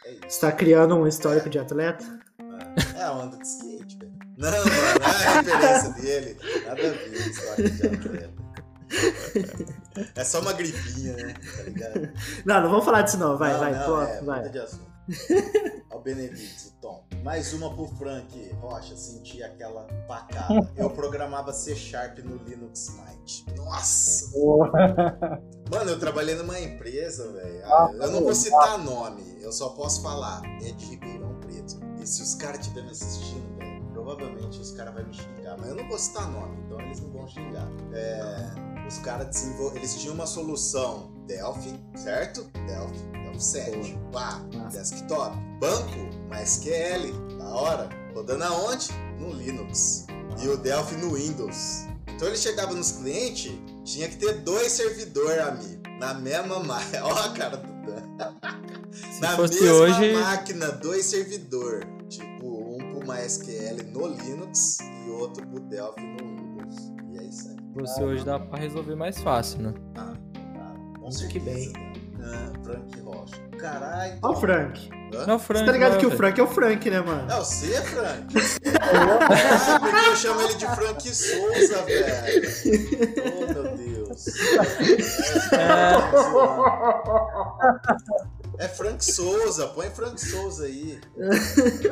[0.05, 0.21] É isso.
[0.29, 2.05] Você tá criando um histórico de atleta?
[2.95, 4.11] É, eu ando de skate, velho.
[4.37, 4.65] Não, mano,
[4.99, 6.37] não é a referência dele.
[6.65, 8.40] Nada a ver história de atleta.
[10.15, 11.33] É só uma gripinha, né?
[11.57, 12.13] Tá ligado?
[12.45, 14.49] Não, não vamos falar disso não, vai, Não, vai, não, pô, é, vai.
[14.49, 14.91] de assunto.
[15.91, 17.03] Ó o Benevides, o Tom.
[17.23, 18.51] Mais uma pro Frank.
[18.59, 20.71] Rocha, senti aquela facada.
[20.75, 23.55] Eu programava C Sharp no Linux Mint.
[23.55, 24.31] Nossa!
[25.71, 27.65] Mano, eu trabalhei numa empresa, velho.
[27.65, 30.41] Ah, eu não vou citar nome, eu só posso falar.
[30.63, 31.79] É de Ribeirão Preto.
[32.01, 33.60] E se os caras estiverem me assistindo,
[34.03, 35.57] provavelmente os caras vão me xingar.
[35.57, 37.67] Mas eu não vou citar nome, então eles não vão xingar.
[37.93, 39.77] É, os caras desenvolveram.
[39.77, 42.43] Eles tinham uma solução Delphi, certo?
[42.65, 43.99] Delphi, Delphi 7.
[44.11, 44.41] Pá,
[44.71, 45.37] desktop.
[45.59, 45.99] Banco,
[46.29, 47.89] MySQL, da hora.
[48.13, 48.89] Rodando aonde?
[49.19, 50.07] No Linux.
[50.41, 51.85] E o Delphi no Windows.
[52.07, 53.51] Então ele chegava nos clientes,
[53.83, 55.81] tinha que ter dois servidores, amigo.
[55.99, 57.05] Na mesma máquina.
[57.05, 58.01] Ó a cara do Dan.
[59.21, 60.13] Na mesma hoje.
[60.13, 62.00] máquina, dois servidores.
[63.11, 66.93] MySQL no Linux e outro pro Delphi no Windows.
[67.11, 67.57] E é isso aí.
[67.75, 69.73] Você hoje dá pra resolver mais fácil, né?
[69.97, 71.73] Ah, ah, com Isso que certeza.
[72.23, 73.35] Ah, Frank Rocha.
[73.57, 74.17] Caralho.
[74.21, 74.89] Ó o Frank.
[75.13, 75.25] Hã?
[75.27, 75.59] É o Frank.
[75.59, 76.11] Você tá ligado né, que o?
[76.11, 77.31] Frank é o Frank, né, mano?
[77.31, 78.33] É você, Frank?
[78.79, 82.49] ah, porque eu chamo ele de Frank Souza, velho.
[83.35, 84.25] Oh, meu Deus.
[85.51, 85.91] É
[88.67, 90.99] Frank Souza, põe Frank Souza aí.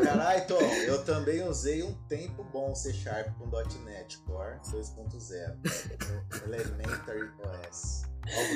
[0.03, 3.47] Caralho, Tom, eu também usei um tempo bom C Sharp com
[3.85, 6.43] .NET Core 2.0.
[6.45, 8.03] Elementary OS.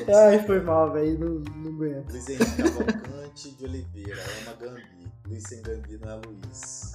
[0.08, 2.12] Ai, foi mal, velho, não, não aguento.
[2.12, 5.12] Luiz Henrique Cavalcante de Oliveira, ama Gambi.
[5.26, 6.92] Luiz sem Gambi não é Luiz.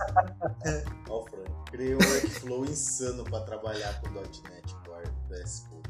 [1.08, 1.50] Ó o Frank.
[1.70, 5.28] Criei um workflow insano pra trabalhar com .NET Core no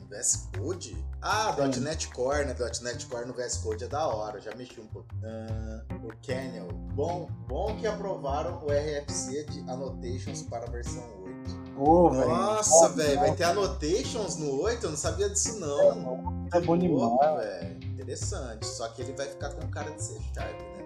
[0.09, 0.97] VS Code.
[1.21, 2.55] Ah, .NET Core, né?
[2.83, 5.09] .NET Core no VS Code é da hora, já mexi um pouco.
[5.23, 6.69] Ah, o Canyon.
[6.95, 11.39] Bom, bom que aprovaram o RFC de Annotations para a versão 8.
[11.77, 12.11] Oh.
[12.11, 14.85] Nossa, velho, vai ter annotations no 8?
[14.85, 16.49] Eu não sabia disso, não.
[16.53, 17.37] É bom Louco, demais.
[17.45, 17.85] velho.
[17.85, 18.67] Interessante.
[18.67, 20.85] Só que ele vai ficar com cara de ser sharp, né?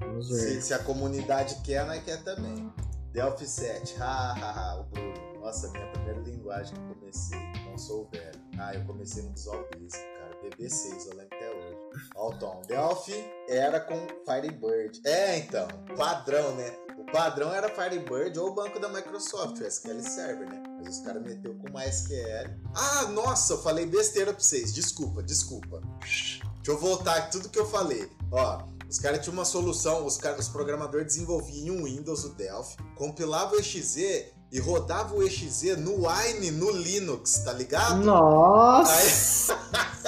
[0.00, 2.72] Mas Vamos se, se a comunidade quer, nós quer também.
[3.18, 3.96] Delphi 7.
[4.00, 4.80] Ha, ha, ha.
[4.80, 5.40] O Bruno.
[5.40, 7.38] Nossa, minha primeira linguagem que comecei.
[7.68, 8.40] Não sou velho.
[8.56, 10.38] Ah, eu comecei no Visual Basic, cara.
[10.44, 11.76] VB6, eu lembro até hoje.
[12.14, 12.62] Ó, o Tom.
[12.68, 15.00] Delphi era com Firebird.
[15.04, 15.66] É, então.
[15.96, 16.70] Padrão, né?
[16.96, 20.62] O padrão era Firebird ou o banco da Microsoft, o SQL Server, né?
[20.78, 22.54] Mas os caras meteu com MySQL.
[22.76, 24.72] Ah, nossa, eu falei besteira pra vocês.
[24.72, 25.82] Desculpa, desculpa.
[26.00, 28.08] Deixa eu voltar tudo que eu falei.
[28.30, 32.30] Ó, os caras tinham uma solução, os, caras, os programadores desenvolviam em um Windows o
[32.30, 38.02] Delphi, compilavam o exe e rodava o exe no Wine no Linux, tá ligado?
[38.02, 39.56] Nossa!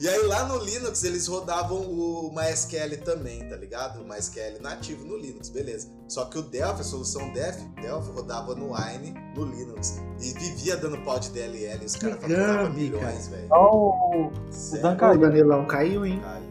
[0.00, 4.00] E aí lá no Linux eles rodavam o MySQL também, tá ligado?
[4.00, 5.88] O MySQL nativo no Linux, beleza.
[6.06, 10.00] Só que o Delphi, a solução Delphi, Delphi rodava no Wine no Linux.
[10.20, 13.48] E vivia dando pau de DLL e os caras Que faturavam milhões, velho.
[13.50, 14.82] Ó, o, o Sério?
[14.82, 15.20] Dan O caiu.
[15.20, 16.20] Danilão caiu, hein?
[16.22, 16.47] Caiu,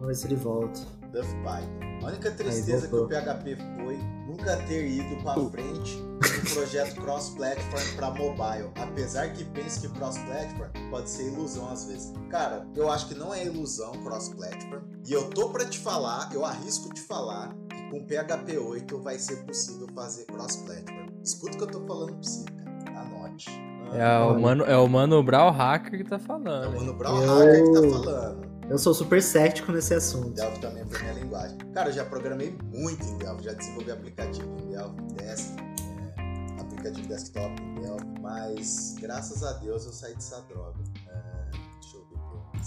[0.00, 0.80] Vamos ver se ele volta.
[1.12, 1.90] Duff Python.
[2.02, 7.96] A única tristeza que o PHP foi nunca ter ido pra frente no projeto cross-platform
[7.96, 8.70] pra mobile.
[8.76, 12.12] Apesar que pense que cross-platform pode ser ilusão às vezes.
[12.30, 14.80] Cara, eu acho que não é ilusão cross-platform.
[15.06, 19.18] E eu tô pra te falar, eu arrisco te falar, que com PHP 8 vai
[19.18, 21.06] ser possível fazer cross-platform.
[21.22, 23.00] Escuta o que eu tô falando pra você, cara.
[23.00, 23.50] Anote.
[23.92, 26.72] É Ah, o Mano, é o Mano Brau Hacker que tá é o falando.
[26.78, 28.49] Mano Brown Eu- Hacker que tá falando.
[28.70, 30.30] Eu sou super cético nesse assunto.
[30.30, 31.58] Delphi também foi minha linguagem.
[31.74, 37.08] Cara, eu já programei muito em Delphi, já desenvolvi aplicativo em Delphi, Desk, é, aplicativo
[37.08, 40.78] desktop em Delphi, mas graças a Deus eu saí dessa droga.
[41.08, 42.60] É, deixa eu ver o que.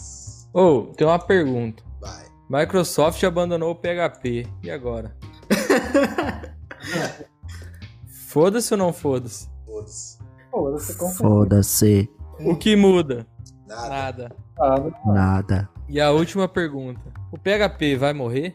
[0.54, 1.82] Ô, tem uma pergunta.
[2.02, 2.26] Vai.
[2.50, 4.46] Microsoft abandonou o PHP.
[4.62, 5.16] E agora?
[8.28, 9.48] Foda-se ou não foda-se?
[10.52, 10.98] Foda-se.
[10.98, 11.30] Confundiu.
[11.30, 12.10] Foda-se.
[12.42, 13.26] O que muda?
[13.66, 13.90] Nada.
[13.90, 14.43] Nada.
[14.58, 14.94] Nada.
[15.06, 15.70] Nada.
[15.90, 17.02] E a última pergunta.
[17.32, 18.54] O PHP vai morrer?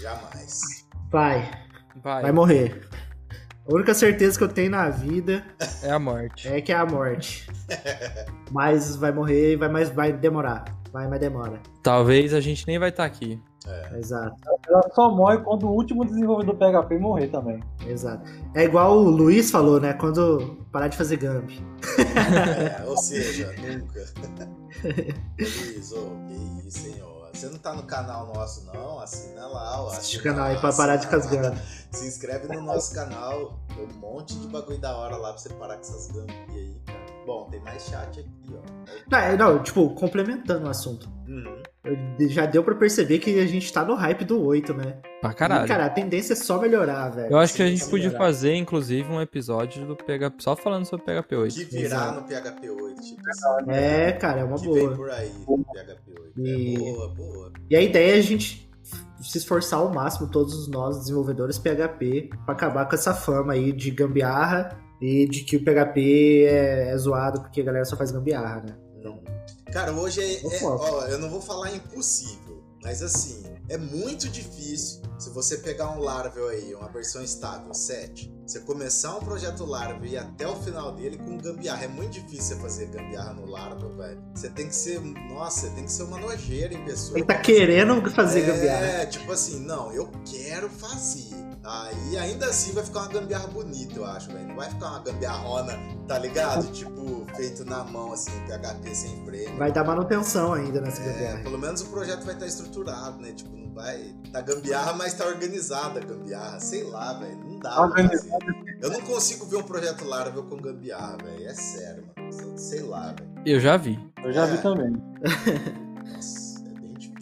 [0.00, 0.86] Jamais.
[1.10, 1.50] Vai.
[2.02, 2.22] Vai.
[2.22, 2.88] Vai morrer.
[3.68, 5.44] A única certeza que eu tenho na vida
[5.82, 6.48] É a morte.
[6.48, 7.48] é que é a morte.
[8.50, 10.64] Mas vai morrer e vai, mais, vai demorar.
[10.92, 11.58] Vai, mas demora.
[11.82, 13.40] Talvez a gente nem vai estar aqui.
[13.96, 14.36] Exato,
[14.68, 17.62] Ela só morre quando o último desenvolvedor PHP morrer também.
[17.86, 18.24] exato.
[18.54, 19.92] É igual o Luiz falou, né?
[19.94, 21.50] Quando parar de fazer Gump.
[22.78, 24.04] É, ou seja, nunca.
[25.38, 27.12] Luiz, ô, que isso, senhor.
[27.32, 28.98] Você não tá no canal nosso, não?
[29.00, 29.88] Assina lá, ó.
[29.88, 31.50] Assiste o assina canal aí pra parar de assina.
[31.50, 31.58] Gump.
[31.92, 35.48] Se inscreve no nosso canal, tem um monte de bagulho da hora lá pra você
[35.50, 37.02] parar com essas gambias aí, cara.
[37.26, 38.60] Bom, tem mais chat aqui, ó.
[39.10, 41.08] Não, é, não, tipo, complementando o assunto.
[41.26, 41.62] Uhum.
[42.30, 44.98] Já deu pra perceber que a gente tá no hype do 8, né?
[45.20, 45.64] Pra caralho.
[45.64, 47.32] E, cara, a tendência é só melhorar, velho.
[47.32, 48.24] Eu acho que a gente podia melhorar.
[48.24, 51.54] fazer, inclusive, um episódio do PHP só falando sobre PHP 8.
[51.54, 52.20] Que virar Exato.
[52.20, 53.70] no PHP 8, tipo assim.
[53.70, 54.96] É, cara, é uma que vem boa.
[54.96, 56.32] por aí, PHP 8.
[56.40, 57.52] E- É boa, boa.
[57.68, 58.70] E a ideia é a gente
[59.20, 63.90] se esforçar ao máximo, todos nós, desenvolvedores PHP, pra acabar com essa fama aí de
[63.90, 68.62] gambiarra e de que o PHP é, é zoado porque a galera só faz gambiarra,
[68.66, 68.76] né?
[69.72, 74.28] Cara, hoje é, Eu é- ó, eu não vou falar impossível, mas assim, é muito
[74.28, 79.64] difícil se você pegar um Laravel aí, uma versão estável 7, você começar um projeto
[79.64, 81.84] Laravel e ir até o final dele com gambiarra.
[81.84, 84.20] É muito difícil você fazer gambiarra no Laravel, velho.
[84.34, 87.16] Você tem que ser, nossa, você tem que ser uma nojeira em pessoa.
[87.18, 88.86] Ele tá querendo fazer é, gambiarra.
[88.86, 91.30] É, tipo assim, não, eu quero fazer.
[91.64, 94.48] Aí ainda assim vai ficar uma gambiarra bonita, eu acho, velho.
[94.48, 95.78] Não vai ficar uma gambiarrona,
[96.08, 96.66] tá ligado?
[96.72, 99.56] Tipo, feito na mão, assim, PHP sem frame.
[99.58, 101.42] Vai dar manutenção ainda nessa É, gambiarra.
[101.44, 103.32] pelo menos o projeto vai estar estruturado, né?
[103.32, 104.12] Tipo, não vai.
[104.32, 106.58] Tá gambiarra, mas tá organizada a gambiarra.
[106.58, 107.38] Sei lá, velho.
[107.44, 108.30] Não dá pra fazer.
[108.80, 111.46] Eu não consigo ver um projeto Laravel com gambiarra, velho.
[111.46, 112.58] É sério, mano.
[112.58, 113.30] Sei lá, velho.
[113.46, 113.98] Eu já vi.
[114.24, 114.50] Eu já É.
[114.50, 114.92] vi também.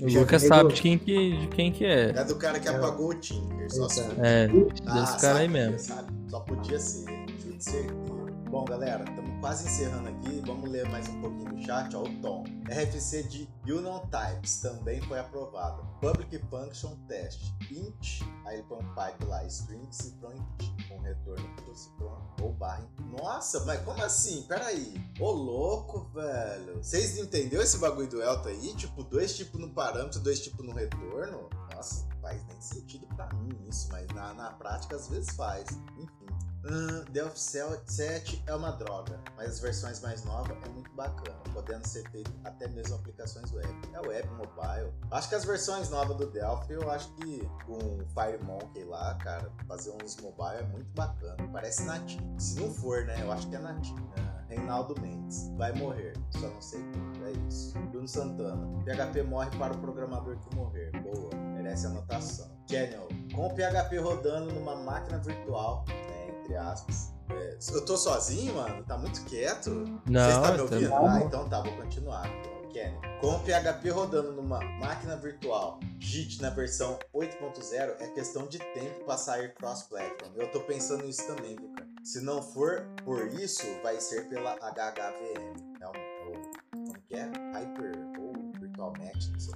[0.00, 2.10] É O Lucas sabe de quem que, de quem que é.
[2.10, 3.86] É do cara que apagou o Tinker, só.
[4.22, 4.48] É,
[4.86, 5.78] Ah, desse cara aí sabia, mesmo.
[5.78, 6.12] sabe?
[6.28, 7.04] Só podia ser,
[7.42, 8.19] chute certeiro.
[8.50, 10.42] Bom, galera, estamos quase encerrando aqui.
[10.44, 11.94] Vamos ler mais um pouquinho do chat.
[11.94, 12.42] Ó, o Tom.
[12.68, 15.86] RFC de Union Types também foi aprovado.
[16.00, 17.40] Public Function Test.
[17.70, 22.52] Int, aí ele põe um pipe lá, string citron int, com retorno pro citron ou
[22.54, 22.84] barra.
[23.16, 24.42] Nossa, mas como assim?
[24.48, 25.00] Peraí.
[25.20, 26.82] Ô louco, velho.
[26.82, 28.74] Vocês entenderam esse bagulho do Elta aí?
[28.74, 31.48] Tipo, dois tipos no parâmetro, dois tipos no retorno?
[31.72, 35.68] Nossa, faz nem sentido pra mim isso, mas na, na prática às vezes faz.
[35.96, 36.49] Enfim.
[36.64, 41.86] Hum, Delphi 7 é uma droga, mas as versões mais novas é muito bacana, podendo
[41.86, 43.68] ser feito até mesmo aplicações web.
[43.94, 44.92] É web, mobile.
[45.10, 49.50] Acho que as versões novas do Delphi, eu acho que com o FireMonkey lá, cara,
[49.66, 51.36] fazer uns mobile é muito bacana.
[51.50, 52.22] Parece nativo.
[52.38, 53.22] Se não for, né?
[53.22, 54.00] Eu acho que é nativo.
[54.16, 54.30] Né?
[54.50, 55.48] Reinaldo Mendes.
[55.56, 57.24] Vai morrer, só não sei como.
[57.24, 57.78] É isso.
[57.90, 58.66] Bruno Santana.
[58.84, 60.90] PHP morre para o programador que morrer.
[61.00, 62.50] Boa, merece anotação.
[62.68, 63.08] Daniel.
[63.34, 66.19] Com o PHP rodando numa máquina virtual, né,
[66.50, 67.12] entre aspas.
[67.30, 68.82] É, eu tô sozinho, mano?
[68.84, 69.70] Tá muito quieto?
[70.06, 70.94] Não, Você está me tá ouvindo?
[70.94, 72.28] Ah, então tá, vou continuar.
[72.72, 72.96] Kenny.
[73.20, 79.04] Com o PHP rodando numa máquina virtual JIT na versão 8.0, é questão de tempo
[79.04, 80.32] para sair cross-platform.
[80.36, 81.88] Eu tô pensando nisso também, viu, cara?
[82.04, 85.80] Se não for por isso, vai ser pela HHVM.
[85.80, 87.24] É um, ou, como que é?
[87.54, 89.54] Hyper ou Virtual Match, não sei.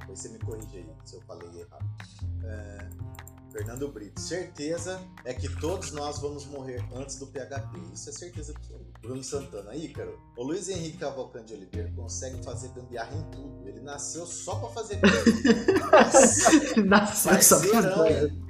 [0.00, 1.88] Depois você me corrige aí se eu falei errado.
[2.44, 2.88] É,
[3.52, 4.20] Fernando Brito.
[4.20, 7.78] Certeza é que todos nós vamos morrer antes do PHP.
[7.92, 8.98] Isso é certeza absoluta.
[9.00, 9.74] Bruno Santana.
[9.74, 10.18] Ícaro.
[10.36, 13.66] O Luiz Henrique Cavalcante Oliveira consegue fazer gambiarra em tudo.
[13.68, 15.28] Ele nasceu só pra fazer gambiarra.
[16.84, 18.42] Nasceu essa Parceirão, hein?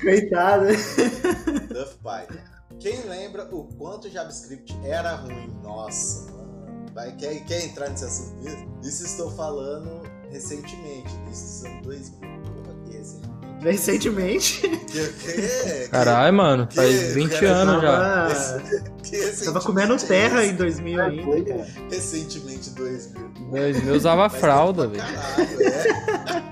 [0.00, 0.66] Coitado.
[1.68, 2.52] Duff Python.
[2.78, 5.48] Quem lembra o quanto JavaScript era ruim?
[5.62, 6.86] Nossa, mano.
[6.92, 8.80] Vai, quer, quer entrar nesse assunto mesmo?
[8.82, 12.41] Isso estou falando recentemente, isso dos anos 2000.
[13.62, 14.60] Que recentemente.
[14.60, 17.92] Que, que, Caralho, mano, que- faz 20 cara, anos já.
[17.92, 18.60] Tava,
[19.02, 21.66] que recentemente tava comendo terra em 2000 ainda, cara.
[21.90, 23.32] Recentemente 2000.
[23.86, 25.02] Eu usava Faz fralda, velho.
[25.02, 26.42] Caralho, é.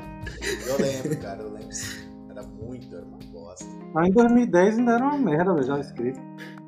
[0.66, 2.09] Eu lembro, cara, eu lembro sim.
[2.31, 3.66] Era muito, era uma bosta.
[3.93, 6.20] Mas em 2010 ainda era uma merda, velho, JavaScript.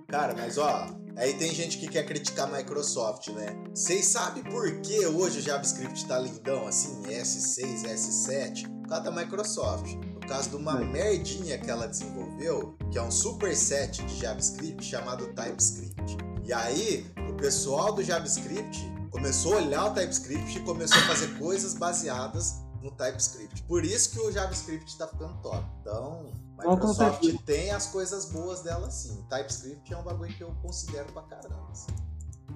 [0.08, 0.86] Cara, mas ó,
[1.16, 3.56] aí tem gente que quer criticar a Microsoft, né?
[3.74, 8.68] Vocês sabem por que hoje o JavaScript tá lindão assim, S6, S7?
[8.82, 9.96] Por causa da Microsoft.
[10.32, 10.84] Por causa de uma É.
[10.86, 16.16] merdinha que ela desenvolveu, que é um superset de JavaScript chamado TypeScript.
[16.42, 18.80] E aí, o pessoal do JavaScript
[19.10, 23.62] começou a olhar o TypeScript e começou a fazer coisas baseadas no TypeScript.
[23.64, 25.66] Por isso que o JavaScript tá ficando top.
[25.82, 29.22] Então, Microsoft tem as coisas boas dela sim.
[29.28, 31.68] TypeScript é um bagulho que eu considero pra caramba.
[31.70, 31.92] assim.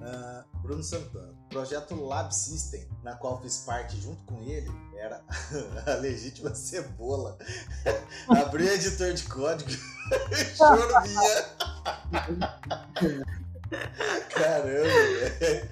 [0.01, 1.33] Ah, Bruno Santana.
[1.49, 5.23] Projeto Lab System, na qual fiz parte junto com ele, era
[5.87, 7.37] a legítima cebola.
[8.29, 9.69] Abri o editor de código
[10.55, 11.45] choro vinha.
[14.29, 15.69] Caramba, velho.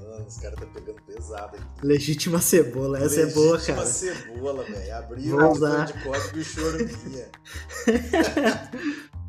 [0.00, 1.86] Mano, os caras tá pegando pesado aqui.
[1.86, 3.88] Legítima cebola, essa é boa, Legítima cara.
[3.88, 4.96] cebola, velho.
[4.96, 7.28] Abri o editor de código e o choro vinha.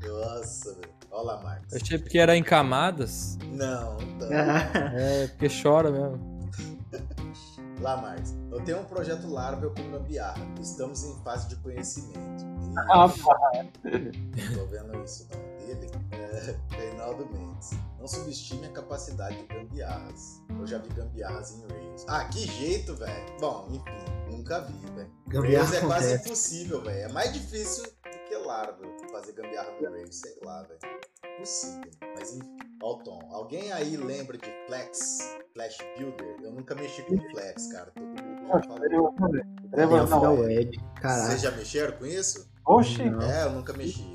[0.08, 0.95] Nossa, velho.
[1.16, 1.72] Olha lá, Marcos.
[1.74, 3.38] Eu achei porque era em camadas.
[3.54, 4.28] Não, tá.
[4.94, 6.36] É, porque chora mesmo.
[7.80, 8.34] Lá, Marcos.
[8.52, 10.42] Eu tenho um projeto Laravel com gambiarra.
[10.62, 12.44] Estamos em fase de conhecimento.
[12.44, 13.66] E Ah, pá.
[14.54, 15.90] tô vendo isso não dele.
[16.12, 17.72] É, Reinaldo Mendes.
[18.00, 20.42] Não subestime a capacidade de gambiarras.
[20.50, 22.06] Eu já vi gambiarras em Rails.
[22.08, 23.26] Ah, que jeito, velho.
[23.40, 25.10] Bom, enfim, nunca vi, velho.
[25.42, 27.10] Rails é quase impossível, velho.
[27.10, 27.86] É mais difícil
[28.56, 30.80] do Laravel fazer gambiarra no Rails, sei lá, velho.
[31.36, 31.92] Impossível.
[32.18, 33.20] Mas enfim, ó o Tom.
[33.32, 35.36] Alguém aí lembra de Flex?
[35.54, 36.38] Flash Builder?
[36.42, 37.92] Eu nunca mexi com Flex, cara.
[37.92, 38.80] Todo mundo já falou.
[40.38, 40.44] Não.
[40.50, 41.26] é.
[41.28, 42.50] Vocês já mexeram com isso?
[42.68, 43.22] Oxi, Não.
[43.22, 44.12] É, eu nunca mexi.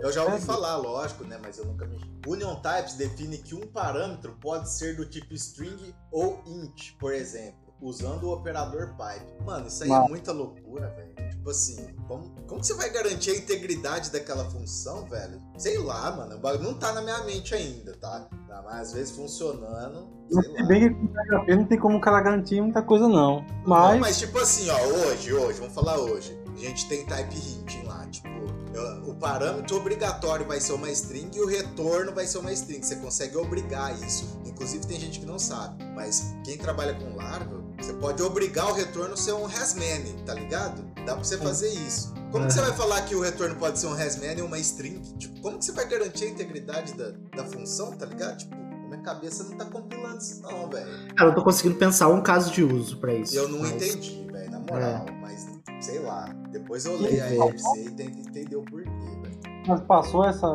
[0.00, 1.38] Eu já ouvi falar, lógico, né?
[1.42, 2.04] Mas eu nunca mexi.
[2.26, 7.74] Union Types define que um parâmetro pode ser do tipo string ou int, por exemplo,
[7.80, 9.42] usando o operador pipe.
[9.44, 10.08] Mano, isso aí é Não.
[10.08, 11.14] muita loucura, velho.
[11.46, 15.40] Tipo assim, como, como que você vai garantir a integridade daquela função, velho?
[15.56, 16.34] Sei lá, mano.
[16.34, 18.28] o bagulho Não tá na minha mente ainda, tá?
[18.48, 22.20] Tá, mas às vezes funcionando, Se bem que com PHP não tem como o cara
[22.20, 23.42] garantir muita coisa, não.
[23.64, 26.36] Não, Mas, mas tipo assim, ó, hoje, hoje, vamos falar hoje.
[26.52, 28.26] A gente tem type hinting lá, tipo,
[28.74, 32.82] eu- o parâmetro obrigatório vai ser uma string e o retorno vai ser uma string.
[32.82, 34.40] Você consegue obrigar isso.
[34.44, 38.72] Inclusive tem gente que não sabe, mas quem trabalha com Laravel, você pode obrigar o
[38.74, 40.82] retorno a ser um hasmany, tá ligado?
[41.04, 42.14] Dá pra você fazer isso.
[42.32, 45.00] Como que você vai falar que o retorno pode ser um hasmany ou uma string?
[45.18, 48.38] Tipo, como que você vai garantir a integridade da, da função, tá ligado?
[48.38, 51.14] Tipo, minha cabeça não tá compilando isso não, velho.
[51.16, 53.36] Cara, eu tô conseguindo pensar um caso de uso pra isso.
[53.36, 55.12] Eu não mas- entendi, velho, na moral, É.
[55.20, 55.46] mas
[55.80, 56.26] sei lá.
[56.50, 57.46] Depois eu leio a.
[57.46, 59.38] RFC e tento entender o porquê, velho.
[59.68, 60.48] mas passou essa,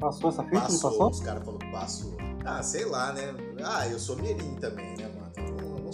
[0.00, 1.10] passou essa não Passou, passou?
[1.10, 2.16] os caras falaram que passou.
[2.44, 3.34] Ah, sei lá, né?
[3.64, 5.08] Ah, eu sou mirim também, né,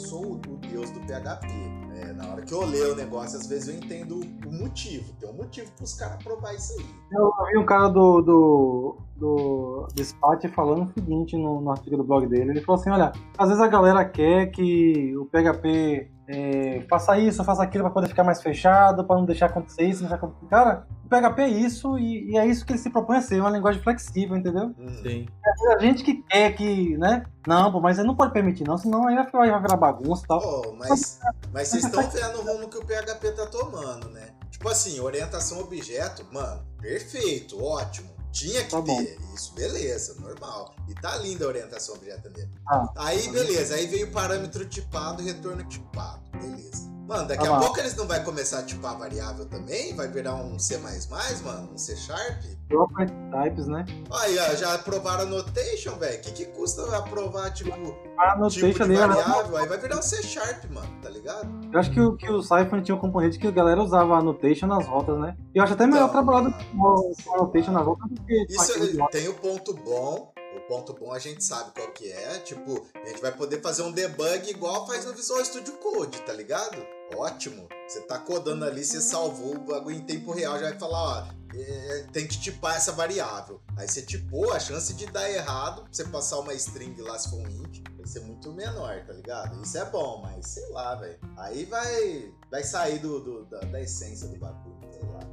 [0.01, 1.47] sou o, deus do PHP.
[1.95, 5.13] É, na hora que eu leio o negócio, às vezes eu entendo o motivo.
[5.21, 6.87] Tem um motivo pros caras aprovar isso aí.
[7.13, 12.05] Eu vi um cara do, do, do Dispatch falando o seguinte no, no artigo do
[12.05, 12.51] blog dele.
[12.51, 17.45] Ele falou assim, olha, às vezes a galera quer que o PHP é, faça isso,
[17.45, 20.47] faça aquilo para poder ficar mais fechado, para não deixar acontecer isso, não deixar acontecer.
[20.47, 23.51] Cara, PHP é isso e, e, é isso que ele se propõe a ser, uma
[23.51, 24.73] linguagem flexível, entendeu?
[25.03, 25.27] Sim.
[25.45, 27.27] É a gente que quer que, né?
[27.47, 30.29] Não, pô, mas ele não pode permitir, não, senão aí vai, vai virar bagunça e
[30.29, 30.41] tal.
[30.43, 31.19] Oh, mas,
[31.53, 34.29] mas vocês estão vendo o rumo que o PHP tá tomando, né?
[34.51, 38.09] Tipo assim, orientação objeto, mano, perfeito, ótimo.
[38.33, 40.73] Tinha que tá ter isso, beleza, normal.
[40.89, 42.51] E tá linda a orientação objeto dele.
[42.69, 46.90] Ah, aí, beleza, aí veio o parâmetro tipado e retorno tipado, beleza.
[47.11, 49.93] Mano, daqui ah, a pouco eles não vai começar a tipar variável também?
[49.97, 51.69] Vai virar um C++, mano?
[51.75, 52.41] Um C Sharp?
[52.69, 53.85] Property types, né?
[54.13, 56.19] Aí, ó, já aprovaram a notation, velho.
[56.19, 57.73] O que, que custa aprovar, tipo,
[58.17, 59.57] a notation tipo de variável?
[59.57, 61.49] Aí vai virar um C Sharp, mano, tá ligado?
[61.73, 64.23] Eu acho que o, que o Cypher tinha um componente que a galera usava a
[64.23, 65.37] notation nas rotas, né?
[65.53, 68.47] Eu acho até melhor então, trabalhar com a notation nas rotas do que...
[68.49, 70.33] Isso tem o ponto bom
[70.71, 72.39] ponto bom a gente sabe qual que é.
[72.39, 76.33] Tipo, a gente vai poder fazer um debug igual faz no Visual Studio Code, tá
[76.33, 76.81] ligado?
[77.17, 77.69] Ótimo.
[77.89, 81.59] Você tá codando ali, você salvou o bagulho em tempo real, já vai falar, ó,
[81.59, 83.61] é, tem que tipar essa variável.
[83.77, 87.41] Aí você tipou, a chance de dar errado, você passar uma string lá se for
[87.41, 89.61] um int, vai ser muito menor, tá ligado?
[89.61, 91.19] Isso é bom, mas sei lá, velho.
[91.37, 94.80] Aí vai, vai sair do, do da, da essência do bagulho.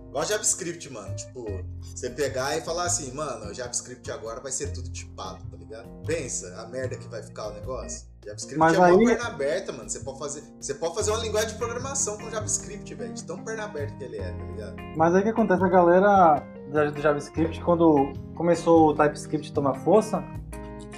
[0.10, 1.16] Igual JavaScript, mano.
[1.16, 1.46] Tipo,
[1.82, 5.88] você pegar e falar assim, mano, o JavaScript agora vai ser tudo tipado, tá ligado?
[6.06, 8.08] Pensa a merda que vai ficar o negócio.
[8.26, 8.94] JavaScript Mas é aí...
[8.94, 9.90] uma perna aberta, mano.
[9.90, 13.14] Você pode, fazer, você pode fazer uma linguagem de programação com JavaScript, velho.
[13.14, 14.76] De tão perna aberta que ele é, tá ligado?
[14.96, 15.64] Mas aí o que acontece?
[15.64, 20.24] A galera do JavaScript, quando começou o TypeScript tomar força,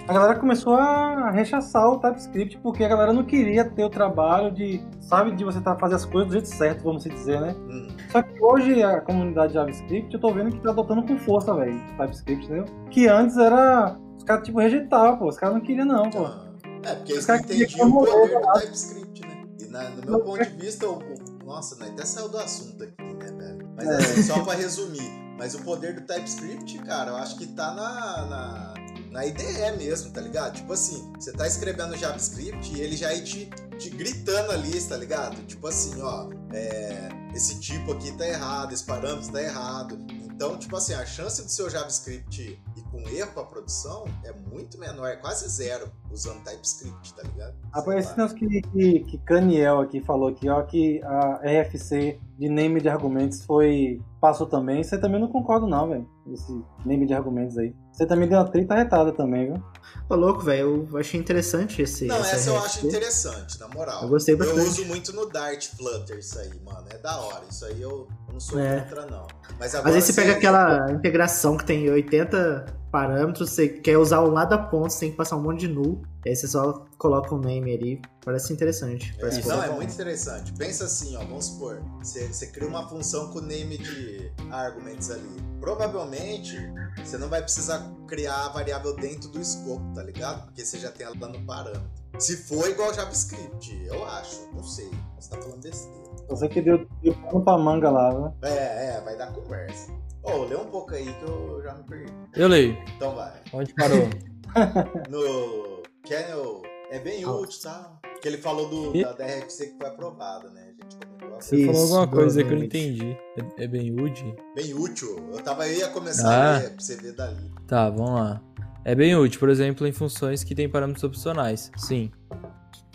[0.09, 4.51] a galera começou a rechaçar o TypeScript porque a galera não queria ter o trabalho
[4.51, 7.55] de, sabe, de você tá fazer as coisas do jeito certo, vamos dizer, né?
[7.69, 7.87] Hum.
[8.11, 11.79] Só que hoje a comunidade JavaScript, eu tô vendo que tá adotando com força, velho,
[11.95, 12.65] TypeScript, entendeu?
[12.89, 13.99] Que antes era.
[14.17, 15.27] Os caras, tipo, rejeitavam, pô.
[15.27, 16.25] Os caras não queriam, não, pô.
[16.25, 16.49] Ah.
[16.83, 19.45] É, porque eles entendiam o poder do TypeScript, né?
[19.59, 22.83] E na, no meu ponto de vista, o, o, nossa, né, até saiu do assunto
[22.83, 23.69] aqui, né, velho?
[23.75, 23.95] Mas é.
[23.97, 25.29] assim, só pra resumir.
[25.37, 28.73] Mas o poder do TypeScript, cara, eu acho que tá na, na,
[29.11, 30.55] na IDE mesmo, tá ligado?
[30.55, 34.97] Tipo assim, você tá escrevendo JavaScript e ele já ir te, te gritando ali, tá
[34.97, 35.35] ligado?
[35.45, 39.97] Tipo assim, ó, é, esse tipo aqui tá errado, esse parâmetro tá errado.
[40.09, 42.61] Então, tipo assim, a chance do seu JavaScript
[42.91, 47.55] com erro pra produção é muito menor, é quase zero usando TypeScript, tá ligado?
[47.97, 52.81] Esse negócio que, que, que Caniel aqui falou aqui, ó, que a RFC de name
[52.81, 54.01] de argumentos foi.
[54.19, 56.09] passou também, você também não concorda, não, velho.
[56.31, 57.75] Esse name de argumentos aí.
[57.99, 59.63] Você também deu uma treta retada também, viu?
[60.09, 62.05] Ô, louco, velho, eu achei interessante esse.
[62.05, 64.03] Não, essa, essa eu acho interessante, na moral.
[64.03, 64.57] Eu gostei bastante.
[64.57, 66.87] Eu uso muito no Dart Flutter isso aí, mano.
[66.89, 67.43] É da hora.
[67.51, 68.79] Isso aí eu, não sou é.
[68.79, 69.27] contra, não.
[69.57, 69.89] Mas agora.
[69.89, 74.49] Às vezes você pega aquela integração que tem 80 parâmetros, você quer usar um lado
[74.49, 76.01] da ponta, você tem que passar um monte de null.
[76.25, 78.01] Aí você só coloca um name ali.
[78.23, 79.15] Parece interessante.
[79.19, 80.51] Parece é, não, é muito interessante.
[80.53, 85.29] Pensa assim, ó, vamos supor, você, você cria uma função com name de argumentos ali.
[85.59, 86.57] Provavelmente
[86.97, 90.45] você não vai precisar criar a variável dentro do escopo, tá ligado?
[90.45, 91.89] Porque você já tem ela no parâmetro.
[92.17, 94.89] Se for igual JavaScript, eu acho, não sei.
[95.17, 96.08] Você tá falando besteira.
[96.29, 98.33] Você que deu, deu pano pra manga lá, né?
[98.43, 99.91] É, é, vai dar conversa.
[100.23, 102.13] Ô, oh, lê um pouco aí que eu já me perdi.
[102.35, 102.77] Eu leio.
[102.95, 103.33] Então vai.
[103.51, 104.07] Onde parou?
[105.09, 106.61] no Kennel
[106.91, 107.99] é bem útil, tá?
[108.21, 109.03] Que ele falou do, e?
[109.03, 110.61] da DRFC que foi aprovada, né?
[110.61, 113.17] A gente comentou Você falou alguma coisa que eu não entendi.
[113.57, 114.35] É, é, bem útil?
[114.55, 115.29] Bem útil.
[115.31, 116.55] Eu tava aí a começar ah.
[116.57, 117.51] a ler pra você ver dali.
[117.67, 118.41] Tá, vamos lá.
[118.85, 121.71] É bem útil, por exemplo, em funções que têm parâmetros opcionais.
[121.77, 122.11] Sim.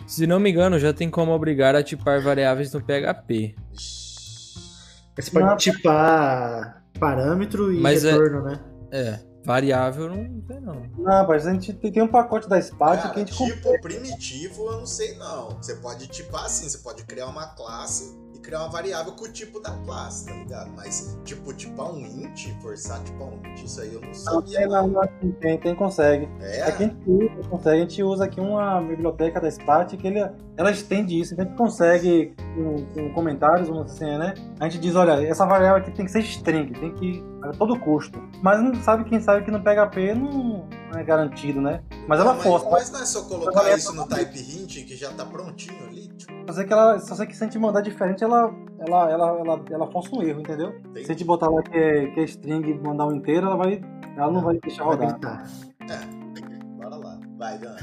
[0.07, 3.55] Se não me engano, já tem como obrigar a tipar variáveis no PHP.
[5.15, 8.59] Você pode tipar parâmetro e Mas é- retorno, é, né?
[8.91, 9.35] É.
[9.45, 10.89] Variável não tem, não.
[10.97, 14.79] Não, mas a gente tem um pacote da Spark que a gente Tipo primitivo, eu
[14.79, 15.49] não sei não.
[15.51, 19.59] Você pode tipar assim, você pode criar uma classe criar uma variável com o tipo
[19.59, 20.71] da classe, tá ligado?
[20.75, 24.67] Mas, tipo, tipar um int, forçar tipar um int, isso aí eu não sabia.
[24.67, 26.29] Não, não, não, tem, tem consegue.
[26.39, 26.61] É?
[26.61, 27.75] Aqui a gente usa, consegue.
[27.75, 30.19] A gente usa aqui uma biblioteca da Spark que ele,
[30.57, 31.33] ela estende isso.
[31.33, 34.33] Então a gente consegue, com, com comentários, vamos assim, né?
[34.59, 37.79] A gente diz, olha, essa variável aqui tem que ser string, tem que a todo
[37.79, 38.21] custo.
[38.41, 41.81] Mas não sabe quem sabe que no PHP não, não é garantido, né?
[42.07, 42.69] Mas ela força.
[42.69, 46.07] Mas não é só colocar isso no type hint que já tá prontinho ali?
[46.09, 46.33] Tipo...
[46.47, 49.39] Só sei que ela, só sei que se a gente mandar diferente, ela, ela, ela,
[49.39, 50.73] ela, ela força um erro, entendeu?
[50.95, 53.57] Se a gente botar lá que é, que é string e mandar um inteiro, ela
[53.57, 53.81] vai.
[54.17, 55.19] Ela não vai deixar rodar.
[55.89, 57.19] É, bora lá.
[57.37, 57.75] Vai, Dan.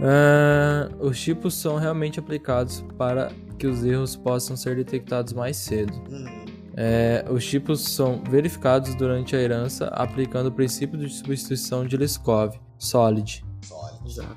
[0.00, 5.92] Uh, os tipos são realmente aplicados para que os erros possam ser detectados mais cedo.
[6.10, 6.44] Uhum.
[6.78, 12.54] É, os tipos são verificados durante a herança aplicando o princípio de substituição de Liskov,
[12.78, 13.42] SOLID.
[13.62, 14.28] SOLID.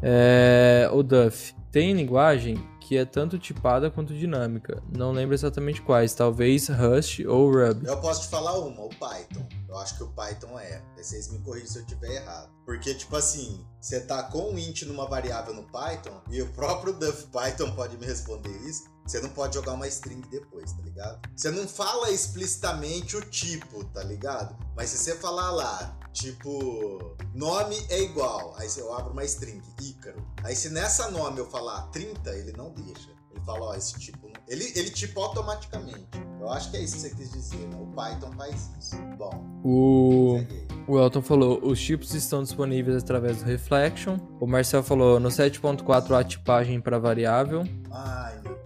[0.00, 4.82] É, o Duff tem linguagem que é tanto tipada quanto dinâmica.
[4.94, 7.86] Não lembro exatamente quais, talvez Rust ou Ruby.
[7.86, 9.46] Eu posso te falar uma, o Python.
[9.68, 10.82] Eu acho que o Python é.
[10.96, 12.50] Vocês me corrigem se eu estiver errado.
[12.64, 16.92] Porque, tipo assim, você tá com um int numa variável no Python, e o próprio
[16.92, 18.84] Duff Python pode me responder isso.
[19.06, 21.20] Você não pode jogar uma string depois, tá ligado?
[21.34, 24.56] Você não fala explicitamente o tipo, tá ligado?
[24.76, 30.24] Mas se você falar lá, tipo, nome é igual, aí eu abro uma string, Ícaro.
[30.44, 33.10] Aí se nessa nome eu falar 30, ele não deixa.
[33.30, 34.30] Ele fala, ó, esse tipo.
[34.46, 36.06] Ele, ele tipo automaticamente.
[36.40, 37.78] Eu acho que é isso que você quis dizer, né?
[37.80, 38.96] O Python faz isso.
[39.16, 39.30] Bom.
[39.64, 40.38] O.
[40.86, 44.18] O Elton falou, os tipos estão disponíveis através do Reflection.
[44.40, 47.62] O Marcel falou, no 7.4 há tipagem para variável.
[47.90, 48.62] Ai, meu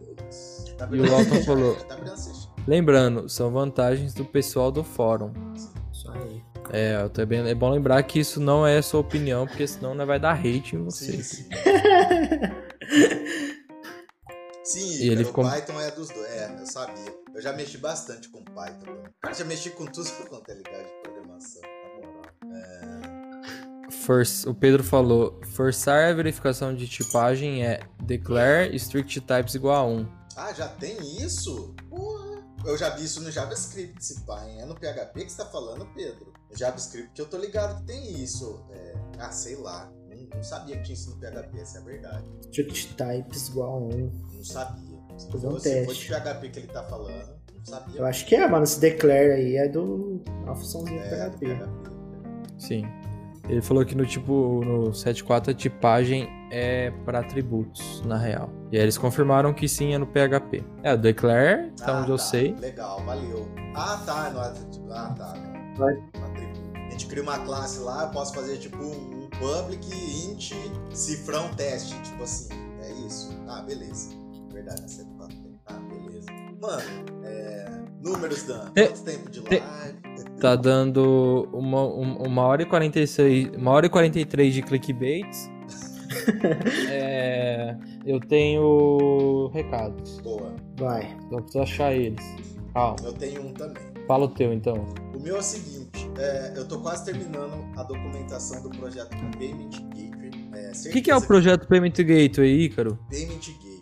[0.76, 1.74] Tá e o Elton falou.
[1.74, 1.96] Tá
[2.66, 5.32] lembrando, são vantagens do pessoal do fórum.
[5.92, 6.42] Isso aí.
[6.70, 10.06] É, é, bem, é bom lembrar que isso não é sua opinião, porque senão não
[10.06, 11.22] vai dar hate em você.
[11.22, 11.48] Sim, sim.
[14.64, 15.44] sim e ele ficou...
[15.44, 16.30] o Python é dos dois.
[16.30, 17.14] É, eu sabia.
[17.34, 19.04] Eu já mexi bastante com Python.
[19.20, 21.62] Cara, já mexi com tudo quanto é ligado de programação.
[22.52, 23.90] É...
[23.90, 29.86] For, o Pedro falou: forçar a verificação de tipagem é declare strict types igual a
[29.86, 30.08] 1.
[30.36, 31.74] Ah, já tem isso?
[31.88, 32.26] Porra.
[32.66, 34.60] Eu já vi isso no JavaScript, se pá, hein?
[34.60, 36.32] É no PHP que você tá falando, Pedro?
[36.54, 38.64] JavaScript que eu tô ligado que tem isso.
[38.70, 38.94] É...
[39.18, 39.90] Ah, sei lá.
[40.08, 42.24] Não, não, sabia que tinha isso no PHP, essa é a verdade.
[42.50, 44.10] Strict types igual a 1.
[44.34, 44.96] Não sabia.
[45.30, 45.94] Fazer um teste.
[45.94, 48.00] Se de PHP que ele tá falando, não sabia.
[48.00, 48.64] Eu acho que é, mano.
[48.64, 50.22] Esse declare aí é do...
[50.42, 51.46] Uma funçãozinha é, do PHP.
[51.46, 51.90] PHP.
[52.58, 52.84] Sim.
[53.48, 58.50] Ele falou que no tipo no 7.4 a tipagem é para atributos, na real.
[58.72, 60.64] E aí eles confirmaram que sim é no PHP.
[60.82, 62.12] É, o declare, tá ah, onde tá.
[62.12, 62.54] eu sei.
[62.56, 63.48] Legal, valeu.
[63.74, 64.92] Ah, tá, no atributo.
[64.92, 65.55] Ah, tá.
[65.76, 66.02] Vai.
[66.74, 69.86] A gente cria uma classe lá, eu posso fazer tipo um public
[70.26, 70.52] int
[70.92, 72.48] cifrão teste, tipo assim.
[72.80, 73.36] É isso?
[73.48, 74.14] Ah, beleza.
[74.52, 75.30] Verdade, 7.4.
[75.66, 76.28] Ah, beleza.
[76.60, 76.82] Mano,
[77.24, 77.82] é...
[78.00, 78.72] números, Dan.
[78.72, 79.98] Quanto tempo de live?
[80.40, 83.56] Tá dando uma, uma hora e 46.
[83.56, 85.50] Uma hora e 43 de clickbaits.
[86.88, 90.20] é, eu tenho recados.
[90.20, 90.54] Boa.
[90.76, 91.16] Vai.
[91.30, 92.24] Só preciso achar eles.
[92.72, 92.96] Calma.
[93.02, 93.95] Eu tenho um também.
[94.06, 94.86] Fala o teu então.
[95.14, 99.70] O meu é o seguinte: é, eu tô quase terminando a documentação do projeto Payment
[99.70, 100.50] Gateway.
[100.54, 102.98] É, o que, que, é o projeto Payment Gateway, Ícaro?
[103.10, 103.76] Payment Gateway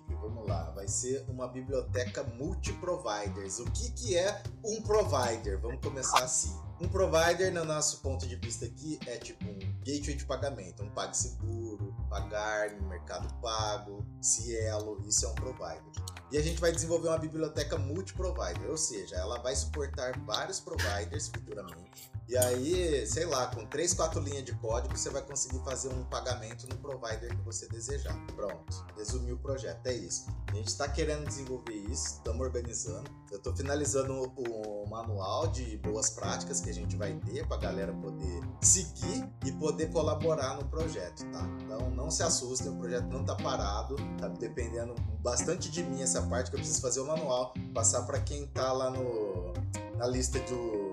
[0.85, 3.59] vai ser uma biblioteca multi-providers.
[3.59, 5.59] O que, que é um provider?
[5.59, 6.55] Vamos começar assim.
[6.79, 10.91] Um provider, no nosso ponto de vista aqui, é tipo um gateway de pagamento, um
[10.91, 11.84] PagSeguro,
[12.15, 15.83] Pagar, Mercado Pago, Cielo, isso é um provider.
[16.31, 21.27] E a gente vai desenvolver uma biblioteca multi-provider, ou seja, ela vai suportar vários providers
[21.27, 25.89] futuramente e aí, sei lá, com 3, 4 linhas de código, você vai conseguir fazer
[25.89, 28.17] um pagamento no provider que você desejar.
[28.35, 30.27] Pronto, resumiu o projeto, é isso.
[30.49, 33.11] A gente está querendo desenvolver isso, estamos organizando.
[33.31, 37.61] Eu estou finalizando o, manual de boas práticas que a gente vai ter para a
[37.61, 41.47] galera poder seguir e poder colaborar no projeto, tá?
[41.63, 46.21] Então não se assustem, o projeto não está parado, tá dependendo bastante de mim essa
[46.23, 49.55] parte que eu preciso fazer o manual, passar para quem está lá no,
[49.97, 50.84] na lista do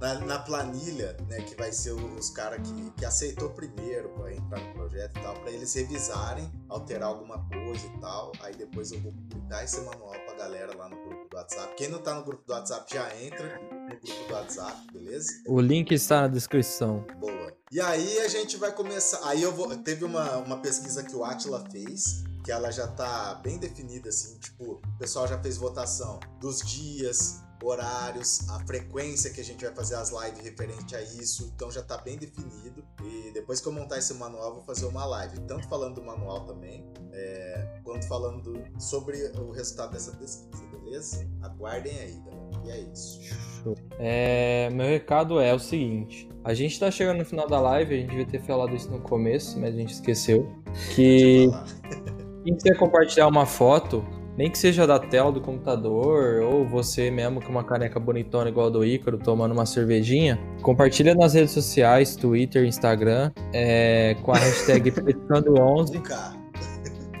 [0.00, 4.60] na, na, planilha, né, que vai ser os caras que, que aceitou primeiro para entrar
[4.60, 8.32] no projeto e tal, para eles revisarem, alterar alguma coisa e tal.
[8.40, 11.74] Aí depois eu vou publicar esse manual pra galera lá no grupo do WhatsApp.
[11.76, 15.42] Quem não tá no grupo do WhatsApp já entra no grupo do WhatsApp, beleza?
[15.46, 17.04] O link está na descrição.
[17.18, 17.52] Boa.
[17.72, 19.20] E aí a gente vai começar.
[19.28, 19.76] Aí eu vou.
[19.76, 24.38] Teve uma, uma pesquisa que o Atila fez que ela já tá bem definida, assim,
[24.38, 29.74] tipo, o pessoal já fez votação dos dias, horários, a frequência que a gente vai
[29.74, 32.84] fazer as lives referente a isso, então já está bem definido.
[33.02, 36.02] E depois que eu montar esse manual, eu vou fazer uma live, tanto falando do
[36.02, 41.28] manual também, é, quanto falando sobre o resultado dessa pesquisa, beleza?
[41.42, 42.40] Aguardem aí, galera.
[42.64, 43.20] E é isso.
[43.98, 47.98] É, meu recado é o seguinte: a gente está chegando no final da live, a
[47.98, 50.50] gente devia ter falado isso no começo, mas a gente esqueceu.
[50.94, 51.48] Que
[52.44, 54.04] quem quiser compartilhar uma foto
[54.36, 58.68] nem que seja da tela do computador, ou você mesmo com uma caneca bonitona igual
[58.68, 64.38] a do Ícaro, tomando uma cervejinha, compartilha nas redes sociais, Twitter, Instagram, é, com a
[64.38, 66.00] hashtag Pescando11.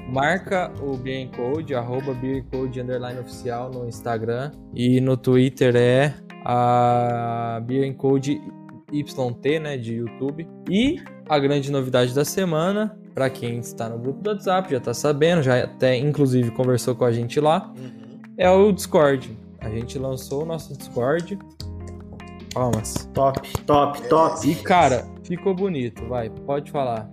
[0.08, 4.50] Marca o Beer Code, arroba Beer Code underline oficial no Instagram.
[4.74, 6.14] E no Twitter é
[6.44, 8.40] a Beer Code
[8.90, 10.48] YT, né, de YouTube.
[10.70, 10.96] E
[11.28, 15.42] a grande novidade da semana, para quem está no grupo do WhatsApp, já está sabendo,
[15.42, 18.18] já até inclusive conversou com a gente lá, uhum.
[18.38, 19.38] é o Discord.
[19.60, 21.38] A gente lançou o nosso Discord.
[22.54, 23.06] Palmas.
[23.12, 24.50] Top, top, top.
[24.50, 27.10] E cara, ficou bonito, vai, pode falar.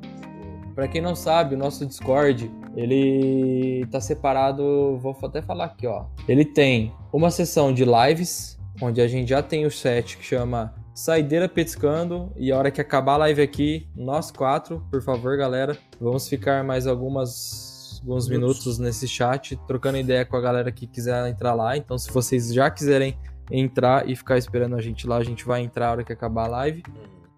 [0.74, 6.06] Para quem não sabe, o nosso Discord, ele tá separado, vou até falar aqui, ó.
[6.26, 10.74] Ele tem uma sessão de lives, onde a gente já tem o set que chama
[10.98, 15.78] Saideira Petiscando, e a hora que acabar a live aqui, nós quatro, por favor, galera,
[16.02, 21.28] vamos ficar mais algumas alguns minutos nesse chat, trocando ideia com a galera que quiser
[21.28, 21.78] entrar lá.
[21.78, 23.16] Então, se vocês já quiserem
[23.52, 26.46] entrar e ficar esperando a gente lá, a gente vai entrar a hora que acabar
[26.46, 26.82] a live.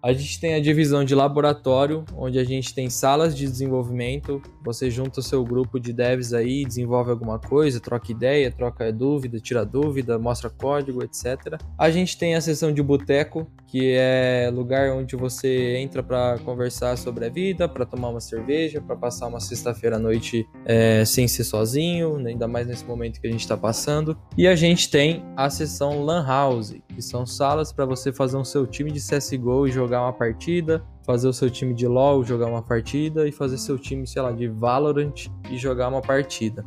[0.02, 4.40] A gente tem a divisão de laboratório, onde a gente tem salas de desenvolvimento.
[4.64, 9.38] Você junta o seu grupo de devs aí, desenvolve alguma coisa, troca ideia, troca dúvida,
[9.38, 11.60] tira dúvida, mostra código, etc.
[11.76, 16.96] A gente tem a seção de boteco, que é lugar onde você entra para conversar
[16.96, 21.28] sobre a vida, para tomar uma cerveja, para passar uma sexta-feira à noite é, sem
[21.28, 24.16] ser sozinho, ainda mais nesse momento que a gente está passando.
[24.34, 28.44] E a gente tem a seção Lan House, que são salas para você fazer um
[28.44, 32.46] seu time de CSGO e jogar uma partida, fazer o seu time de LoL jogar
[32.46, 36.64] uma partida e fazer seu time, sei lá, de Valorant e jogar uma partida.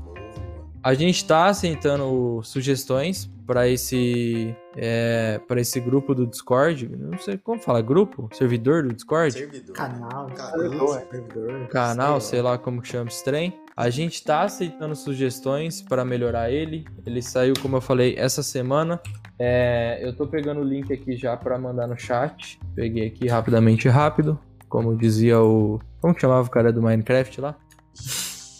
[0.83, 6.89] A gente está aceitando sugestões para esse é, para esse grupo do Discord.
[6.89, 8.27] Não sei como fala, grupo?
[8.33, 9.31] Servidor do Discord?
[9.31, 9.73] Servidor.
[9.73, 10.27] Canal.
[10.27, 10.87] Canal.
[10.89, 11.67] Servidor.
[11.69, 13.57] Canal, sei lá como que chama esse trem.
[13.75, 16.85] A gente está aceitando sugestões para melhorar ele.
[17.05, 19.01] Ele saiu, como eu falei, essa semana.
[19.45, 22.57] É, eu tô pegando o link aqui já para mandar no chat.
[22.73, 24.39] Peguei aqui rapidamente rápido.
[24.69, 25.81] Como dizia o.
[25.99, 27.57] Como que chamava o cara do Minecraft lá?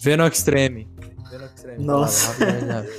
[0.01, 0.89] Venom Extreme.
[1.31, 1.85] Venom Extreme.
[1.85, 2.33] Nossa.
[2.33, 2.93] Falava rápido.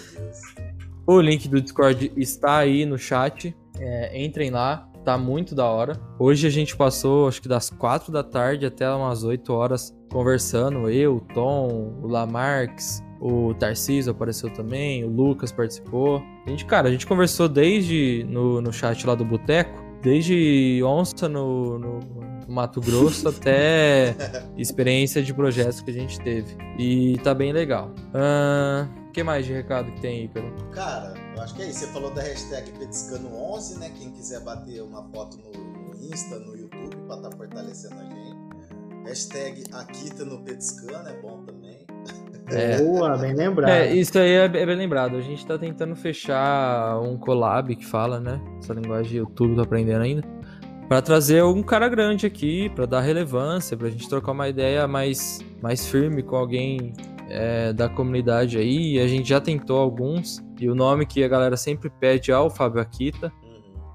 [1.07, 3.55] O link do Discord está aí no chat.
[3.79, 6.01] É, entrem lá, tá muito da hora.
[6.19, 10.89] Hoje a gente passou, acho que das 4 da tarde até umas 8 horas conversando.
[10.89, 16.23] Eu, o Tom, o Lamarx, o Tarcísio apareceu também, o Lucas participou.
[16.47, 21.27] A gente, cara, a gente conversou desde no, no chat lá do Boteco, desde onça
[21.27, 24.15] no, no, no Mato Grosso até
[24.59, 26.55] experiência de projetos que a gente teve.
[26.79, 27.91] E tá bem legal.
[29.09, 30.53] O que mais de recado que tem aí, Pedro?
[30.73, 31.79] Cara, eu acho que é isso.
[31.79, 33.91] Você falou da hashtag Petiscando11, né?
[33.99, 39.07] Quem quiser bater uma foto no, Insta, no YouTube, pra estar fortalecendo a gente.
[39.07, 41.64] Hashtag Akita no Petiscando é bom também.
[42.49, 42.79] É.
[42.79, 43.71] Boa, bem lembrado.
[43.71, 45.17] É, isso aí é, é bem lembrado.
[45.17, 48.41] A gente tá tentando fechar um collab que fala, né?
[48.59, 50.23] Essa linguagem tudo tô aprendendo ainda.
[50.89, 55.41] Pra trazer um cara grande aqui, pra dar relevância, pra gente trocar uma ideia mais,
[55.63, 56.93] mais firme com alguém
[57.31, 58.97] é, da comunidade aí.
[58.97, 60.45] E a gente já tentou alguns.
[60.61, 63.33] E o nome que a galera sempre pede é o Fábio Akita.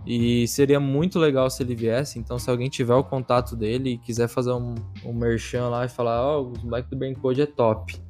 [0.06, 2.18] E seria muito legal se ele viesse.
[2.18, 4.74] Então, se alguém tiver o contato dele e quiser fazer um,
[5.06, 8.02] um merchan lá e falar: Ó, o moleque do Brain Code é top.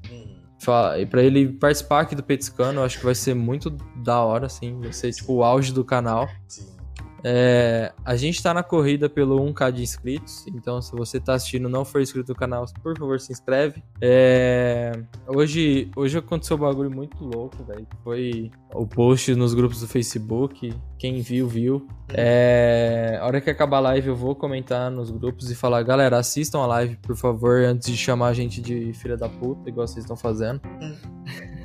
[0.97, 4.45] E pra ele participar aqui do Petiscano, eu acho que vai ser muito da hora,
[4.47, 4.79] assim.
[4.79, 6.27] Vai ser tipo o auge do canal.
[6.47, 6.79] Sim.
[7.23, 11.67] É, a gente tá na corrida pelo 1k de inscritos, então se você tá assistindo
[11.67, 13.83] e não for inscrito no canal, por favor se inscreve.
[14.01, 14.91] É,
[15.27, 17.85] hoje, hoje aconteceu um bagulho muito louco, velho.
[18.03, 21.87] Foi o post nos grupos do Facebook, quem viu, viu.
[22.09, 26.17] É, a hora que acabar a live eu vou comentar nos grupos e falar, galera,
[26.17, 29.87] assistam a live, por favor, antes de chamar a gente de filha da puta, igual
[29.87, 30.59] vocês estão fazendo.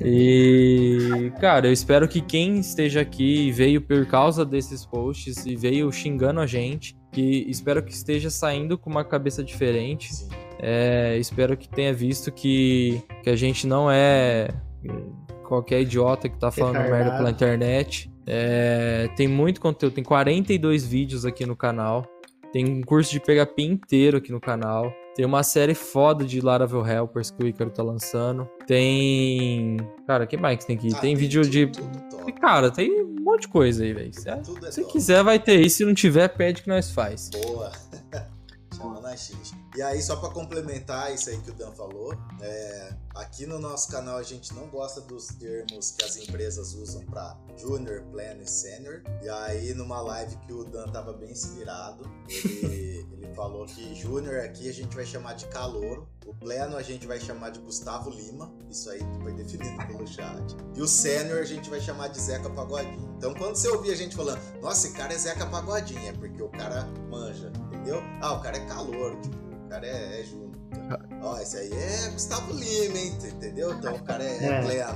[0.01, 5.55] E, cara, eu espero que quem esteja aqui e veio por causa desses posts e
[5.55, 10.09] veio xingando a gente, que espero que esteja saindo com uma cabeça diferente.
[10.59, 14.47] É, espero que tenha visto que, que a gente não é
[15.45, 17.03] qualquer idiota que tá falando Retardado.
[17.03, 18.14] merda pela internet.
[18.27, 22.05] É, tem muito conteúdo, tem 42 vídeos aqui no canal.
[22.51, 24.91] Tem um curso de PHP inteiro aqui no canal.
[25.13, 28.49] Tem uma série foda de Laravel Helpers que o Icaro tá lançando.
[28.65, 29.77] Tem.
[30.07, 30.89] Cara, que mais que tem aqui?
[30.93, 31.67] Ah, tem vídeo tudo, de.
[31.67, 32.33] Tudo.
[32.39, 34.13] Cara, tem um monte de coisa aí, velho.
[34.13, 35.69] Se Tudo é se quiser, vai ter aí.
[35.69, 37.29] Se não tiver, pede que nós faz.
[37.29, 37.71] Boa.
[38.75, 39.53] Chama na X.
[39.75, 43.89] E aí, só pra complementar isso aí que o Dan falou, é, aqui no nosso
[43.89, 48.47] canal a gente não gosta dos termos que as empresas usam pra Junior, Pleno e
[48.47, 49.01] Senior.
[49.21, 54.45] E aí, numa live que o Dan tava bem inspirado, ele, ele falou que Júnior
[54.45, 58.09] aqui a gente vai chamar de Calouro, o Pleno a gente vai chamar de Gustavo
[58.09, 60.55] Lima, isso aí foi definido pelo chat.
[60.73, 63.13] E o Sênior a gente vai chamar de Zeca Pagodinho.
[63.17, 66.41] Então, quando você ouvir a gente falando, nossa, esse cara é Zeca Pagodinho, é porque
[66.41, 68.01] o cara manja, entendeu?
[68.21, 69.44] Ah, o cara é calor, tipo,
[69.75, 70.51] cara é, é Júnior.
[71.21, 73.17] Ó, esse aí é Gustavo Lima, hein?
[73.23, 73.73] Entendeu?
[73.73, 74.61] Então o cara é, é É.
[74.61, 74.95] pleno.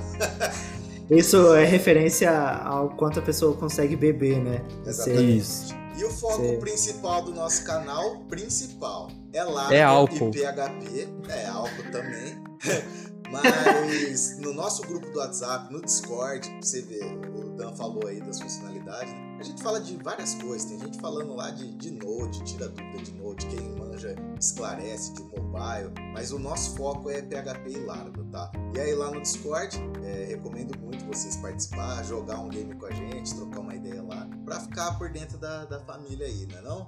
[1.10, 4.64] Isso é referência ao quanto a pessoa consegue beber, né?
[4.86, 5.38] Exatamente.
[5.38, 5.74] Isso.
[5.96, 6.60] E o foco Sim.
[6.60, 10.30] principal do nosso canal, principal, é Laravel É álcool.
[10.32, 11.08] e PHP.
[11.28, 12.40] É álcool também.
[13.28, 17.00] Mas no nosso grupo do WhatsApp, no Discord, você vê,
[17.34, 19.12] o Dan falou aí das funcionalidades.
[19.40, 20.66] A gente fala de várias coisas.
[20.66, 25.22] Tem gente falando lá de, de Node, tira dúvida de Node, quem manja esclarece de
[25.22, 25.90] mobile.
[26.12, 28.52] Mas o nosso foco é PHP e Laravel, tá?
[28.74, 32.90] E aí lá no Discord, é, recomendo muito vocês participar, jogar um game com a
[32.90, 36.86] gente, trocar uma ideia lá, pra ficar por dentro da, da família aí, né não?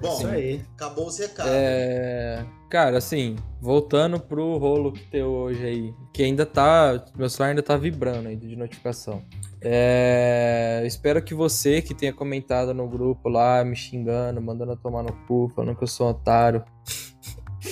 [0.00, 0.64] Bom, Isso aí.
[0.76, 1.52] acabou os recados.
[1.52, 2.46] É.
[2.70, 7.04] Cara, assim, voltando pro rolo que tem hoje aí, que ainda tá.
[7.16, 9.24] Meu celular ainda tá vibrando aí de notificação.
[9.60, 15.12] É, espero que você que tenha comentado no grupo lá, me xingando, mandando tomar no
[15.26, 16.62] cu, falando que eu sou um otário.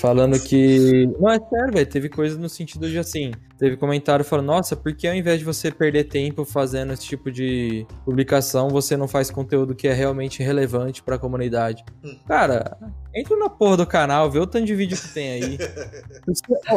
[0.00, 1.06] Falando que.
[1.20, 1.86] Não, é sério, velho.
[1.86, 3.30] Teve coisa no sentido de assim.
[3.58, 7.28] Teve comentário falando, nossa, por que ao invés de você perder tempo fazendo esse tipo
[7.30, 11.84] de publicação, você não faz conteúdo que é realmente relevante pra comunidade?
[12.28, 12.78] Cara,
[13.12, 15.58] entra na porra do canal, vê o tanto de vídeo que tem aí.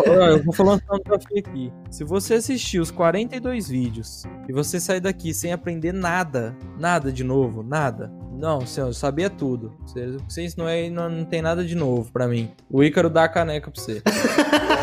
[0.05, 1.71] Eu vou falar um desafio aqui.
[1.91, 7.23] Se você assistir os 42 vídeos e você sair daqui sem aprender nada, nada de
[7.23, 8.11] novo, nada.
[8.31, 9.77] Não, senhor, eu sabia tudo.
[9.85, 12.51] Você, o que você ensinou aí não, não tem nada de novo pra mim.
[12.67, 14.01] O Ícaro dá a caneca pra você.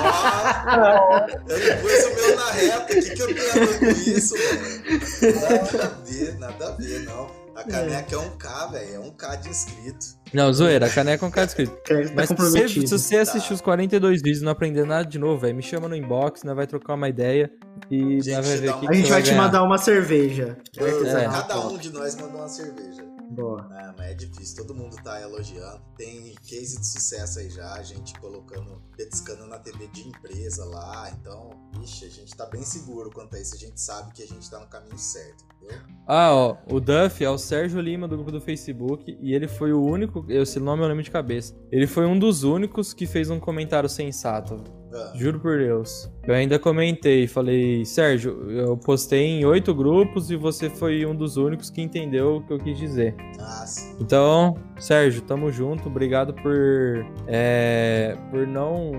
[1.48, 2.78] Eu não pus o meu na reta.
[2.78, 5.40] O que, que eu tenho a ver com isso, velho?
[5.40, 7.38] Nada a ver, nada a ver, não.
[7.58, 8.94] A caneca é um K, velho.
[8.94, 10.06] É um K de inscrito.
[10.32, 11.72] Não, zoeira, a caneca é um cara escrito.
[11.82, 15.08] Crédito tá Mas se você, se você assistir os 42 vídeos e não aprender nada
[15.08, 17.50] de novo, velho, me chama no inbox, nós vai trocar uma ideia
[17.90, 20.56] e Gente, nós vai ver o que, A gente vai te mandar uma cerveja.
[20.78, 21.24] Mano, É.
[21.24, 23.07] Cada um de nós mandou uma cerveja.
[23.30, 23.68] Boa.
[23.70, 25.82] Ah, mas é difícil, todo mundo tá elogiando.
[25.96, 31.10] Tem case de sucesso aí já, a gente colocando, petiscando na TV de empresa lá.
[31.10, 31.50] Então,
[31.82, 33.54] ixi, a gente tá bem seguro quanto a isso.
[33.54, 35.78] A gente sabe que a gente tá no caminho certo, entendeu?
[36.06, 39.72] Ah, ó, o Duff é o Sérgio Lima do grupo do Facebook e ele foi
[39.72, 41.54] o único, esse nome eu lembro de cabeça.
[41.70, 44.77] Ele foi um dos únicos que fez um comentário sensato.
[44.92, 46.10] Ah, Juro por Deus.
[46.26, 51.36] Eu ainda comentei, falei, Sérgio, eu postei em oito grupos e você foi um dos
[51.36, 53.14] únicos que entendeu o que eu quis dizer.
[53.38, 53.96] ah, sim.
[54.00, 55.88] Então, Sérgio, tamo junto.
[55.88, 58.92] Obrigado por, é, por não,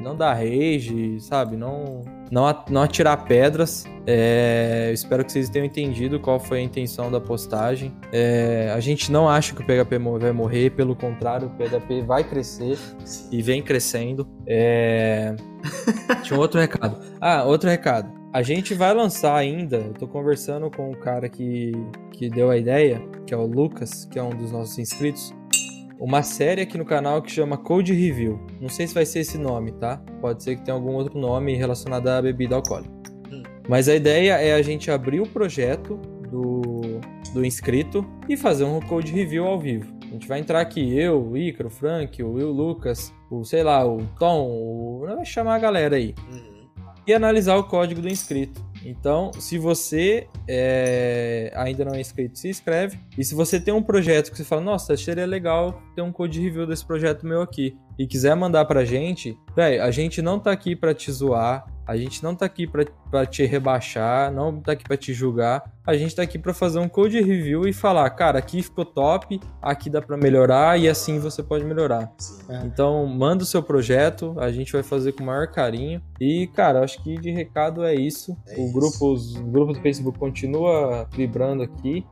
[0.00, 1.56] não dar rage, sabe?
[1.56, 2.02] Não,
[2.32, 3.84] não, não atirar pedras.
[4.06, 7.94] É, espero que vocês tenham entendido qual foi a intenção da postagem.
[8.10, 12.24] É, a gente não acha que o PHP vai morrer, pelo contrário, o PHP vai
[12.24, 12.78] crescer
[13.30, 14.26] e vem crescendo.
[14.46, 15.36] É...
[16.24, 16.96] Tinha um outro recado.
[17.20, 18.10] Ah, outro recado.
[18.32, 21.72] A gente vai lançar ainda, eu tô conversando com o cara que,
[22.12, 25.34] que deu a ideia, que é o Lucas, que é um dos nossos inscritos,
[26.02, 28.44] uma série aqui no canal que chama Code Review.
[28.60, 30.02] Não sei se vai ser esse nome, tá?
[30.20, 32.92] Pode ser que tenha algum outro nome relacionado à bebida alcoólica.
[33.30, 33.44] Hum.
[33.68, 35.94] Mas a ideia é a gente abrir o projeto
[36.28, 37.00] do,
[37.32, 39.94] do inscrito e fazer um code review ao vivo.
[40.02, 43.62] A gente vai entrar aqui, eu, o Ícaro, o Frank, o Will Lucas, o, sei
[43.62, 45.04] lá, o Tom, o...
[45.06, 46.66] vai chamar a galera aí Uhum.
[47.06, 48.60] e analisar o código do inscrito.
[48.84, 52.98] Então, se você é, ainda não é inscrito, se inscreve.
[53.16, 56.40] E se você tem um projeto que você fala, nossa, seria legal ter um code
[56.40, 60.50] review desse projeto meu aqui, e quiser mandar pra gente, velho, a gente não tá
[60.50, 64.72] aqui pra te zoar, a gente não tá aqui pra, pra te rebaixar, não tá
[64.72, 68.08] aqui pra te julgar, a gente tá aqui pra fazer um code review e falar,
[68.10, 72.12] cara, aqui ficou top, aqui dá pra melhorar e assim você pode melhorar.
[72.48, 72.64] É.
[72.64, 76.00] Então, manda o seu projeto, a gente vai fazer com o maior carinho.
[76.20, 78.36] E, cara, acho que de recado é isso.
[78.46, 78.72] É o isso.
[78.72, 82.06] grupo, os grupos do Facebook continua vibrando aqui.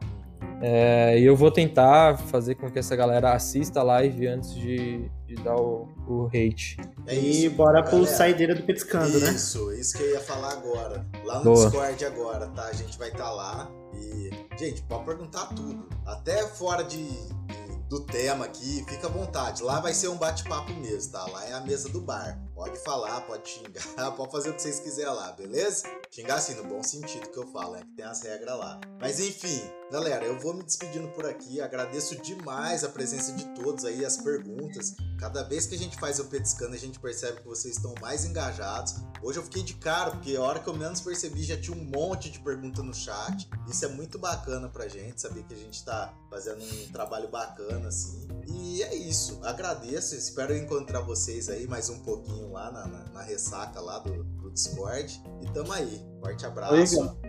[0.62, 5.10] É, e eu vou tentar fazer com que essa galera assista a live antes de,
[5.26, 6.76] de dar o, o hate.
[7.06, 8.14] É e isso, bora pro galera.
[8.14, 9.30] saideira do Petiscando, né?
[9.30, 11.06] Isso, isso que eu ia falar agora.
[11.24, 11.64] Lá no Boa.
[11.70, 12.66] Discord agora, tá?
[12.66, 15.88] A gente vai estar lá e, gente, pode perguntar tudo.
[16.04, 19.62] Até fora de, de- do tema aqui, fica à vontade.
[19.62, 21.24] Lá vai ser um bate-papo mesmo, tá?
[21.26, 22.38] Lá é a mesa do bar.
[22.60, 25.82] Pode falar, pode xingar, pode fazer o que vocês quiserem lá, beleza?
[26.10, 27.80] Xingar assim, no bom sentido que eu falo, né?
[27.80, 28.78] Que tem as regras lá.
[29.00, 31.58] Mas enfim, galera, eu vou me despedindo por aqui.
[31.58, 34.94] Agradeço demais a presença de todos aí, as perguntas.
[35.18, 38.26] Cada vez que a gente faz o Petiscando, a gente percebe que vocês estão mais
[38.26, 38.96] engajados.
[39.22, 41.82] Hoje eu fiquei de cara, porque a hora que eu menos percebi já tinha um
[41.82, 43.48] monte de pergunta no chat.
[43.66, 47.88] Isso é muito bacana pra gente, saber que a gente tá fazendo um trabalho bacana,
[47.88, 48.28] assim.
[48.46, 53.22] E é isso, agradeço, espero encontrar vocês aí mais um pouquinho lá na, na- na
[53.22, 55.22] ressaca lá do, do Discord.
[55.42, 56.84] E tamo aí, forte abraço Oi,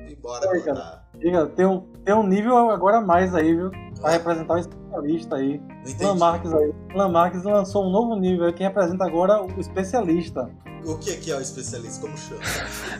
[0.10, 1.02] e bora.
[1.18, 3.70] Diga, tem um, tem um nível agora a mais aí, viu?
[4.00, 5.62] Pra representar um especialista aí.
[6.02, 6.16] Lan.
[6.16, 6.74] Marques aí.
[6.96, 10.50] Lan Marques lançou um novo nível aí, que representa agora o especialista.
[10.84, 12.02] O que que é o especialista?
[12.02, 12.42] Como chama?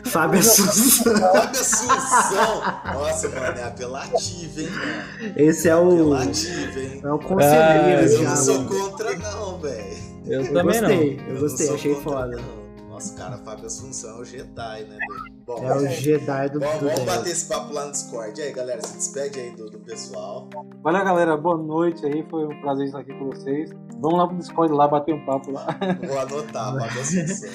[0.04, 1.16] Fábio Assunção.
[1.16, 2.62] Fábio Assunção!
[2.94, 5.32] Nossa, mano, é apelativo, hein, mano?
[5.36, 6.14] Esse é o.
[6.14, 7.00] Apelativo, hein?
[7.02, 8.68] É o conselheiro Ah, eu já, não sou mano.
[8.90, 9.96] contra, não, velho.
[10.26, 11.24] Eu, Eu também gostei, não.
[11.26, 12.36] eu não gostei, achei contra, foda.
[12.36, 12.61] não.
[13.02, 14.96] Nossa, cara, Fábio Assunção é o Jedi, né?
[15.44, 18.40] Bom, é o Jedi do Bom, vamos bater esse papo lá no Discord.
[18.40, 20.48] E aí, galera, se despede aí do, do pessoal.
[20.84, 21.36] Valeu, galera.
[21.36, 22.24] Boa noite aí.
[22.30, 23.72] Foi um prazer estar aqui com vocês.
[24.00, 25.66] Vamos lá pro Discord lá, bater um papo lá.
[26.06, 27.50] Vou anotar, Fábio Assunção.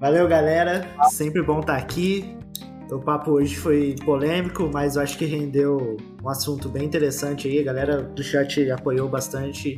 [0.00, 0.84] Valeu, galera.
[1.10, 2.36] Sempre bom estar aqui.
[2.90, 7.60] O papo hoje foi polêmico, mas eu acho que rendeu um assunto bem interessante aí.
[7.60, 9.76] A galera do chat apoiou bastante.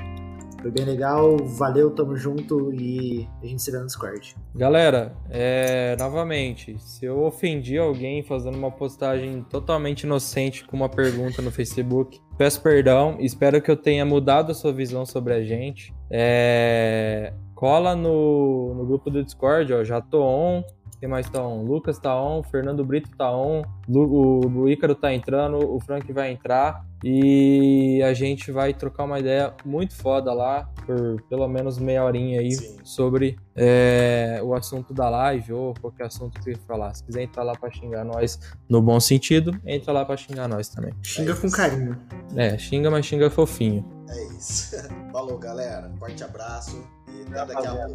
[0.61, 4.37] Foi bem legal, valeu, tamo junto e a gente se vê no Discord.
[4.55, 11.41] Galera, é, novamente, se eu ofendi alguém fazendo uma postagem totalmente inocente com uma pergunta
[11.41, 15.95] no Facebook, peço perdão, espero que eu tenha mudado a sua visão sobre a gente.
[16.11, 20.63] É, cola no, no grupo do Discord, ó, já tô on,
[21.01, 21.63] quem mais tá on?
[21.63, 26.31] Lucas tá on, Fernando Brito tá on, o, o Ícaro tá entrando, o Frank vai
[26.31, 32.05] entrar e a gente vai trocar uma ideia muito foda lá por pelo menos meia
[32.05, 32.79] horinha aí Sim.
[32.85, 36.95] sobre é, o assunto da live ou qualquer assunto que você falar.
[36.95, 40.69] Se quiser entrar lá pra xingar nós no bom sentido, entra lá pra xingar nós
[40.69, 40.93] também.
[41.03, 41.97] Xinga é com carinho.
[42.37, 43.85] É, xinga, mas xinga fofinho.
[44.09, 44.77] É isso.
[45.13, 45.91] Falou, galera.
[45.99, 47.95] Forte abraço e até daqui a pouco.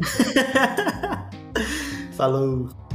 [2.16, 2.85] Falou.